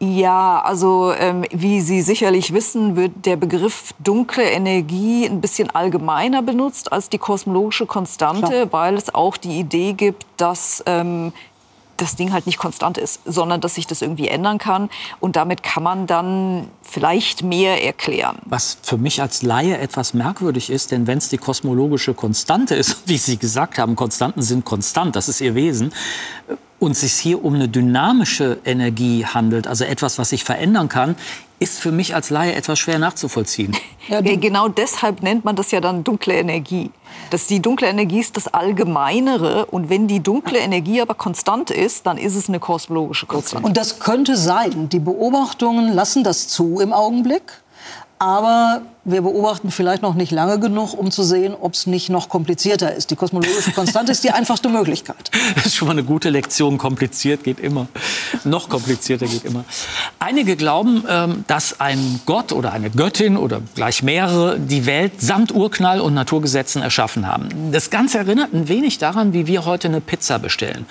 Ja, 0.00 0.60
also 0.64 1.12
ähm, 1.16 1.44
wie 1.52 1.80
Sie 1.80 2.02
sicherlich 2.02 2.52
wissen, 2.52 2.96
wird 2.96 3.24
der 3.24 3.36
Begriff 3.36 3.94
dunkle 4.00 4.42
Energie 4.42 5.26
ein 5.26 5.40
bisschen 5.40 5.70
allgemeiner 5.70 6.42
benutzt 6.42 6.92
als 6.92 7.08
die 7.08 7.18
kosmologische 7.18 7.86
Konstante, 7.86 8.48
Klar. 8.48 8.72
weil 8.72 8.94
es 8.96 9.14
auch 9.14 9.36
die 9.36 9.60
Idee 9.60 9.92
gibt, 9.92 10.26
dass 10.38 10.82
ähm, 10.86 11.32
das 12.02 12.16
Ding 12.16 12.32
halt 12.32 12.46
nicht 12.46 12.58
konstant 12.58 12.98
ist, 12.98 13.20
sondern 13.24 13.60
dass 13.60 13.76
sich 13.76 13.86
das 13.86 14.02
irgendwie 14.02 14.28
ändern 14.28 14.58
kann. 14.58 14.90
Und 15.20 15.36
damit 15.36 15.62
kann 15.62 15.82
man 15.82 16.06
dann 16.06 16.68
vielleicht 16.82 17.42
mehr 17.42 17.84
erklären. 17.84 18.38
Was 18.44 18.78
für 18.82 18.98
mich 18.98 19.22
als 19.22 19.42
Laie 19.42 19.78
etwas 19.78 20.12
merkwürdig 20.12 20.68
ist, 20.70 20.90
denn 20.90 21.06
wenn 21.06 21.18
es 21.18 21.28
die 21.28 21.38
kosmologische 21.38 22.12
Konstante 22.14 22.74
ist, 22.74 23.02
wie 23.06 23.18
Sie 23.18 23.38
gesagt 23.38 23.78
haben, 23.78 23.96
Konstanten 23.96 24.42
sind 24.42 24.64
konstant, 24.64 25.16
das 25.16 25.28
ist 25.28 25.40
ihr 25.40 25.54
Wesen, 25.54 25.92
und 26.78 26.92
es 26.92 27.00
sich 27.02 27.12
hier 27.12 27.44
um 27.44 27.54
eine 27.54 27.68
dynamische 27.68 28.58
Energie 28.64 29.24
handelt, 29.24 29.68
also 29.68 29.84
etwas, 29.84 30.18
was 30.18 30.30
sich 30.30 30.42
verändern 30.42 30.88
kann, 30.88 31.14
ist 31.62 31.78
für 31.78 31.92
mich 31.92 32.14
als 32.14 32.30
Laie 32.30 32.54
etwas 32.54 32.78
schwer 32.78 32.98
nachzuvollziehen. 32.98 33.76
Ja, 34.08 34.20
genau 34.20 34.66
deshalb 34.66 35.22
nennt 35.22 35.44
man 35.44 35.54
das 35.54 35.70
ja 35.70 35.80
dann 35.80 36.02
dunkle 36.02 36.34
Energie. 36.34 36.90
Dass 37.30 37.46
die 37.46 37.62
dunkle 37.62 37.86
Energie 37.86 38.18
ist 38.18 38.36
das 38.36 38.52
Allgemeinere 38.52 39.66
und 39.66 39.90
wenn 39.90 40.08
die 40.08 40.18
dunkle 40.18 40.58
Energie 40.58 41.00
aber 41.00 41.14
konstant 41.14 41.70
ist, 41.70 42.04
dann 42.04 42.18
ist 42.18 42.34
es 42.34 42.48
eine 42.48 42.58
kosmologische 42.58 43.26
Konstante. 43.26 43.64
Und 43.64 43.76
das 43.76 44.00
könnte 44.00 44.36
sein. 44.36 44.88
Die 44.88 44.98
Beobachtungen 44.98 45.92
lassen 45.92 46.24
das 46.24 46.48
zu 46.48 46.80
im 46.80 46.92
Augenblick. 46.92 47.61
Aber 48.22 48.82
wir 49.04 49.22
beobachten 49.22 49.72
vielleicht 49.72 50.00
noch 50.00 50.14
nicht 50.14 50.30
lange 50.30 50.60
genug, 50.60 50.94
um 50.94 51.10
zu 51.10 51.24
sehen, 51.24 51.56
ob 51.60 51.74
es 51.74 51.88
nicht 51.88 52.08
noch 52.08 52.28
komplizierter 52.28 52.94
ist. 52.94 53.10
Die 53.10 53.16
kosmologische 53.16 53.72
Konstante 53.74 54.12
ist 54.12 54.22
die 54.22 54.30
einfachste 54.30 54.68
Möglichkeit. 54.68 55.32
Das 55.56 55.66
ist 55.66 55.74
schon 55.74 55.88
mal 55.88 55.92
eine 55.92 56.04
gute 56.04 56.30
Lektion. 56.30 56.78
Kompliziert 56.78 57.42
geht 57.42 57.58
immer. 57.58 57.88
Noch 58.44 58.68
komplizierter 58.68 59.26
geht 59.26 59.44
immer. 59.44 59.64
Einige 60.20 60.54
glauben, 60.54 61.02
ähm, 61.08 61.44
dass 61.48 61.80
ein 61.80 62.20
Gott 62.24 62.52
oder 62.52 62.72
eine 62.72 62.90
Göttin 62.90 63.36
oder 63.36 63.60
gleich 63.74 64.04
mehrere 64.04 64.56
die 64.56 64.86
Welt 64.86 65.20
samt 65.20 65.52
Urknall 65.52 66.00
und 66.00 66.14
Naturgesetzen 66.14 66.80
erschaffen 66.80 67.26
haben. 67.26 67.72
Das 67.72 67.90
Ganze 67.90 68.18
erinnert 68.18 68.54
ein 68.54 68.68
wenig 68.68 68.98
daran, 68.98 69.32
wie 69.32 69.48
wir 69.48 69.64
heute 69.64 69.88
eine 69.88 70.00
Pizza 70.00 70.38
bestellen. 70.38 70.86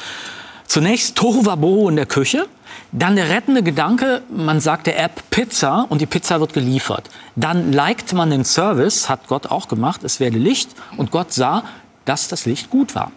Zunächst 0.67 1.15
Tohuwabohu 1.15 1.87
in 1.87 1.95
der 1.95 2.07
Küche. 2.07 2.47
Dann 2.93 3.15
der 3.15 3.29
rettende 3.29 3.63
Gedanke, 3.63 4.21
man 4.29 4.59
sagt 4.59 4.85
der 4.85 4.99
App 4.99 5.23
Pizza 5.29 5.85
und 5.87 6.01
die 6.01 6.05
Pizza 6.05 6.41
wird 6.41 6.53
geliefert. 6.53 7.09
Dann 7.37 7.71
liked 7.71 8.11
man 8.11 8.29
den 8.29 8.43
Service, 8.43 9.07
hat 9.07 9.27
Gott 9.27 9.47
auch 9.47 9.69
gemacht, 9.69 10.03
es 10.03 10.19
werde 10.19 10.37
Licht 10.37 10.71
und 10.97 11.09
Gott 11.09 11.31
sah, 11.31 11.63
dass 12.03 12.27
das 12.27 12.45
Licht 12.45 12.69
gut 12.69 12.93
war. 12.93 13.13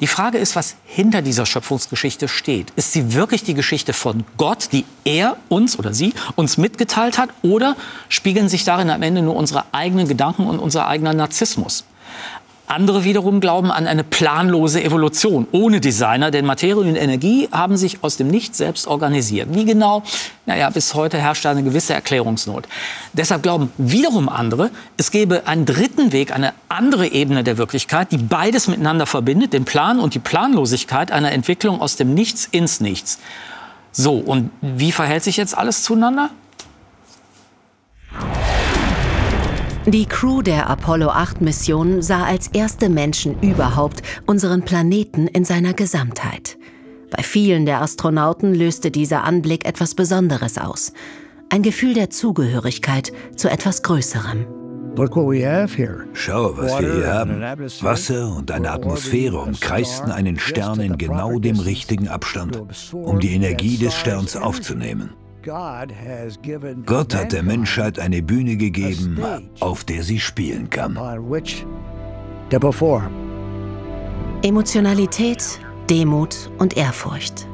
Die 0.00 0.06
Frage 0.06 0.38
ist, 0.38 0.56
was 0.56 0.76
hinter 0.84 1.20
dieser 1.20 1.44
Schöpfungsgeschichte 1.44 2.26
steht. 2.26 2.70
Ist 2.76 2.92
sie 2.92 3.12
wirklich 3.12 3.44
die 3.44 3.52
Geschichte 3.52 3.92
von 3.92 4.24
Gott, 4.38 4.68
die 4.72 4.86
er 5.04 5.36
uns 5.50 5.78
oder 5.78 5.92
sie 5.92 6.14
uns 6.36 6.56
mitgeteilt 6.56 7.18
hat, 7.18 7.28
oder 7.42 7.76
spiegeln 8.08 8.48
sich 8.48 8.64
darin 8.64 8.88
am 8.88 9.02
Ende 9.02 9.20
nur 9.20 9.36
unsere 9.36 9.64
eigenen 9.72 10.08
Gedanken 10.08 10.46
und 10.46 10.58
unser 10.58 10.88
eigener 10.88 11.12
Narzissmus? 11.12 11.84
Andere 12.72 13.04
wiederum 13.04 13.40
glauben 13.40 13.70
an 13.70 13.86
eine 13.86 14.02
planlose 14.02 14.82
Evolution 14.82 15.46
ohne 15.52 15.78
Designer, 15.78 16.30
denn 16.30 16.46
Materie 16.46 16.88
und 16.88 16.96
Energie 16.96 17.46
haben 17.52 17.76
sich 17.76 18.02
aus 18.02 18.16
dem 18.16 18.28
Nichts 18.28 18.56
selbst 18.56 18.86
organisiert. 18.86 19.48
Wie 19.52 19.66
genau? 19.66 20.02
Naja, 20.46 20.70
bis 20.70 20.94
heute 20.94 21.18
herrscht 21.18 21.44
eine 21.44 21.62
gewisse 21.62 21.92
Erklärungsnot. 21.92 22.66
Deshalb 23.12 23.42
glauben 23.42 23.70
wiederum 23.76 24.30
andere, 24.30 24.70
es 24.96 25.10
gäbe 25.10 25.46
einen 25.46 25.66
dritten 25.66 26.12
Weg, 26.12 26.34
eine 26.34 26.54
andere 26.70 27.08
Ebene 27.08 27.44
der 27.44 27.58
Wirklichkeit, 27.58 28.10
die 28.10 28.16
beides 28.16 28.68
miteinander 28.68 29.04
verbindet, 29.04 29.52
den 29.52 29.66
Plan 29.66 30.00
und 30.00 30.14
die 30.14 30.18
Planlosigkeit 30.18 31.12
einer 31.12 31.32
Entwicklung 31.32 31.78
aus 31.82 31.96
dem 31.96 32.14
Nichts 32.14 32.48
ins 32.50 32.80
Nichts. 32.80 33.18
So, 33.90 34.14
und 34.14 34.50
wie 34.62 34.92
verhält 34.92 35.24
sich 35.24 35.36
jetzt 35.36 35.58
alles 35.58 35.82
zueinander? 35.82 36.30
Die 39.86 40.06
Crew 40.06 40.42
der 40.42 40.70
Apollo 40.70 41.08
8 41.08 41.40
Mission 41.40 42.02
sah 42.02 42.24
als 42.24 42.46
erste 42.46 42.88
Menschen 42.88 43.40
überhaupt 43.40 44.02
unseren 44.26 44.62
Planeten 44.62 45.26
in 45.26 45.44
seiner 45.44 45.72
Gesamtheit. 45.72 46.56
Bei 47.10 47.24
vielen 47.24 47.66
der 47.66 47.82
Astronauten 47.82 48.54
löste 48.54 48.92
dieser 48.92 49.24
Anblick 49.24 49.66
etwas 49.66 49.96
Besonderes 49.96 50.56
aus. 50.56 50.92
Ein 51.50 51.62
Gefühl 51.62 51.94
der 51.94 52.10
Zugehörigkeit 52.10 53.12
zu 53.34 53.50
etwas 53.50 53.82
Größerem. 53.82 54.46
Schau, 56.12 56.56
was 56.56 56.80
wir 56.80 56.94
hier 56.94 57.12
haben. 57.12 57.40
Wasser 57.80 58.36
und 58.36 58.52
eine 58.52 58.70
Atmosphäre 58.70 59.38
umkreisten 59.38 60.12
einen 60.12 60.38
Stern 60.38 60.80
in 60.80 60.96
genau 60.96 61.40
dem 61.40 61.58
richtigen 61.58 62.06
Abstand, 62.06 62.62
um 62.92 63.18
die 63.18 63.34
Energie 63.34 63.78
des 63.78 63.96
Sterns 63.96 64.36
aufzunehmen. 64.36 65.10
Gott 66.86 67.14
hat 67.14 67.32
der 67.32 67.42
Menschheit 67.42 67.98
eine 67.98 68.22
Bühne 68.22 68.56
gegeben, 68.56 69.20
auf 69.60 69.84
der 69.84 70.02
sie 70.02 70.20
spielen 70.20 70.70
kann. 70.70 70.96
Emotionalität, 74.42 75.60
Demut 75.88 76.50
und 76.58 76.76
Ehrfurcht. 76.76 77.46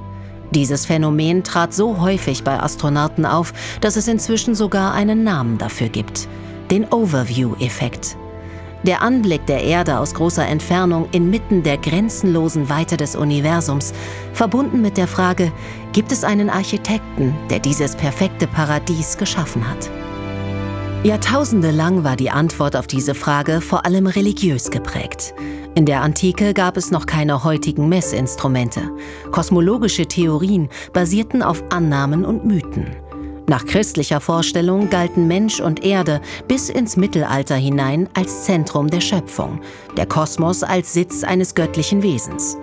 Dieses 0.51 0.87
Phänomen 0.87 1.45
trat 1.45 1.75
so 1.75 2.01
häufig 2.01 2.43
bei 2.43 2.59
Astronauten 2.59 3.27
auf, 3.27 3.53
dass 3.81 3.97
es 3.97 4.09
inzwischen 4.09 4.55
sogar 4.55 4.95
einen 4.95 5.23
Namen 5.25 5.59
dafür 5.59 5.89
gibt, 5.89 6.29
den 6.71 6.87
Overview-Effekt. 6.87 8.17
Der 8.85 9.03
Anblick 9.03 9.45
der 9.47 9.65
Erde 9.65 9.99
aus 9.99 10.15
großer 10.15 10.47
Entfernung 10.47 11.09
inmitten 11.11 11.63
der 11.63 11.79
grenzenlosen 11.79 12.69
Weite 12.69 12.97
des 12.97 13.17
Universums, 13.17 13.93
verbunden 14.33 14.81
mit 14.81 14.97
der 14.97 15.09
Frage, 15.09 15.53
gibt 15.93 16.13
es 16.13 16.23
einen 16.23 16.49
Architekten, 16.49 17.35
der 17.51 17.59
dieses 17.59 17.97
perfekte 17.97 18.47
Paradies 18.47 19.17
geschaffen 19.17 19.69
hat? 19.69 19.91
Jahrtausende 21.03 21.71
lang 21.71 22.03
war 22.03 22.17
die 22.17 22.31
Antwort 22.31 22.77
auf 22.77 22.87
diese 22.87 23.15
Frage 23.15 23.61
vor 23.61 23.85
allem 23.85 24.07
religiös 24.07 24.71
geprägt. 24.71 25.35
In 25.75 25.87
der 25.87 26.03
Antike 26.03 26.55
gab 26.55 26.77
es 26.77 26.91
noch 26.91 27.07
keine 27.07 27.45
heutigen 27.45 27.89
Messinstrumente. 27.89 28.91
Kosmologische 29.31 30.07
Theorien 30.07 30.69
basierten 30.93 31.43
auf 31.43 31.63
Annahmen 31.71 32.25
und 32.25 32.45
Mythen. 32.45 32.97
Nach 33.49 33.65
christlicher 33.65 34.21
Vorstellung 34.21 34.91
galten 34.91 35.27
Mensch 35.27 35.59
und 35.59 35.83
Erde 35.83 36.21
bis 36.49 36.69
ins 36.69 36.99
Mittelalter 36.99 37.57
hinein 37.57 38.07
als 38.13 38.45
Zentrum 38.45 38.89
der 38.91 39.01
Schöpfung, 39.01 39.61
der 39.97 40.05
Kosmos 40.05 40.63
als 40.63 40.93
Sitz 40.93 41.25
eines 41.25 41.55
göttlichen 41.55 42.03
Wesens. 42.03 42.59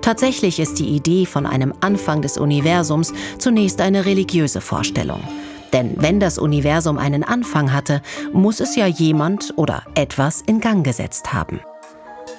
Tatsächlich 0.00 0.60
ist 0.60 0.78
die 0.78 0.90
Idee 0.90 1.26
von 1.26 1.44
einem 1.44 1.74
Anfang 1.80 2.22
des 2.22 2.38
Universums 2.38 3.12
zunächst 3.38 3.80
eine 3.80 4.06
religiöse 4.06 4.60
Vorstellung. 4.60 5.20
Denn 5.72 5.96
wenn 5.98 6.20
das 6.20 6.38
Universum 6.38 6.98
einen 6.98 7.24
Anfang 7.24 7.72
hatte, 7.72 8.00
muss 8.32 8.60
es 8.60 8.76
ja 8.76 8.86
jemand 8.86 9.52
oder 9.56 9.82
etwas 9.96 10.42
in 10.42 10.60
Gang 10.60 10.84
gesetzt 10.84 11.32
haben. 11.32 11.60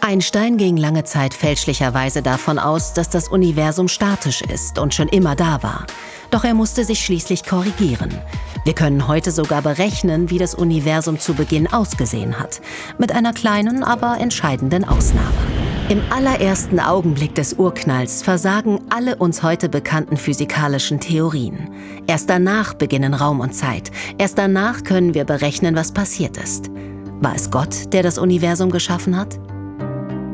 Einstein 0.01 0.57
ging 0.57 0.77
lange 0.77 1.03
Zeit 1.03 1.33
fälschlicherweise 1.33 2.21
davon 2.21 2.59
aus, 2.59 2.93
dass 2.93 3.09
das 3.09 3.27
Universum 3.27 3.87
statisch 3.87 4.41
ist 4.41 4.79
und 4.79 4.93
schon 4.93 5.07
immer 5.07 5.35
da 5.35 5.61
war. 5.63 5.85
Doch 6.31 6.43
er 6.43 6.53
musste 6.53 6.83
sich 6.83 7.03
schließlich 7.03 7.43
korrigieren. 7.43 8.09
Wir 8.65 8.73
können 8.73 9.07
heute 9.07 9.31
sogar 9.31 9.61
berechnen, 9.61 10.29
wie 10.29 10.37
das 10.37 10.53
Universum 10.55 11.19
zu 11.19 11.33
Beginn 11.33 11.71
ausgesehen 11.71 12.39
hat. 12.39 12.61
Mit 12.97 13.11
einer 13.11 13.33
kleinen, 13.33 13.83
aber 13.83 14.19
entscheidenden 14.19 14.85
Ausnahme. 14.85 15.33
Im 15.89 16.01
allerersten 16.11 16.79
Augenblick 16.79 17.33
des 17.33 17.53
Urknalls 17.53 18.21
versagen 18.21 18.79
alle 18.91 19.15
uns 19.15 19.41
heute 19.41 19.69
bekannten 19.69 20.17
physikalischen 20.17 20.99
Theorien. 20.99 21.71
Erst 22.05 22.29
danach 22.29 22.75
beginnen 22.75 23.15
Raum 23.15 23.39
und 23.39 23.53
Zeit. 23.53 23.89
Erst 24.19 24.37
danach 24.37 24.83
können 24.83 25.15
wir 25.15 25.25
berechnen, 25.25 25.75
was 25.75 25.91
passiert 25.91 26.37
ist. 26.37 26.69
War 27.21 27.35
es 27.35 27.49
Gott, 27.49 27.91
der 27.91 28.03
das 28.03 28.19
Universum 28.19 28.69
geschaffen 28.69 29.17
hat? 29.17 29.39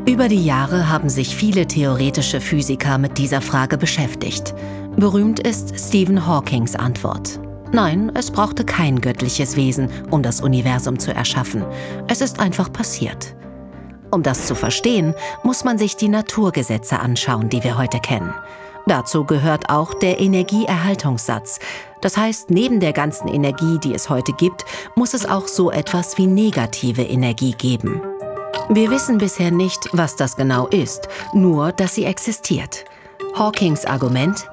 Über 0.08 0.28
die 0.28 0.45
Jahre 0.45 0.88
haben 0.88 1.10
sich 1.10 1.36
viele 1.36 1.66
theoretische 1.66 2.39
Physiker 2.39 2.99
mit 2.99 3.18
dieser 3.18 3.41
Frage 3.41 3.76
beschäftigt. 3.76 4.53
Berühmt 4.95 5.39
ist 5.39 5.74
Stephen 5.80 6.28
Hawkings 6.28 6.76
Antwort. 6.76 7.39
Nein, 7.72 8.12
es 8.14 8.30
brauchte 8.30 8.64
kein 8.66 9.01
göttliches 9.01 9.56
Wesen, 9.56 9.89
um 10.12 10.22
das 10.22 10.41
Universum 10.41 10.99
zu 10.99 11.12
erschaffen. 11.12 11.66
Es 12.08 12.22
ist 12.22 12.39
einfach 12.39 12.72
passiert. 12.72 13.36
Um 14.12 14.22
das 14.22 14.45
zu 14.45 14.53
verstehen, 14.53 15.16
muss 15.41 15.64
man 15.64 15.80
sich 15.80 15.97
die 15.97 16.08
Naturgesetze 16.08 16.99
anschauen, 16.99 17.49
die 17.49 17.64
wir 17.64 17.76
heute 17.76 17.99
kennen. 17.99 18.32
Dazu 18.86 19.26
gehört 19.26 19.72
auch 19.72 19.95
der 19.95 20.22
Energieerhaltungssatz. 20.22 21.58
Das 22.01 22.16
heißt, 22.16 22.51
neben 22.51 22.80
der 22.80 22.93
ganzen 22.93 23.28
Energie, 23.28 23.80
die 23.80 23.95
es 23.95 24.12
heute 24.12 24.34
gibt, 24.34 24.66
muss 24.95 25.16
es 25.16 25.26
auch 25.28 25.47
so 25.47 25.72
etwas 25.72 26.20
wie 26.20 26.28
negative 26.28 27.01
Energie 27.01 27.53
geben. 27.53 27.99
Wir 28.70 28.89
wissen 28.89 29.18
bisher 29.18 29.51
nicht, 29.51 29.89
was 29.93 30.16
das 30.16 30.36
genau 30.36 30.68
ist, 30.68 31.08
nur, 31.34 31.72
dass 31.72 31.95
sie 31.95 32.06
existiert. 32.06 32.86
Hawkings 33.36 33.86
Argument, 33.86 34.47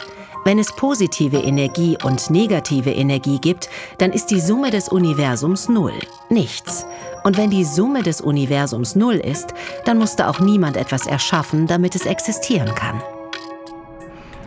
wenn 0.45 0.59
es 0.59 0.73
positive 0.75 1.39
Energie 1.39 1.97
und 2.03 2.29
negative 2.31 2.91
Energie 2.91 3.39
gibt, 3.39 3.69
dann 3.99 4.13
ist 4.13 4.27
die 4.27 4.41
Summe 4.41 4.71
des 4.71 4.89
Universums 4.89 5.69
Null, 5.69 5.95
nichts. 6.31 6.85
Und 7.23 7.37
wenn 7.37 7.51
die 7.51 7.65
Summe 7.65 8.03
des 8.03 8.21
Universums 8.21 8.97
Null 8.97 9.15
ist, 9.15 9.55
dann 9.85 9.99
musste 9.99 10.29
auch 10.29 10.41
niemand 10.41 10.77
etwas 10.77 11.07
erschaffen, 11.07 11.69
damit 11.69 11.95
es 11.95 12.07
existieren 12.07 12.75
kann. 12.75 13.01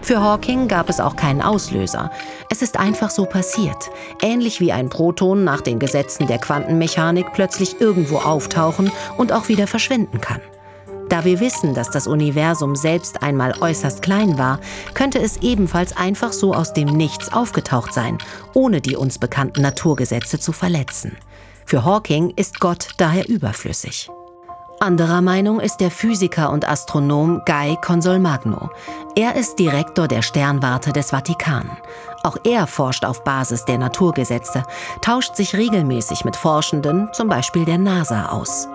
Für 0.06 0.22
Hawking 0.22 0.68
gab 0.68 0.88
es 0.88 1.00
auch 1.00 1.16
keinen 1.16 1.42
Auslöser. 1.42 2.12
Es 2.52 2.62
ist 2.62 2.78
einfach 2.78 3.10
so 3.10 3.26
passiert. 3.26 3.90
Ähnlich 4.22 4.60
wie 4.62 4.72
ein 4.72 4.88
Proton 4.88 5.44
nach 5.44 5.62
den 5.62 5.80
Gesetzen 5.80 6.28
der 6.28 6.38
Quantenmechanik 6.38 7.34
plötzlich 7.34 7.82
irgendwo 7.82 8.18
auftauchen 8.18 8.92
und 9.18 9.32
auch 9.32 9.48
wieder 9.48 9.66
verschwinden 9.66 10.22
kann. 10.22 10.42
Da 11.10 11.26
wir 11.26 11.40
wissen, 11.40 11.74
dass 11.74 11.90
das 11.90 12.06
Universum 12.06 12.76
selbst 12.76 13.24
einmal 13.24 13.56
äußerst 13.60 14.04
klein 14.04 14.38
war, 14.38 14.60
könnte 14.94 15.18
es 15.18 15.38
ebenfalls 15.38 15.98
einfach 15.98 16.34
so 16.34 16.54
aus 16.54 16.72
dem 16.74 16.90
Nichts 16.90 17.34
aufgetaucht 17.34 17.92
sein, 17.92 18.20
ohne 18.54 18.82
die 18.82 18.96
uns 18.96 19.18
bekannten 19.18 19.64
Naturgesetze 19.64 20.40
zu 20.40 20.52
verletzen. 20.52 21.18
Für 21.66 21.84
Hawking 21.84 22.32
ist 22.36 22.60
Gott 22.60 22.90
daher 22.98 23.28
überflüssig. 23.28 24.12
Anderer 24.86 25.22
Meinung 25.22 25.60
ist 25.60 25.78
der 25.78 25.90
Physiker 25.90 26.52
und 26.52 26.70
Astronom 26.70 27.42
Guy 27.44 27.76
Consolmagno. 27.82 28.70
Er 29.16 29.36
ist 29.36 29.58
Direktor 29.58 30.08
der 30.08 30.22
Sternwarte 30.22 30.94
des 30.94 31.10
Vatikan. 31.10 31.72
Auch 32.22 32.38
er 32.44 32.68
forscht 32.68 33.04
auf 33.04 33.24
Basis 33.24 33.66
der 33.66 33.80
Naturgesetze, 33.80 34.62
tauscht 35.02 35.36
sich 35.36 35.56
regelmäßig 35.56 36.24
mit 36.24 36.36
Forschenden, 36.36 37.10
zum 37.14 37.28
Beispiel 37.28 37.66
der 37.66 37.80
NASA, 37.80 38.28
aus. 38.28 38.68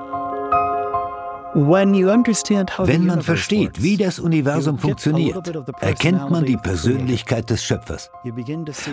Wenn 1.55 3.07
man 3.07 3.23
versteht, 3.23 3.83
wie 3.83 3.97
das 3.97 4.19
Universum 4.19 4.79
funktioniert, 4.79 5.53
erkennt 5.81 6.31
man 6.31 6.45
die 6.45 6.57
Persönlichkeit 6.57 7.51
des 7.51 7.65
Schöpfers. 7.65 8.11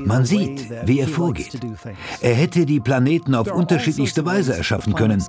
Man 0.04 0.26
sieht, 0.26 0.68
wie 0.86 1.00
er 1.00 1.08
vorgeht. 1.08 1.60
Er 2.22 2.34
hätte 2.34 2.66
die 2.66 2.80
Planeten 2.80 3.36
auf 3.36 3.52
unterschiedlichste 3.52 4.26
Weise 4.26 4.56
erschaffen 4.56 4.96
können. 4.96 5.24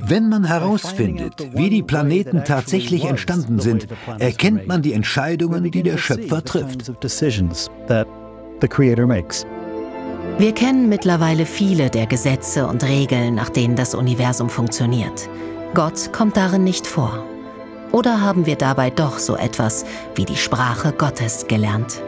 Wenn 0.00 0.28
man 0.28 0.44
herausfindet, 0.44 1.48
wie 1.54 1.70
die 1.70 1.82
Planeten 1.82 2.44
tatsächlich 2.44 3.04
entstanden 3.04 3.60
sind, 3.60 3.86
erkennt 4.18 4.66
man 4.66 4.82
die 4.82 4.92
Entscheidungen, 4.92 5.70
die 5.70 5.82
der 5.82 5.96
Schöpfer 5.96 6.44
trifft. 6.44 6.90
Wir 10.38 10.52
kennen 10.52 10.88
mittlerweile 10.88 11.46
viele 11.46 11.90
der 11.90 12.06
Gesetze 12.06 12.66
und 12.66 12.84
Regeln, 12.84 13.34
nach 13.34 13.48
denen 13.48 13.76
das 13.76 13.94
Universum 13.94 14.48
funktioniert. 14.48 15.28
Gott 15.72 16.12
kommt 16.12 16.36
darin 16.36 16.64
nicht 16.64 16.84
vor. 16.84 17.24
Oder 17.92 18.20
haben 18.20 18.44
wir 18.44 18.56
dabei 18.56 18.90
doch 18.90 19.20
so 19.20 19.36
etwas 19.36 19.84
wie 20.16 20.24
die 20.24 20.36
Sprache 20.36 20.92
Gottes 20.92 21.46
gelernt? 21.46 22.02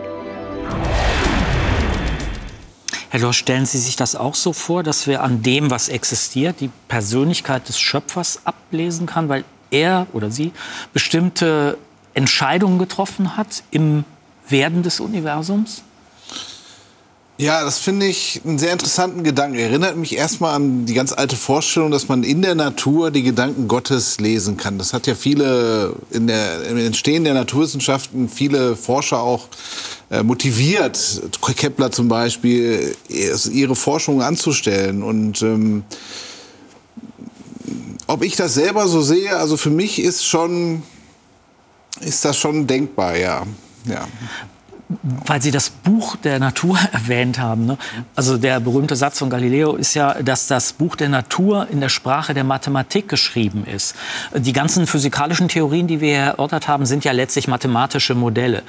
Herr 3.11 3.21
Lohr, 3.21 3.33
stellen 3.33 3.65
Sie 3.65 3.79
sich 3.79 3.95
das 3.95 4.17
auch 4.17 4.35
so 4.35 4.53
vor, 4.53 4.83
dass 4.83 5.07
wir 5.07 5.23
an 5.23 5.45
dem, 5.45 5.71
was 5.71 5.89
existiert, 5.89 6.57
die 6.59 6.71
Persönlichkeit 6.89 7.69
des 7.69 7.79
Schöpfers 7.79 8.41
ablesen 8.45 9.07
kann, 9.07 9.29
weil 9.29 9.45
er 9.71 10.09
oder 10.13 10.33
sie 10.33 10.53
bestimmte 10.93 11.79
Entscheidungen 12.15 12.81
getroffen 12.81 13.37
hat 13.37 13.63
im 13.71 14.05
Werden 14.49 14.83
des 14.83 14.99
Universums? 14.99 15.85
Ja, 17.39 17.65
das 17.65 17.79
finde 17.79 18.07
ich 18.07 18.43
einen 18.45 18.59
sehr 18.59 18.73
interessanten 18.73 19.25
Gedanken. 19.25 19.57
Erinnert 19.57 19.97
mich 19.97 20.17
erstmal 20.17 20.55
an 20.55 20.85
die 20.85 20.93
ganz 20.93 21.13
alte 21.13 21.35
Vorstellung, 21.35 21.91
dass 21.91 22.07
man 22.07 22.25
in 22.25 22.43
der 22.43 22.55
Natur 22.55 23.11
die 23.11 23.23
Gedanken 23.23 23.69
Gottes 23.69 24.21
lesen 24.21 24.59
kann. 24.59 24.79
Das 24.79 24.93
hat 24.93 25.07
ja 25.07 25.15
viele 25.15 25.95
in 26.11 26.27
der, 26.27 26.63
im 26.69 26.77
Entstehen 26.77 27.25
der 27.25 27.33
Naturwissenschaften 27.35 28.29
viele 28.29 28.77
Forscher 28.77 29.21
auch 29.21 29.49
äh, 30.11 30.23
motiviert, 30.23 31.23
Kepler 31.57 31.91
zum 31.91 32.09
Beispiel, 32.09 32.95
ihre 33.09 33.77
Forschung 33.77 34.21
anzustellen. 34.21 35.03
Und 35.03 35.41
ähm, 35.41 35.85
ob 38.07 38.23
ich 38.23 38.37
das 38.37 38.55
selber 38.55 38.87
so 38.89 39.01
sehe, 39.01 39.37
also 39.37 39.57
für 39.57 39.71
mich 39.71 39.99
ist 40.01 40.25
schon, 40.27 40.83
ist 42.01 42.27
das 42.27 42.37
schon 42.37 42.67
denkbar, 42.67 43.17
ja. 43.17 43.47
ja 43.87 44.07
weil 45.03 45.43
Sie 45.43 45.51
das 45.51 45.71
Buch 45.71 46.17
der 46.17 46.39
Natur 46.39 46.79
erwähnt 46.93 47.39
haben. 47.39 47.67
Ne? 47.67 47.79
Also 48.15 48.39
der 48.39 48.61
berühmte 48.61 48.97
Satz 48.97 49.19
von 49.19 49.31
Galileo 49.31 49.75
ist 49.75 49.95
ja, 49.95 50.15
dass 50.23 50.47
das 50.47 50.73
Buch 50.73 50.97
der 50.97 51.09
Natur 51.09 51.69
in 51.71 51.81
der 51.81 51.89
Sprache 51.89 52.35
der 52.35 52.45
Mathematik 52.45 53.09
geschrieben 53.09 53.65
ist. 53.67 53.95
Die 54.35 54.53
ganzen 54.53 54.87
physikalischen 54.87 55.49
Theorien, 55.49 55.87
die 55.87 56.01
wir 56.01 56.17
erörtert 56.17 56.69
haben, 56.69 56.87
sind 56.87 57.05
ja 57.05 57.13
letztlich 57.13 57.49
mathematische 57.49 58.15
Modelle. 58.15 58.63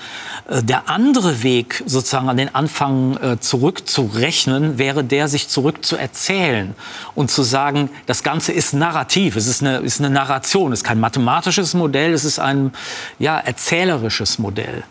Äh, 0.49 0.63
der 0.63 0.89
andere 0.89 1.43
Weg, 1.43 1.83
sozusagen 1.85 2.29
an 2.29 2.37
den 2.37 2.53
Anfang 2.53 3.17
äh, 3.17 3.39
zurückzurechnen, 3.39 4.77
wäre 4.77 5.03
der, 5.03 5.27
sich 5.27 5.47
zurückzuerzählen 5.47 6.75
und 7.15 7.31
zu 7.31 7.43
sagen, 7.43 7.89
das 8.05 8.23
Ganze 8.23 8.51
ist 8.51 8.73
narrativ, 8.73 9.35
es 9.35 9.47
ist 9.47 9.61
eine, 9.61 9.77
ist 9.77 9.99
eine 9.99 10.09
Narration, 10.09 10.71
es 10.71 10.79
ist 10.79 10.83
kein 10.83 10.99
mathematisches 10.99 11.73
Modell, 11.73 12.13
es 12.13 12.25
ist 12.25 12.39
ein 12.39 12.71
ja, 13.19 13.37
erzählerisches 13.37 14.39
Modell. 14.39 14.83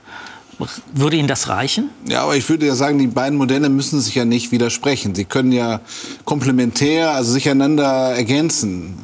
Würde 0.92 1.16
Ihnen 1.16 1.28
das 1.28 1.48
reichen? 1.48 1.90
Ja, 2.06 2.22
aber 2.22 2.36
ich 2.36 2.48
würde 2.48 2.66
ja 2.66 2.74
sagen, 2.74 2.98
die 2.98 3.06
beiden 3.06 3.38
Modelle 3.38 3.68
müssen 3.68 4.00
sich 4.00 4.14
ja 4.14 4.24
nicht 4.24 4.52
widersprechen. 4.52 5.14
Sie 5.14 5.24
können 5.24 5.52
ja 5.52 5.80
komplementär, 6.24 7.12
also 7.12 7.32
sich 7.32 7.48
einander 7.48 7.84
ergänzen 8.14 8.98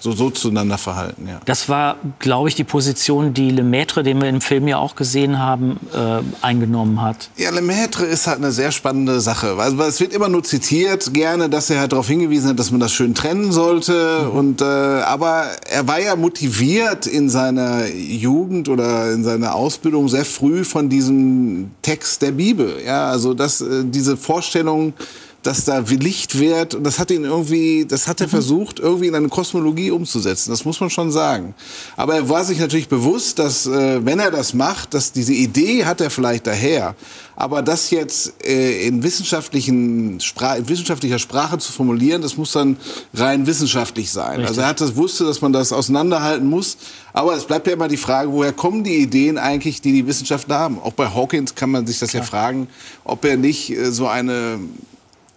so, 0.00 0.12
so 0.12 0.30
zueinander 0.30 0.78
verhalten. 0.78 1.28
Ja. 1.28 1.40
Das 1.44 1.68
war, 1.68 1.96
glaube 2.18 2.48
ich, 2.48 2.54
die 2.54 2.64
Position, 2.64 3.34
die 3.34 3.50
Lemaitre, 3.50 4.02
den 4.02 4.20
wir 4.20 4.28
im 4.28 4.40
Film 4.40 4.66
ja 4.66 4.78
auch 4.78 4.96
gesehen 4.96 5.38
haben, 5.38 5.78
äh, 5.94 6.22
eingenommen 6.44 7.02
hat. 7.02 7.28
Ja, 7.36 7.50
Lemaitre 7.50 8.06
ist 8.06 8.26
halt 8.26 8.38
eine 8.38 8.50
sehr 8.50 8.72
spannende 8.72 9.20
Sache. 9.20 9.58
Weil 9.58 9.78
es 9.80 10.00
wird 10.00 10.14
immer 10.14 10.28
nur 10.28 10.42
zitiert, 10.42 11.12
gerne, 11.12 11.50
dass 11.50 11.68
er 11.68 11.80
halt 11.80 11.92
darauf 11.92 12.08
hingewiesen 12.08 12.50
hat, 12.50 12.58
dass 12.58 12.70
man 12.70 12.80
das 12.80 12.92
schön 12.92 13.14
trennen 13.14 13.52
sollte. 13.52 14.22
Mhm. 14.24 14.38
Und, 14.38 14.62
äh, 14.62 14.64
aber 14.64 15.44
er 15.68 15.86
war 15.86 16.00
ja 16.00 16.16
motiviert 16.16 17.06
in 17.06 17.28
seiner 17.28 17.86
Jugend 17.86 18.68
oder 18.68 19.12
in 19.12 19.22
seiner 19.22 19.54
Ausbildung 19.54 20.08
sehr 20.08 20.24
früh 20.24 20.64
von 20.64 20.88
diesem 20.88 21.72
Text 21.82 22.22
der 22.22 22.32
Bibel. 22.32 22.76
Ja, 22.84 23.10
also 23.10 23.34
dass 23.34 23.60
äh, 23.60 23.84
diese 23.84 24.16
Vorstellung 24.16 24.94
dass 25.42 25.64
da 25.64 25.78
Licht 25.78 26.38
wird 26.38 26.74
und 26.74 26.84
das 26.84 26.98
hat 26.98 27.10
ihn 27.10 27.24
irgendwie, 27.24 27.86
das 27.86 28.08
hat 28.08 28.20
er 28.20 28.26
mhm. 28.26 28.30
versucht 28.30 28.78
irgendwie 28.78 29.06
in 29.06 29.14
eine 29.14 29.28
Kosmologie 29.28 29.90
umzusetzen. 29.90 30.50
Das 30.50 30.64
muss 30.64 30.80
man 30.80 30.90
schon 30.90 31.10
sagen. 31.10 31.54
Aber 31.96 32.14
er 32.14 32.28
war 32.28 32.44
sich 32.44 32.58
natürlich 32.58 32.88
bewusst, 32.88 33.38
dass 33.38 33.66
äh, 33.66 34.04
wenn 34.04 34.18
er 34.18 34.30
das 34.30 34.54
macht, 34.54 34.94
dass 34.94 35.12
diese 35.12 35.32
Idee 35.32 35.84
hat 35.84 36.00
er 36.00 36.10
vielleicht 36.10 36.46
daher, 36.46 36.94
aber 37.36 37.62
das 37.62 37.90
jetzt 37.90 38.34
äh, 38.44 38.86
in 38.86 39.02
wissenschaftlichen 39.02 40.20
Spra 40.20 40.56
in 40.56 40.68
wissenschaftlicher 40.68 41.18
Sprache 41.18 41.56
zu 41.56 41.72
formulieren, 41.72 42.20
das 42.20 42.36
muss 42.36 42.52
dann 42.52 42.76
rein 43.14 43.46
wissenschaftlich 43.46 44.10
sein. 44.10 44.40
Richtig. 44.40 44.48
Also 44.48 44.60
er 44.60 44.66
hat 44.68 44.80
das 44.82 44.94
wusste, 44.94 45.24
dass 45.24 45.40
man 45.40 45.52
das 45.52 45.72
auseinanderhalten 45.72 46.46
muss. 46.46 46.76
Aber 47.14 47.34
es 47.34 47.44
bleibt 47.44 47.66
ja 47.66 47.72
immer 47.72 47.88
die 47.88 47.96
Frage, 47.96 48.30
woher 48.30 48.52
kommen 48.52 48.84
die 48.84 48.96
Ideen 48.96 49.38
eigentlich, 49.38 49.80
die 49.80 49.92
die 49.92 50.06
Wissenschaftler 50.06 50.58
haben? 50.58 50.78
Auch 50.80 50.92
bei 50.92 51.08
Hawkins 51.08 51.54
kann 51.54 51.70
man 51.70 51.86
sich 51.86 51.98
das 51.98 52.10
Klar. 52.10 52.22
ja 52.22 52.28
fragen, 52.28 52.68
ob 53.04 53.24
er 53.24 53.38
nicht 53.38 53.70
äh, 53.70 53.90
so 53.90 54.06
eine 54.06 54.58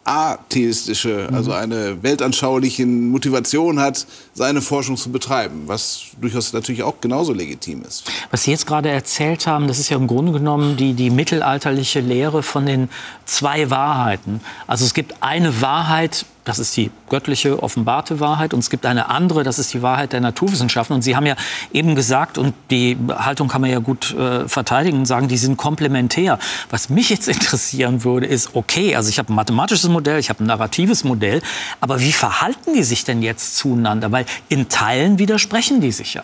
atheistische, 0.04 1.30
also 1.32 1.54
eine 1.54 2.04
weltanschauliche 2.04 2.86
Motivation 2.86 3.80
hat, 3.80 4.06
seine 4.34 4.62
Forschung 4.62 4.97
zu 4.97 5.12
betreiben, 5.12 5.64
was 5.68 6.04
durchaus 6.20 6.51
natürlich 6.51 6.84
auch 6.84 6.99
genauso 6.99 7.34
legitim 7.34 7.84
ist. 7.84 8.04
Was 8.30 8.43
Sie 8.43 8.51
jetzt 8.51 8.68
gerade 8.68 8.89
erzählt 8.89 9.47
haben, 9.47 9.68
das 9.68 9.80
ist 9.80 9.89
ja 9.89 9.97
im 9.97 10.08
Grunde 10.08 10.34
genommen 10.34 10.76
die, 10.76 10.93
die 10.93 11.10
mittelalterliche 11.10 12.01
Lehre 12.01 12.43
von 12.43 12.66
den 12.66 12.89
zwei 13.26 13.70
Wahrheiten. 13.70 14.41
Also 14.68 14.86
es 14.86 14.93
gibt 14.93 15.16
eine 15.22 15.62
Wahrheit, 15.62 16.26
das 16.44 16.60
ist 16.60 16.76
die 16.76 16.91
göttliche, 17.10 17.64
offenbarte 17.64 18.20
Wahrheit. 18.20 18.54
Und 18.54 18.60
es 18.60 18.70
gibt 18.70 18.86
eine 18.86 19.10
andere, 19.10 19.44
das 19.44 19.60
ist 19.60 19.74
die 19.74 19.82
Wahrheit 19.82 20.14
der 20.14 20.22
Naturwissenschaften. 20.22 20.94
Und 20.94 21.02
Sie 21.02 21.16
haben 21.16 21.26
ja 21.26 21.36
eben 21.72 21.96
gesagt, 21.96 22.38
und 22.38 22.54
die 22.70 22.98
Haltung 23.10 23.48
kann 23.48 23.62
man 23.62 23.70
ja 23.70 23.80
gut 23.80 24.14
äh, 24.14 24.48
verteidigen 24.48 25.00
und 25.00 25.06
sagen, 25.06 25.28
die 25.28 25.38
sind 25.38 25.58
komplementär. 25.58 26.39
Was 26.70 26.89
mich 26.89 27.10
jetzt 27.10 27.28
interessieren 27.28 28.04
würde, 28.04 28.26
ist, 28.26 28.56
okay, 28.56 28.96
also 28.96 29.10
ich 29.10 29.20
habe 29.20 29.32
ein 29.32 29.36
mathematisches 29.36 29.89
Modell, 29.89 30.20
ich 30.20 30.30
habe 30.30 30.44
ein 30.44 30.48
narratives 30.48 31.04
Modell, 31.04 31.41
aber 31.80 32.02
wie 32.02 32.12
verhalten 32.12 32.74
die 32.74 32.84
sich 32.84 33.06
denn 33.06 33.22
jetzt 33.22 33.56
zueinander? 33.58 34.12
Weil 34.12 34.26
in 34.50 34.70
Teilen 34.70 35.20
widersprechen 35.20 35.80
die 35.82 35.91
sich 35.91 36.14
ja. 36.14 36.24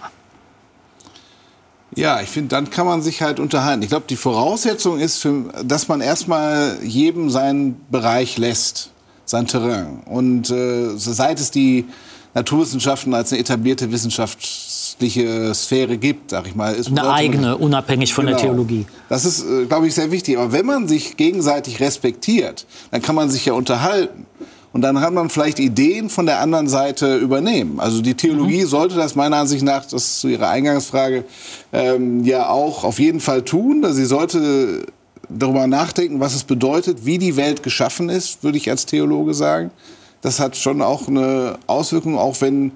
Ja, 1.96 2.22
ich 2.22 2.30
finde, 2.30 2.50
dann 2.50 2.70
kann 2.70 2.86
man 2.86 3.02
sich 3.02 3.22
halt 3.22 3.40
unterhalten. 3.40 3.82
Ich 3.82 3.90
glaube, 3.90 4.06
die 4.08 4.16
Voraussetzung 4.16 5.00
ist, 5.00 5.18
für, 5.18 5.46
dass 5.64 5.88
man 5.88 6.02
erstmal 6.02 6.78
jedem 6.84 7.32
seinen 7.32 7.82
Bereich 7.90 8.38
lässt 8.38 8.92
sein 9.30 9.46
Terrain. 9.46 10.02
Und 10.06 10.50
äh, 10.50 10.90
seit 10.96 11.40
es 11.40 11.52
die 11.52 11.86
Naturwissenschaften 12.34 13.14
als 13.14 13.32
eine 13.32 13.42
etablierte 13.42 13.92
wissenschaftliche 13.92 15.54
Sphäre 15.54 15.98
gibt, 15.98 16.32
sag 16.32 16.48
ich 16.48 16.56
mal, 16.56 16.74
ist 16.74 16.90
eine 16.90 17.12
eigene, 17.12 17.56
unabhängig 17.58 18.14
von 18.14 18.26
genau. 18.26 18.38
der 18.38 18.48
Theologie. 18.48 18.86
Das 19.08 19.26
ist, 19.26 19.46
äh, 19.46 19.66
glaube 19.66 19.88
ich, 19.88 19.94
sehr 19.94 20.10
wichtig. 20.10 20.38
Aber 20.38 20.52
wenn 20.52 20.66
man 20.66 20.88
sich 20.88 21.16
gegenseitig 21.16 21.80
respektiert, 21.80 22.66
dann 22.90 23.04
kann 23.04 23.14
man 23.14 23.30
sich 23.30 23.46
ja 23.46 23.54
unterhalten. 23.54 24.26
Und 24.74 24.82
dann 24.82 25.00
hat 25.00 25.14
man 25.14 25.30
vielleicht 25.30 25.60
Ideen 25.60 26.10
von 26.10 26.26
der 26.26 26.40
anderen 26.40 26.68
Seite 26.68 27.18
übernehmen. 27.18 27.80
Also 27.80 28.02
die 28.02 28.16
Theologie 28.16 28.64
mhm. 28.64 28.68
sollte 28.68 28.96
das 28.96 29.16
meiner 29.16 29.38
Ansicht 29.38 29.64
nach, 29.64 29.84
das 29.84 29.94
ist 29.94 30.22
zu 30.22 30.28
Ihrer 30.28 30.50
Eingangsfrage, 30.50 31.24
ähm, 31.72 32.24
ja 32.24 32.50
auch 32.50 32.84
auf 32.84 33.00
jeden 33.00 33.20
Fall 33.20 33.44
tun. 33.44 33.86
Sie 33.92 34.06
sollte 34.06 34.86
darüber 35.30 35.68
nachdenken, 35.68 36.20
was 36.20 36.36
es 36.36 36.44
bedeutet, 36.44 37.06
wie 37.06 37.18
die 37.18 37.36
Welt 37.36 37.64
geschaffen 37.64 38.10
ist, 38.10 38.44
würde 38.44 38.58
ich 38.58 38.70
als 38.70 38.86
Theologe 38.86 39.34
sagen. 39.34 39.72
Das 40.22 40.40
hat 40.40 40.58
schon 40.58 40.82
auch 40.82 41.08
eine 41.08 41.58
Auswirkung, 41.68 42.18
auch 42.18 42.42
wenn 42.42 42.72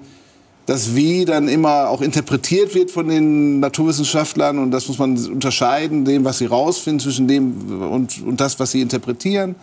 das 0.66 0.94
Wie 0.94 1.26
dann 1.26 1.48
immer 1.48 1.90
auch 1.90 2.00
interpretiert 2.00 2.74
wird 2.74 2.90
von 2.90 3.08
den 3.08 3.60
Naturwissenschaftlern 3.60 4.58
und 4.58 4.70
das 4.70 4.88
muss 4.88 4.98
man 4.98 5.16
unterscheiden, 5.26 6.06
dem, 6.06 6.24
was 6.24 6.38
sie 6.38 6.46
rausfinden, 6.46 7.00
zwischen 7.00 7.28
dem 7.28 7.82
und, 7.90 8.22
und 8.22 8.40
das, 8.40 8.58
was 8.58 8.70
sie 8.70 8.80
interpretieren. 8.80 9.56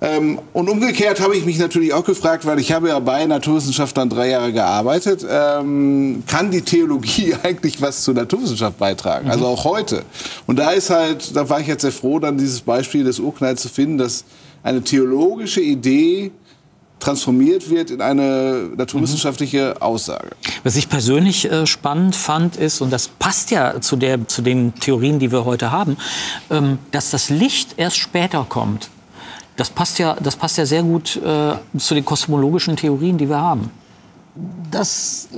Ähm, 0.00 0.38
und 0.52 0.68
umgekehrt 0.68 1.20
habe 1.20 1.36
ich 1.36 1.44
mich 1.44 1.58
natürlich 1.58 1.94
auch 1.94 2.04
gefragt, 2.04 2.44
weil 2.46 2.58
ich 2.58 2.72
habe 2.72 2.88
ja 2.88 2.98
bei 2.98 3.24
Naturwissenschaftlern 3.26 4.10
drei 4.10 4.30
Jahre 4.30 4.52
gearbeitet, 4.52 5.24
ähm, 5.28 6.22
kann 6.26 6.50
die 6.50 6.62
Theologie 6.62 7.34
eigentlich 7.42 7.80
was 7.80 8.02
zur 8.02 8.14
Naturwissenschaft 8.14 8.78
beitragen? 8.78 9.30
Also 9.30 9.40
mhm. 9.40 9.44
Also 9.44 9.60
auch 9.60 9.64
heute. 9.64 10.02
Und 10.46 10.58
da 10.58 10.70
ist 10.70 10.90
halt, 10.90 11.34
da 11.36 11.48
war 11.48 11.60
ich 11.60 11.66
jetzt 11.66 11.82
sehr 11.82 11.92
froh, 11.92 12.18
dann 12.18 12.38
dieses 12.38 12.60
Beispiel 12.60 13.04
des 13.04 13.18
Urknalls 13.18 13.62
zu 13.62 13.68
finden, 13.68 13.98
dass 13.98 14.24
eine 14.62 14.82
theologische 14.82 15.60
Idee 15.60 16.32
transformiert 17.04 17.68
wird 17.68 17.90
in 17.90 18.00
eine 18.00 18.70
naturwissenschaftliche 18.76 19.80
Aussage. 19.82 20.30
Was 20.62 20.76
ich 20.76 20.88
persönlich 20.88 21.50
äh, 21.50 21.66
spannend 21.66 22.16
fand, 22.16 22.56
ist, 22.56 22.80
und 22.80 22.90
das 22.90 23.08
passt 23.08 23.50
ja 23.50 23.80
zu, 23.80 23.96
der, 23.96 24.26
zu 24.26 24.40
den 24.40 24.74
Theorien, 24.74 25.18
die 25.18 25.30
wir 25.30 25.44
heute 25.44 25.70
haben, 25.70 25.98
ähm, 26.50 26.78
dass 26.92 27.10
das 27.10 27.28
Licht 27.28 27.74
erst 27.76 27.98
später 27.98 28.46
kommt. 28.48 28.88
Das 29.56 29.70
passt 29.70 29.98
ja, 29.98 30.16
das 30.20 30.36
passt 30.36 30.58
ja 30.58 30.66
sehr 30.66 30.82
gut 30.82 31.16
äh, 31.16 31.54
zu 31.78 31.94
den 31.94 32.04
kosmologischen 32.04 32.76
Theorien, 32.76 33.18
die 33.18 33.28
wir 33.28 33.40
haben. 33.40 33.70
Das 34.70 35.28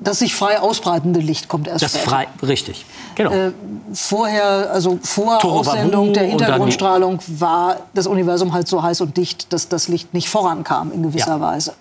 das 0.00 0.20
sich 0.20 0.34
frei 0.34 0.60
ausbreitende 0.60 1.20
Licht 1.20 1.48
kommt 1.48 1.66
erst 1.66 1.82
das 1.82 1.92
später. 1.92 2.10
frei, 2.10 2.28
richtig, 2.42 2.86
genau. 3.16 3.32
Äh, 3.32 3.52
vorher, 3.92 4.70
also 4.72 4.98
vor 5.02 5.40
Toro 5.40 5.60
Aussendung 5.60 6.12
der 6.12 6.24
und 6.24 6.30
Hintergrundstrahlung 6.30 7.18
war 7.26 7.78
das 7.94 8.06
Universum 8.06 8.52
halt 8.52 8.68
so 8.68 8.82
heiß 8.82 9.00
und 9.00 9.16
dicht, 9.16 9.52
dass 9.52 9.68
das 9.68 9.88
Licht 9.88 10.14
nicht 10.14 10.28
vorankam 10.28 10.92
in 10.92 11.02
gewisser 11.02 11.36
Ja. 11.36 11.40
Weise. 11.40 11.74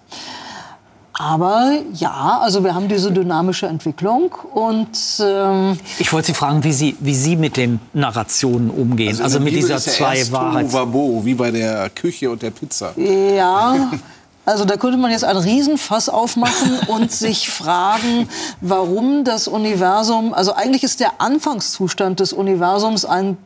Aber 1.19 1.79
ja, 1.93 2.39
also 2.43 2.63
wir 2.63 2.75
haben 2.75 2.87
diese 2.87 3.11
dynamische 3.11 3.65
Entwicklung 3.65 4.31
und 4.53 4.89
ähm, 5.19 5.79
Ich 5.97 6.13
wollte 6.13 6.27
Sie 6.27 6.33
fragen, 6.35 6.63
wie 6.63 6.71
Sie, 6.71 6.95
wie 6.99 7.15
Sie 7.15 7.35
mit 7.35 7.57
den 7.57 7.79
Narrationen 7.93 8.69
umgehen, 8.69 9.19
also, 9.19 9.37
der 9.37 9.39
mit 9.39 9.53
Bibel 9.53 9.61
dieser 9.61 9.77
ist 9.77 9.97
ja 9.99 10.13
zwei. 10.13 10.23
Tohuwabo, 10.23 11.25
wie 11.25 11.33
bei 11.33 11.49
der 11.49 11.89
Küche 11.89 12.29
und 12.29 12.43
der 12.43 12.51
Pizza. 12.51 12.91
Ja, 12.97 13.89
also 14.45 14.63
da 14.63 14.77
könnte 14.77 14.99
man 14.99 15.09
jetzt 15.09 15.23
einen 15.23 15.39
Riesenfass 15.39 16.07
aufmachen 16.07 16.79
und 16.87 17.11
sich 17.11 17.49
fragen, 17.49 18.29
warum 18.61 19.23
das 19.23 19.47
Universum, 19.47 20.35
also 20.35 20.53
eigentlich 20.53 20.83
ist 20.83 20.99
der 20.99 21.19
Anfangszustand 21.19 22.19
des 22.19 22.31
Universums 22.31 23.05
ein, 23.05 23.37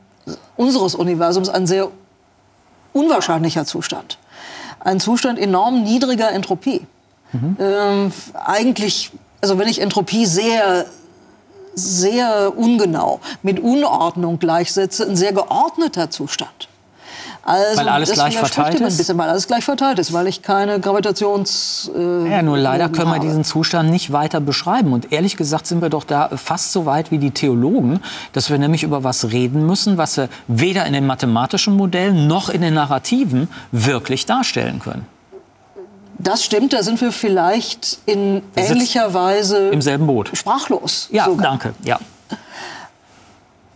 unseres 0.57 0.93
Universums 0.93 1.47
ein 1.47 1.65
sehr 1.67 1.87
unwahrscheinlicher 2.91 3.65
Zustand. 3.65 4.17
Ein 4.81 4.99
Zustand 4.99 5.39
enorm 5.39 5.83
niedriger 5.83 6.31
Entropie. 6.31 6.81
Ähm, 7.33 8.11
eigentlich, 8.45 9.11
also 9.41 9.57
wenn 9.57 9.67
ich 9.67 9.79
Entropie 9.81 10.25
sehr 10.25 10.85
sehr 11.73 12.51
ungenau 12.57 13.21
mit 13.43 13.59
Unordnung 13.59 14.39
gleichsetze, 14.39 15.07
ein 15.07 15.15
sehr 15.15 15.31
geordneter 15.31 16.09
Zustand. 16.09 16.67
Also 17.43 17.79
Weil 17.79 17.89
alles 17.89 18.09
das 18.09 18.17
gleich 18.17 18.37
verteilt 18.37 18.75
ihm 18.75 18.83
ein 18.83 18.87
ist? 18.89 18.97
bisschen, 18.97 19.17
weil 19.17 19.29
alles 19.29 19.47
gleich 19.47 19.63
verteilt 19.63 19.97
ist, 19.97 20.13
weil 20.13 20.27
ich 20.27 20.43
keine 20.43 20.79
Gravitations. 20.79 21.89
Äh, 21.97 22.29
Ja, 22.29 22.41
nur 22.43 22.57
leider 22.57 22.87
können 22.89 23.07
wir 23.09 23.15
habe. 23.15 23.25
diesen 23.25 23.43
Zustand 23.43 23.89
nicht 23.89 24.11
weiter 24.11 24.39
beschreiben. 24.39 24.93
Und 24.93 25.11
ehrlich 25.11 25.37
gesagt 25.37 25.65
sind 25.65 25.81
wir 25.81 25.89
doch 25.89 26.03
da 26.03 26.29
fast 26.35 26.71
so 26.71 26.85
weit 26.85 27.09
wie 27.09 27.17
die 27.17 27.31
Theologen, 27.31 27.99
dass 28.33 28.51
wir 28.51 28.59
nämlich 28.59 28.83
über 28.83 29.03
was 29.03 29.31
reden 29.31 29.65
müssen, 29.65 29.97
was 29.97 30.17
wir 30.17 30.29
weder 30.47 30.85
in 30.85 30.93
den 30.93 31.07
mathematischen 31.07 31.75
Modellen 31.75 32.27
noch 32.27 32.49
in 32.49 32.61
den 32.61 32.75
Narrativen 32.75 33.47
wirklich 33.71 34.27
darstellen 34.27 34.79
können. 34.79 35.07
Das 36.23 36.43
stimmt, 36.45 36.73
da 36.73 36.83
sind 36.83 37.01
wir 37.01 37.11
vielleicht 37.11 37.99
in 38.05 38.43
Wir 38.53 38.63
ähnlicher 38.69 39.13
Weise 39.13 39.69
Im 39.69 39.81
selben 39.81 40.07
Boot. 40.07 40.29
sprachlos. 40.33 41.07
Ja, 41.11 41.25
sogar. 41.25 41.43
danke. 41.51 41.73
Ja. 41.83 41.99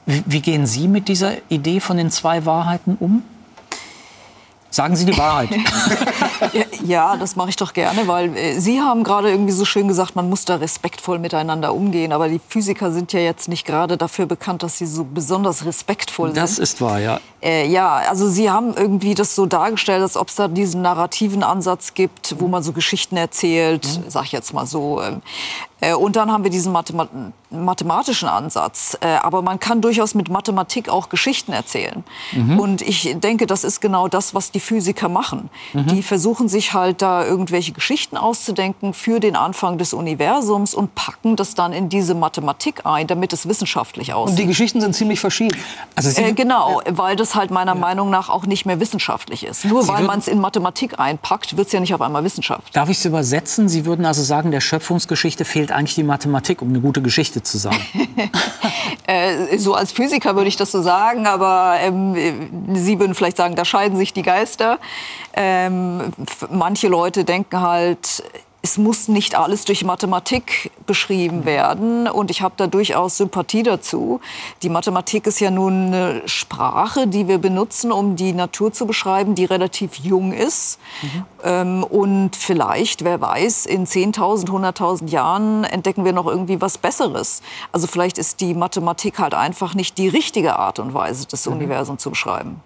Wie, 0.05 0.23
wie 0.27 0.41
gehen 0.41 0.65
Sie 0.67 0.87
mit 0.87 1.07
dieser 1.07 1.33
Idee 1.49 1.79
von 1.79 1.97
den 1.97 2.11
zwei 2.11 2.45
Wahrheiten 2.45 2.97
um? 2.99 3.23
Sagen 4.75 4.97
Sie 4.97 5.05
die 5.05 5.17
Wahrheit. 5.17 5.49
Ja, 6.85 7.17
das 7.17 7.35
mache 7.35 7.49
ich 7.49 7.55
doch 7.55 7.73
gerne, 7.73 8.07
weil 8.07 8.35
äh, 8.37 8.59
Sie 8.59 8.79
haben 8.79 9.03
gerade 9.03 9.31
irgendwie 9.31 9.53
so 9.53 9.65
schön 9.65 9.87
gesagt, 9.87 10.15
man 10.15 10.29
muss 10.29 10.45
da 10.45 10.57
respektvoll 10.57 11.17
miteinander 11.17 11.73
umgehen. 11.73 12.11
Aber 12.11 12.29
die 12.29 12.39
Physiker 12.47 12.91
sind 12.91 13.11
ja 13.13 13.19
jetzt 13.21 13.47
nicht 13.47 13.65
gerade 13.65 13.97
dafür 13.97 14.27
bekannt, 14.27 14.61
dass 14.61 14.77
sie 14.77 14.85
so 14.85 15.03
besonders 15.03 15.65
respektvoll 15.65 16.33
Das 16.33 16.57
sind. 16.57 16.63
ist 16.63 16.81
wahr, 16.81 16.99
ja. 16.99 17.19
Äh, 17.41 17.67
ja, 17.67 17.95
also 18.09 18.29
Sie 18.29 18.51
haben 18.51 18.75
irgendwie 18.75 19.15
das 19.15 19.33
so 19.33 19.45
dargestellt, 19.47 20.03
als 20.03 20.15
ob 20.17 20.27
es 20.27 20.35
da 20.35 20.47
diesen 20.47 20.83
narrativen 20.83 21.41
Ansatz 21.41 21.95
gibt, 21.95 22.35
wo 22.39 22.47
man 22.47 22.61
so 22.61 22.71
Geschichten 22.71 23.17
erzählt, 23.17 24.01
sag 24.07 24.25
ich 24.25 24.31
jetzt 24.33 24.53
mal 24.53 24.67
so. 24.67 25.01
Äh, 25.81 25.93
Und 25.93 26.15
dann 26.15 26.31
haben 26.31 26.43
wir 26.43 26.51
diesen 26.51 26.71
Mathema 26.71 27.07
mathematischen 27.51 28.27
Ansatz. 28.27 28.97
Äh, 28.99 29.07
Aber 29.07 29.41
man 29.41 29.59
kann 29.59 29.79
durchaus 29.79 30.13
mit 30.13 30.29
Mathematik 30.29 30.89
auch 30.89 31.07
Geschichten 31.07 31.53
erzählen. 31.53 32.03
Und 32.57 32.81
ich 32.81 33.15
denke, 33.19 33.45
das 33.47 33.63
ist 33.63 33.79
genau 33.79 34.07
das, 34.09 34.33
was 34.33 34.51
die 34.51 34.59
Physiker 34.59 35.07
machen. 35.07 35.49
Die 35.73 36.03
versuchen 36.03 36.49
sich 36.49 36.73
halt 36.73 37.01
da 37.01 37.23
irgendwelche 37.25 37.71
Geschichten 37.71 38.17
auszudenken 38.17 38.93
für 38.93 39.19
den 39.21 39.35
Anfang 39.37 39.77
des 39.77 39.93
Universums 39.93 40.73
und 40.73 40.95
packen 40.95 41.35
das 41.37 41.55
dann 41.55 41.71
in 41.71 41.87
diese 41.87 42.13
Mathematik 42.13 42.85
ein, 42.85 43.07
damit 43.07 43.31
es 43.31 43.47
wissenschaftlich 43.47 44.09
Und 44.09 44.15
aussieht. 44.15 44.39
die 44.39 44.45
Geschichten 44.47 44.81
sind 44.81 44.93
ziemlich 44.95 45.19
verschieden. 45.19 45.57
Also 45.95 46.09
Äh, 46.19 46.33
genau, 46.33 46.81
weil 46.89 47.15
das 47.15 47.35
halt 47.35 47.51
meiner 47.51 47.75
Meinung 47.75 48.09
nach 48.09 48.29
auch 48.29 48.45
nicht 48.45 48.65
mehr 48.65 48.79
wissenschaftlich 48.81 49.45
ist. 49.45 49.63
Nur 49.65 49.83
Sie 49.83 49.89
weil 49.89 50.03
man 50.03 50.19
es 50.19 50.27
in 50.27 50.39
Mathematik 50.39 50.99
einpackt, 50.99 51.55
wird 51.57 51.67
es 51.67 51.73
ja 51.73 51.79
nicht 51.79 51.93
auf 51.93 52.01
einmal 52.01 52.23
Wissenschaft. 52.23 52.75
Darf 52.75 52.89
ich 52.89 52.97
es 52.97 53.05
übersetzen? 53.05 53.69
Sie 53.69 53.85
würden 53.85 54.05
also 54.05 54.23
sagen, 54.23 54.51
der 54.51 54.61
Schöpfungsgeschichte 54.61 55.45
fehlt 55.45 55.64
eigentlich 55.71 55.95
die 55.95 56.03
Mathematik, 56.03 56.61
um 56.61 56.69
eine 56.69 56.79
gute 56.79 57.01
Geschichte 57.01 57.43
zu 57.43 57.57
sagen. 57.57 57.77
Äh, 59.07 59.59
so 59.59 59.75
als 59.75 59.91
Physiker 59.91 60.35
würde 60.35 60.47
ich 60.47 60.55
das 60.55 60.71
so 60.71 60.81
sagen, 60.81 61.27
aber 61.27 61.75
ähm, 61.79 62.15
äh, 62.15 62.33
Sie 62.73 62.99
würden 62.99 63.13
vielleicht 63.13 63.37
sagen, 63.37 63.55
da 63.55 63.63
scheiden 63.63 63.97
sich 63.97 64.13
die 64.13 64.23
Geister. 64.23 64.79
Ähm, 65.33 66.11
manche 66.49 66.87
Leute 66.87 67.23
denken 67.23 67.61
halt, 67.61 68.23
es 68.65 68.79
muss 68.79 69.07
nicht 69.09 69.35
alles 69.35 69.65
durch 69.65 69.83
Mathematik 69.83 70.71
beschrieben 70.87 71.45
werden. 71.45 72.07
Und 72.07 72.31
ich 72.31 72.41
habe 72.41 72.55
da 72.57 72.65
durchaus 72.65 73.17
Sympathie 73.17 73.61
dazu. 73.61 74.21
Die 74.63 74.69
Mathematik 74.69 75.27
ist 75.27 75.39
ja 75.39 75.51
nun 75.51 75.93
eine 75.93 76.23
Sprache, 76.25 77.05
die 77.05 77.27
wir 77.27 77.37
benutzen, 77.37 77.91
um 77.91 78.15
die 78.15 78.33
Natur 78.33 78.73
zu 78.73 78.87
beschreiben, 78.87 79.35
die 79.35 79.45
relativ 79.45 79.97
jung 79.97 80.33
ist. 80.33 80.79
Ähm, 81.43 81.83
und 81.83 82.35
vielleicht, 82.35 83.03
wer 83.03 83.21
weiß, 83.21 83.67
in 83.67 83.85
10.000, 83.85 84.47
100.000 84.47 85.09
Jahren 85.09 85.63
entdecken 85.63 86.03
wir 86.03 86.13
noch 86.13 86.25
irgendwie 86.25 86.59
was 86.59 86.79
Besseres. 86.79 87.43
Also 87.71 87.85
vielleicht 87.85 88.17
ist 88.17 88.41
die 88.41 88.55
Mathematik 88.55 89.19
halt 89.19 89.35
einfach 89.35 89.75
nicht 89.75 89.99
die 89.99 90.07
richtige 90.07 90.57
Art 90.57 90.79
und 90.79 90.95
Weise, 90.95 91.27
das 91.29 91.45
Universum 91.45 91.99
zu 91.99 92.09
beschreiben. 92.09 92.61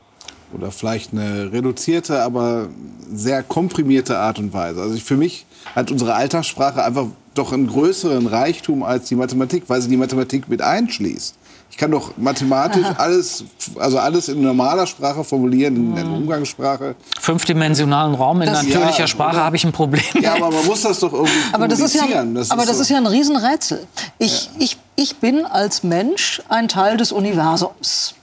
Oder 0.53 0.71
vielleicht 0.71 1.13
eine 1.13 1.51
reduzierte, 1.51 2.21
aber 2.23 2.67
sehr 3.13 3.43
komprimierte 3.43 4.17
Art 4.17 4.39
und 4.39 4.53
Weise. 4.53 4.81
Also 4.81 4.95
ich, 4.95 5.03
für 5.03 5.17
mich 5.17 5.45
hat 5.75 5.91
unsere 5.91 6.15
Alltagssprache 6.15 6.83
einfach 6.83 7.05
doch 7.35 7.53
einen 7.53 7.67
größeren 7.67 8.25
Reichtum 8.27 8.81
als 8.83 9.07
die 9.07 9.15
Mathematik, 9.15 9.63
weil 9.67 9.81
sie 9.81 9.89
die 9.89 9.97
Mathematik 9.97 10.49
mit 10.49 10.61
einschließt. 10.61 11.35
Ich 11.71 11.77
kann 11.77 11.91
doch 11.91 12.17
mathematisch 12.17 12.83
alles, 12.97 13.43
also 13.77 13.99
alles 13.99 14.27
in 14.27 14.41
normaler 14.41 14.87
Sprache 14.87 15.23
formulieren, 15.23 15.75
in 15.75 15.95
der 15.95 16.05
Umgangssprache. 16.07 16.95
Fünfdimensionalen 17.21 18.15
Raum 18.15 18.41
in 18.41 18.47
Das- 18.51 18.63
natürlicher 18.63 19.01
Ja, 19.01 19.07
Sprache 19.07 19.37
habe 19.37 19.55
ich 19.55 19.63
ein 19.63 19.71
Problem. 19.71 20.01
Ja, 20.19 20.33
aber 20.33 20.49
man 20.49 20.65
muss 20.65 20.81
das 20.81 20.99
doch 20.99 21.13
irgendwie 21.13 21.31
Aber 21.53 21.67
das 21.67 21.79
ist 21.79 21.93
ja, 21.93 22.01
kommunizieren. 22.07 22.51
aber 22.51 22.65
das 22.65 22.77
so- 22.77 22.81
ist 22.81 22.89
ja 22.89 22.97
ein 22.97 23.05
Riesenrätsel. 23.05 23.85
Ich, 24.17 24.49
ich, 24.57 24.77
ich 24.95 25.17
bin 25.17 25.45
als 25.45 25.83
Mensch 25.83 26.41
ein 26.49 26.67
Teil 26.67 26.97
des 26.97 27.11
Universums. 27.11 28.15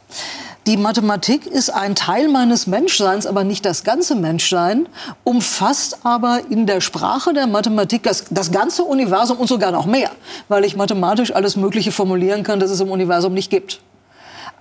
Die 0.66 0.76
Mathematik 0.76 1.46
ist 1.46 1.70
ein 1.70 1.94
Teil 1.94 2.26
meines 2.26 2.66
Menschseins, 2.66 3.24
aber 3.24 3.44
nicht 3.44 3.64
das 3.64 3.84
ganze 3.84 4.16
Menschsein, 4.16 4.88
umfasst 5.22 5.98
aber 6.02 6.40
in 6.50 6.66
der 6.66 6.80
Sprache 6.80 7.32
der 7.32 7.46
Mathematik 7.46 8.02
das, 8.02 8.24
das 8.30 8.50
ganze 8.50 8.82
Universum 8.82 9.38
und 9.38 9.46
sogar 9.46 9.70
noch 9.70 9.86
mehr, 9.86 10.10
weil 10.48 10.64
ich 10.64 10.74
mathematisch 10.74 11.32
alles 11.32 11.54
Mögliche 11.54 11.92
formulieren 11.92 12.42
kann, 12.42 12.58
das 12.58 12.72
es 12.72 12.80
im 12.80 12.90
Universum 12.90 13.32
nicht 13.32 13.48
gibt. 13.48 13.80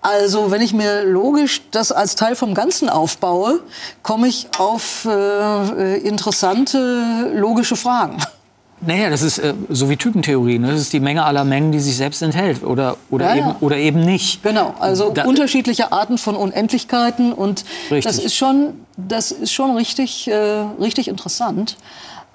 Also 0.03 0.51
wenn 0.51 0.61
ich 0.61 0.73
mir 0.73 1.03
logisch 1.03 1.63
das 1.71 1.91
als 1.91 2.15
Teil 2.15 2.35
vom 2.35 2.53
Ganzen 2.53 2.87
aufbaue, 2.87 3.61
komme 4.03 4.27
ich 4.27 4.47
auf 4.59 5.05
äh, 5.05 5.97
interessante 5.97 7.31
logische 7.33 7.75
Fragen. 7.75 8.17
Naja, 8.81 9.09
das 9.09 9.21
ist 9.21 9.37
äh, 9.39 9.53
so 9.69 9.89
wie 9.89 9.95
Typentheorie. 9.97 10.59
Ne? 10.59 10.71
Das 10.71 10.81
ist 10.81 10.93
die 10.93 10.99
Menge 10.99 11.23
aller 11.23 11.43
Mengen, 11.45 11.71
die 11.71 11.79
sich 11.79 11.95
selbst 11.95 12.21
enthält. 12.21 12.63
Oder, 12.63 12.97
oder, 13.09 13.27
Ja, 13.29 13.35
eben, 13.35 13.47
ja. 13.47 13.55
oder 13.61 13.77
eben 13.77 14.01
nicht. 14.01 14.43
Genau, 14.43 14.75
also 14.79 15.11
Da- 15.11 15.23
unterschiedliche 15.25 15.91
Arten 15.91 16.17
von 16.17 16.35
Unendlichkeiten 16.35 17.31
und 17.33 17.63
Richtig. 17.89 18.03
das 18.03 18.17
ist 18.23 18.35
schon, 18.35 18.73
das 18.97 19.31
ist 19.31 19.53
schon 19.53 19.75
richtig, 19.75 20.27
äh, 20.27 20.33
richtig 20.79 21.07
interessant. 21.07 21.77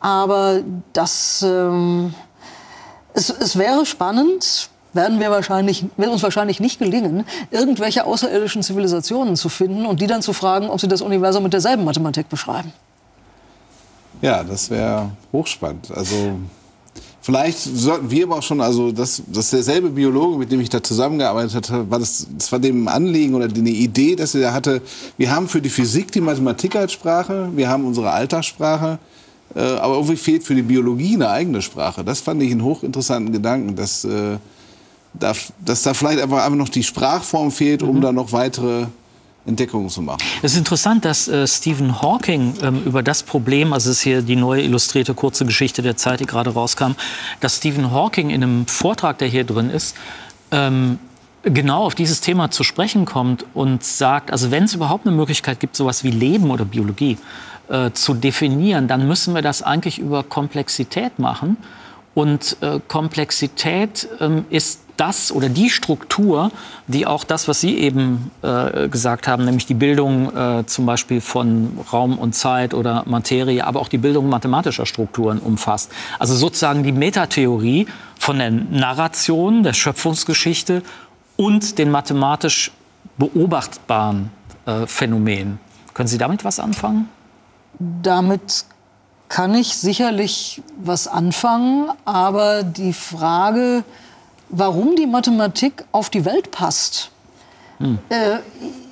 Aber 0.00 0.60
das, 0.94 1.44
ähm, 1.46 2.14
es, 3.12 3.28
es 3.28 3.56
wäre 3.58 3.84
spannend, 3.84 4.70
werden 4.94 5.20
wir 5.20 5.30
wahrscheinlich, 5.30 5.84
wird 5.98 6.10
uns 6.10 6.22
wahrscheinlich 6.22 6.58
nicht 6.58 6.78
gelingen, 6.78 7.24
irgendwelche 7.50 8.04
außerirdischen 8.06 8.62
Zivilisationen 8.62 9.36
zu 9.36 9.48
finden 9.50 9.84
und 9.86 10.00
die 10.00 10.06
dann 10.06 10.22
zu 10.22 10.32
fragen, 10.32 10.68
ob 10.70 10.80
sie 10.80 10.88
das 10.88 11.02
Universum 11.02 11.42
mit 11.44 11.52
derselben 11.52 11.84
Mathematik 11.84 12.28
beschreiben. 12.30 12.72
Ja, 14.22 14.44
das 14.44 14.70
wäre 14.70 15.10
hochspannend. 15.32 15.90
Also 15.94 16.38
vielleicht 17.22 17.58
sollten 17.58 18.10
wir 18.10 18.24
aber 18.24 18.36
auch 18.36 18.42
schon, 18.42 18.60
also 18.60 18.92
das, 18.92 19.22
das 19.26 19.50
derselbe 19.50 19.90
Biologe, 19.90 20.38
mit 20.38 20.52
dem 20.52 20.60
ich 20.60 20.68
da 20.68 20.82
zusammengearbeitet 20.82 21.70
habe, 21.70 21.90
war 21.90 21.98
das, 21.98 22.26
das 22.36 22.52
war 22.52 22.58
dem 22.58 22.86
Anliegen 22.88 23.34
oder 23.34 23.48
die 23.48 23.60
eine 23.60 23.70
Idee, 23.70 24.16
dass 24.16 24.34
er 24.34 24.52
hatte, 24.52 24.82
wir 25.16 25.30
haben 25.34 25.48
für 25.48 25.62
die 25.62 25.70
Physik 25.70 26.12
die 26.12 26.20
Mathematik 26.20 26.76
als 26.76 26.92
Sprache, 26.92 27.50
wir 27.54 27.68
haben 27.68 27.86
unsere 27.86 28.10
Alltagssprache, 28.10 28.98
äh, 29.54 29.60
aber 29.60 29.94
irgendwie 29.94 30.16
fehlt 30.16 30.44
für 30.44 30.54
die 30.54 30.62
Biologie 30.62 31.14
eine 31.14 31.30
eigene 31.30 31.62
Sprache. 31.62 32.04
Das 32.04 32.20
fand 32.20 32.42
ich 32.42 32.50
einen 32.50 32.62
hochinteressanten 32.62 33.32
Gedanken, 33.32 33.74
dass, 33.74 34.04
äh, 34.04 34.36
da, 35.14 35.32
dass 35.64 35.82
da 35.82 35.94
vielleicht 35.94 36.20
einfach, 36.20 36.44
einfach 36.44 36.58
noch 36.58 36.68
die 36.68 36.82
Sprachform 36.82 37.50
fehlt, 37.50 37.82
um 37.82 38.00
da 38.00 38.12
noch 38.12 38.32
weitere 38.32 38.86
Entdeckungen 39.46 39.88
zu 39.88 40.02
machen. 40.02 40.20
Es 40.42 40.52
ist 40.52 40.58
interessant, 40.58 41.04
dass 41.04 41.26
äh, 41.28 41.46
Stephen 41.46 42.02
Hawking 42.02 42.54
ähm, 42.62 42.82
über 42.84 43.02
das 43.02 43.22
Problem, 43.22 43.72
also 43.72 43.90
es 43.90 43.98
ist 43.98 44.02
hier 44.02 44.22
die 44.22 44.36
neue 44.36 44.62
illustrierte 44.62 45.14
kurze 45.14 45.46
Geschichte 45.46 45.82
der 45.82 45.96
Zeit, 45.96 46.20
die 46.20 46.26
gerade 46.26 46.50
rauskam, 46.50 46.92
dass 47.40 47.56
Stephen 47.56 47.90
Hawking 47.90 48.30
in 48.30 48.42
einem 48.42 48.66
Vortrag, 48.66 49.18
der 49.18 49.28
hier 49.28 49.44
drin 49.44 49.70
ist, 49.70 49.96
ähm, 50.50 50.98
genau 51.42 51.84
auf 51.84 51.94
dieses 51.94 52.20
Thema 52.20 52.50
zu 52.50 52.64
sprechen 52.64 53.06
kommt 53.06 53.46
und 53.54 53.82
sagt, 53.82 54.30
also 54.30 54.50
wenn 54.50 54.64
es 54.64 54.74
überhaupt 54.74 55.06
eine 55.06 55.16
Möglichkeit 55.16 55.58
gibt, 55.58 55.74
sowas 55.74 56.04
wie 56.04 56.10
Leben 56.10 56.50
oder 56.50 56.64
Biologie 56.64 57.16
äh, 57.68 57.92
zu 57.92 58.14
definieren, 58.14 58.88
dann 58.88 59.08
müssen 59.08 59.34
wir 59.34 59.42
das 59.42 59.62
eigentlich 59.62 59.98
über 59.98 60.22
Komplexität 60.22 61.18
machen. 61.18 61.56
Und 62.12 62.56
äh, 62.60 62.80
Komplexität 62.88 64.08
ähm, 64.20 64.44
ist 64.50 64.80
das 65.00 65.32
oder 65.32 65.48
die 65.48 65.70
Struktur, 65.70 66.50
die 66.86 67.06
auch 67.06 67.24
das, 67.24 67.48
was 67.48 67.60
Sie 67.60 67.78
eben 67.78 68.30
äh, 68.42 68.88
gesagt 68.88 69.26
haben, 69.26 69.44
nämlich 69.44 69.64
die 69.66 69.74
Bildung 69.74 70.36
äh, 70.36 70.66
zum 70.66 70.84
Beispiel 70.84 71.20
von 71.20 71.78
Raum 71.90 72.18
und 72.18 72.34
Zeit 72.34 72.74
oder 72.74 73.04
Materie, 73.06 73.66
aber 73.66 73.80
auch 73.80 73.88
die 73.88 73.98
Bildung 73.98 74.28
mathematischer 74.28 74.84
Strukturen 74.84 75.38
umfasst. 75.38 75.90
Also 76.18 76.34
sozusagen 76.34 76.82
die 76.82 76.92
Metatheorie 76.92 77.86
von 78.18 78.38
der 78.38 78.50
Narration, 78.50 79.62
der 79.62 79.72
Schöpfungsgeschichte 79.72 80.82
und 81.36 81.78
den 81.78 81.90
mathematisch 81.90 82.70
beobachtbaren 83.16 84.30
äh, 84.66 84.86
Phänomenen. 84.86 85.58
Können 85.94 86.08
Sie 86.08 86.18
damit 86.18 86.44
was 86.44 86.60
anfangen? 86.60 87.08
Damit 87.78 88.66
kann 89.30 89.54
ich 89.54 89.76
sicherlich 89.76 90.60
was 90.76 91.08
anfangen, 91.08 91.90
aber 92.04 92.64
die 92.64 92.92
Frage, 92.92 93.84
warum 94.50 94.96
die 94.96 95.06
Mathematik 95.06 95.84
auf 95.92 96.10
die 96.10 96.24
Welt 96.24 96.50
passt, 96.50 97.10
hm. 97.78 97.98
äh, 98.08 98.38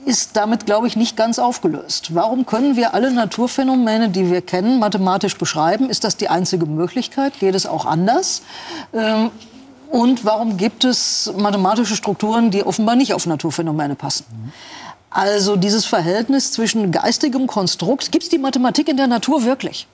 ist 0.08 0.36
damit, 0.36 0.64
glaube 0.64 0.86
ich, 0.86 0.96
nicht 0.96 1.16
ganz 1.16 1.38
aufgelöst. 1.38 2.14
Warum 2.14 2.46
können 2.46 2.76
wir 2.76 2.94
alle 2.94 3.12
Naturphänomene, 3.12 4.08
die 4.08 4.30
wir 4.30 4.40
kennen, 4.40 4.78
mathematisch 4.78 5.36
beschreiben? 5.36 5.90
Ist 5.90 6.04
das 6.04 6.16
die 6.16 6.28
einzige 6.28 6.64
Möglichkeit? 6.64 7.38
Geht 7.40 7.54
es 7.54 7.66
auch 7.66 7.84
anders? 7.84 8.42
Ähm, 8.94 9.30
und 9.90 10.24
warum 10.24 10.56
gibt 10.56 10.84
es 10.84 11.32
mathematische 11.36 11.96
Strukturen, 11.96 12.50
die 12.50 12.64
offenbar 12.64 12.96
nicht 12.96 13.12
auf 13.12 13.26
Naturphänomene 13.26 13.94
passen? 13.96 14.24
Also 15.10 15.56
dieses 15.56 15.84
Verhältnis 15.86 16.52
zwischen 16.52 16.92
geistigem 16.92 17.46
Konstrukt, 17.46 18.12
gibt 18.12 18.24
es 18.24 18.30
die 18.30 18.38
Mathematik 18.38 18.88
in 18.88 18.96
der 18.96 19.06
Natur 19.06 19.44
wirklich? 19.44 19.86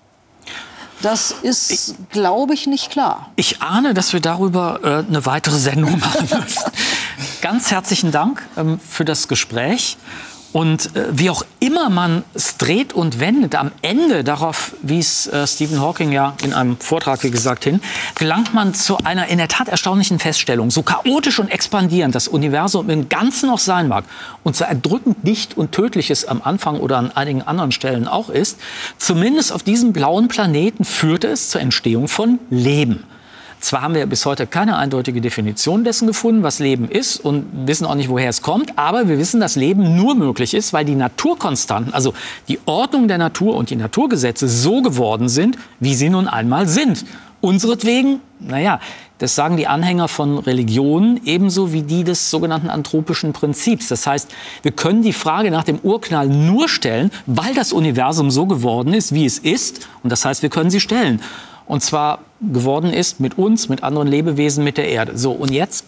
Das 1.05 1.33
ist, 1.43 1.97
glaube 2.09 2.55
ich, 2.55 2.67
nicht 2.67 2.91
klar. 2.91 3.31
Ich 3.37 3.61
ahne, 3.61 3.93
dass 3.93 4.15
wir 4.15 4.21
darüber 4.21 4.81
äh, 4.83 5.07
eine 5.07 5.27
weitere 5.27 5.57
Sendung 5.57 5.99
machen 5.99 6.27
müssen. 6.43 6.73
Ganz 7.43 7.71
herzlichen 7.71 8.11
Dank 8.11 8.43
ähm, 8.57 8.79
für 8.79 9.05
das 9.05 9.29
Gespräch. 9.29 9.99
Und 10.55 10.95
äh, 10.95 11.07
wie 11.11 11.31
auch 11.31 11.45
immer 11.59 11.91
man 11.91 12.23
es 12.33 12.59
dreht 12.59 12.93
und 12.93 13.19
wendet, 13.19 13.57
am 13.57 13.73
Ende 13.83 14.23
darauf 14.23 14.77
wies 14.83 15.27
äh, 15.27 15.49
Stephen 15.49 15.81
Hawking 15.81 16.13
ja 16.13 16.37
in 16.45 16.53
einem 16.55 16.77
Vortrag, 16.77 17.25
wie 17.25 17.33
gesagt, 17.33 17.65
hin, 17.65 17.81
gelangt 18.15 18.55
man 18.55 18.73
zu 18.73 18.99
einer 18.99 19.27
in 19.27 19.39
der 19.39 19.49
Tat 19.49 19.67
erstaunlichen 19.67 20.21
Feststellung. 20.21 20.71
So 20.71 20.85
chaotisch 20.85 21.41
und 21.41 21.51
expandierend 21.51 22.15
das 22.15 22.29
Universum 22.29 22.89
im 22.89 23.09
Ganzen 23.09 23.49
noch 23.49 23.59
sein 23.59 23.89
mag 23.89 24.05
und 24.45 24.55
so 24.55 24.63
erdrückend 24.63 25.27
dicht 25.27 25.57
und 25.57 25.73
tödlich 25.73 26.13
es 26.13 26.25
am 26.25 26.41
Anfang 26.41 26.79
oder 26.79 26.99
an 26.99 27.11
einigen 27.11 27.43
anderen 27.43 27.73
Stellen 27.73 28.07
auch 28.07 28.29
ist, 28.29 28.61
zumindest 28.97 29.53
auf 29.53 29.65
diesem 29.65 29.93
blauen 29.93 30.29
Planeten 30.29 30.85
führte 30.85 31.27
es 31.27 31.51
zur 31.51 31.63
Entstehung 31.63 32.07
von 32.07 32.39
Leben. 32.49 33.03
Zwar 33.65 33.81
haben 33.81 33.95
wir 33.95 34.05
bis 34.05 34.27
heute 34.27 34.47
keine 34.47 34.77
eindeutige 34.77 35.23
Definition 35.23 35.85
dessen 35.85 36.07
gefunden, 36.07 36.43
was 36.43 36.59
Leben 36.59 36.87
ist 36.87 37.17
und 37.17 37.47
wissen 37.67 37.87
auch 37.87 37.95
nicht, 37.95 38.11
woher 38.11 38.29
es 38.29 38.43
kommt, 38.43 38.79
aber 38.79 39.09
wir 39.09 39.17
wissen, 39.17 39.41
dass 39.41 39.57
Leben 39.57 39.97
nur 39.97 40.15
möglich 40.15 40.53
ist, 40.53 40.75
weil 40.75 40.85
die 40.85 40.95
Naturkonstanten, 40.95 41.95
also 41.95 42.13
die 42.47 42.61
Ordnung 42.67 43.09
der 43.09 43.17
Natur 43.17 43.57
und 43.57 43.71
die 43.71 43.77
Naturgesetze 43.77 44.49
so 44.51 44.83
geworden 44.83 45.31
sind, 45.31 45.57
wie 45.81 45.95
sie 45.95 46.11
nun 46.11 46.29
einmal 46.29 46.69
sind. 46.69 47.07
Unseretwegen, 47.41 48.21
naja, 48.39 48.81
das 49.17 49.35
sagen 49.35 49.57
die 49.57 49.67
Anhänger 49.67 50.09
von 50.09 50.37
Religionen 50.37 51.19
ebenso 51.25 51.73
wie 51.73 51.83
die 51.83 52.05
des 52.05 52.31
sogenannten 52.31 52.69
anthropischen 52.69 53.33
Prinzips. 53.33 53.89
Das 53.89 54.07
heißt, 54.07 54.31
wir 54.61 54.73
können 54.73 55.01
die 55.01 55.15
Frage 55.15 55.51
nach 55.51 55.65
dem 55.65 55.79
Urknall 55.79 56.29
nur 56.29 56.69
stellen, 56.69 57.11
weil 57.25 57.55
das 57.55 57.73
Universum 57.73 58.31
so 58.31 58.45
geworden 58.45 58.93
ist, 58.93 59.15
wie 59.15 59.25
es 59.25 59.39
ist. 59.39 59.89
Und 60.03 60.11
das 60.11 60.27
heißt, 60.27 60.43
wir 60.43 60.51
können 60.51 60.69
sie 60.69 60.81
stellen 60.81 61.23
und 61.67 61.83
zwar 61.83 62.21
geworden 62.41 62.93
ist 62.93 63.21
mit 63.21 63.39
uns, 63.39 63.69
mit 63.69 63.83
anderen 63.83 64.09
Lebewesen, 64.09 64.65
mit 64.65 64.77
der 64.77 64.89
Erde. 64.89 65.17
So, 65.17 65.33
und 65.33 65.51
jetzt? 65.51 65.87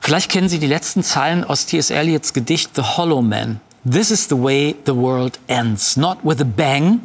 Vielleicht 0.00 0.30
kennen 0.30 0.48
Sie 0.48 0.58
die 0.58 0.66
letzten 0.66 1.02
Zeilen 1.02 1.44
aus 1.44 1.66
T.S. 1.66 1.90
Eliots 1.90 2.32
Gedicht 2.32 2.70
The 2.76 2.82
Hollow 2.82 3.22
Man. 3.22 3.60
This 3.90 4.10
is 4.10 4.28
the 4.28 4.36
way 4.36 4.74
the 4.86 4.94
world 4.94 5.38
ends, 5.46 5.96
not 5.96 6.18
with 6.22 6.40
a 6.40 6.44
bang, 6.44 7.00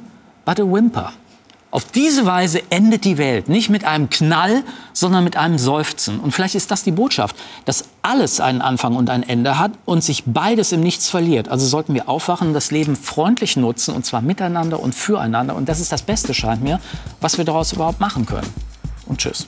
but 0.46 0.60
a 0.60 0.64
whimper. 0.64 1.12
Auf 1.72 1.86
diese 1.86 2.26
Weise 2.26 2.64
endet 2.72 3.06
die 3.06 3.20
Welt 3.20 3.48
nicht 3.48 3.70
mit 3.70 3.86
einem 3.86 4.10
Knall, 4.10 4.64
sondern 4.92 5.24
mit 5.24 5.38
einem 5.38 5.60
Seufzen. 5.60 6.20
Und 6.20 6.32
vielleicht 6.32 6.56
ist 6.56 6.72
das 6.72 6.84
die 6.84 6.92
Botschaft, 6.92 7.36
dass 7.66 7.86
alles 8.02 8.40
einen 8.40 8.62
Anfang 8.62 8.96
und 8.96 9.10
ein 9.12 9.22
Ende 9.22 9.60
hat 9.60 9.74
und 9.86 10.04
sich 10.04 10.24
beides 10.26 10.72
im 10.72 10.82
Nichts 10.82 11.10
verliert. 11.10 11.48
Also 11.48 11.68
sollten 11.68 11.94
wir 11.94 12.10
aufwachen, 12.10 12.56
das 12.56 12.72
Leben 12.72 12.96
freundlich 12.96 13.56
nutzen 13.56 13.94
und 13.94 14.04
zwar 14.04 14.22
miteinander 14.22 14.80
und 14.80 14.96
füreinander. 14.96 15.56
Und 15.56 15.70
das 15.70 15.80
ist 15.80 15.92
das 15.92 16.02
Beste, 16.02 16.34
scheint 16.34 16.64
mir, 16.64 16.80
was 17.22 17.38
wir 17.38 17.46
daraus 17.46 17.72
überhaupt 17.72 18.00
machen 18.00 18.26
können. 18.26 18.48
Und 19.06 19.20
tschüss. 19.20 19.46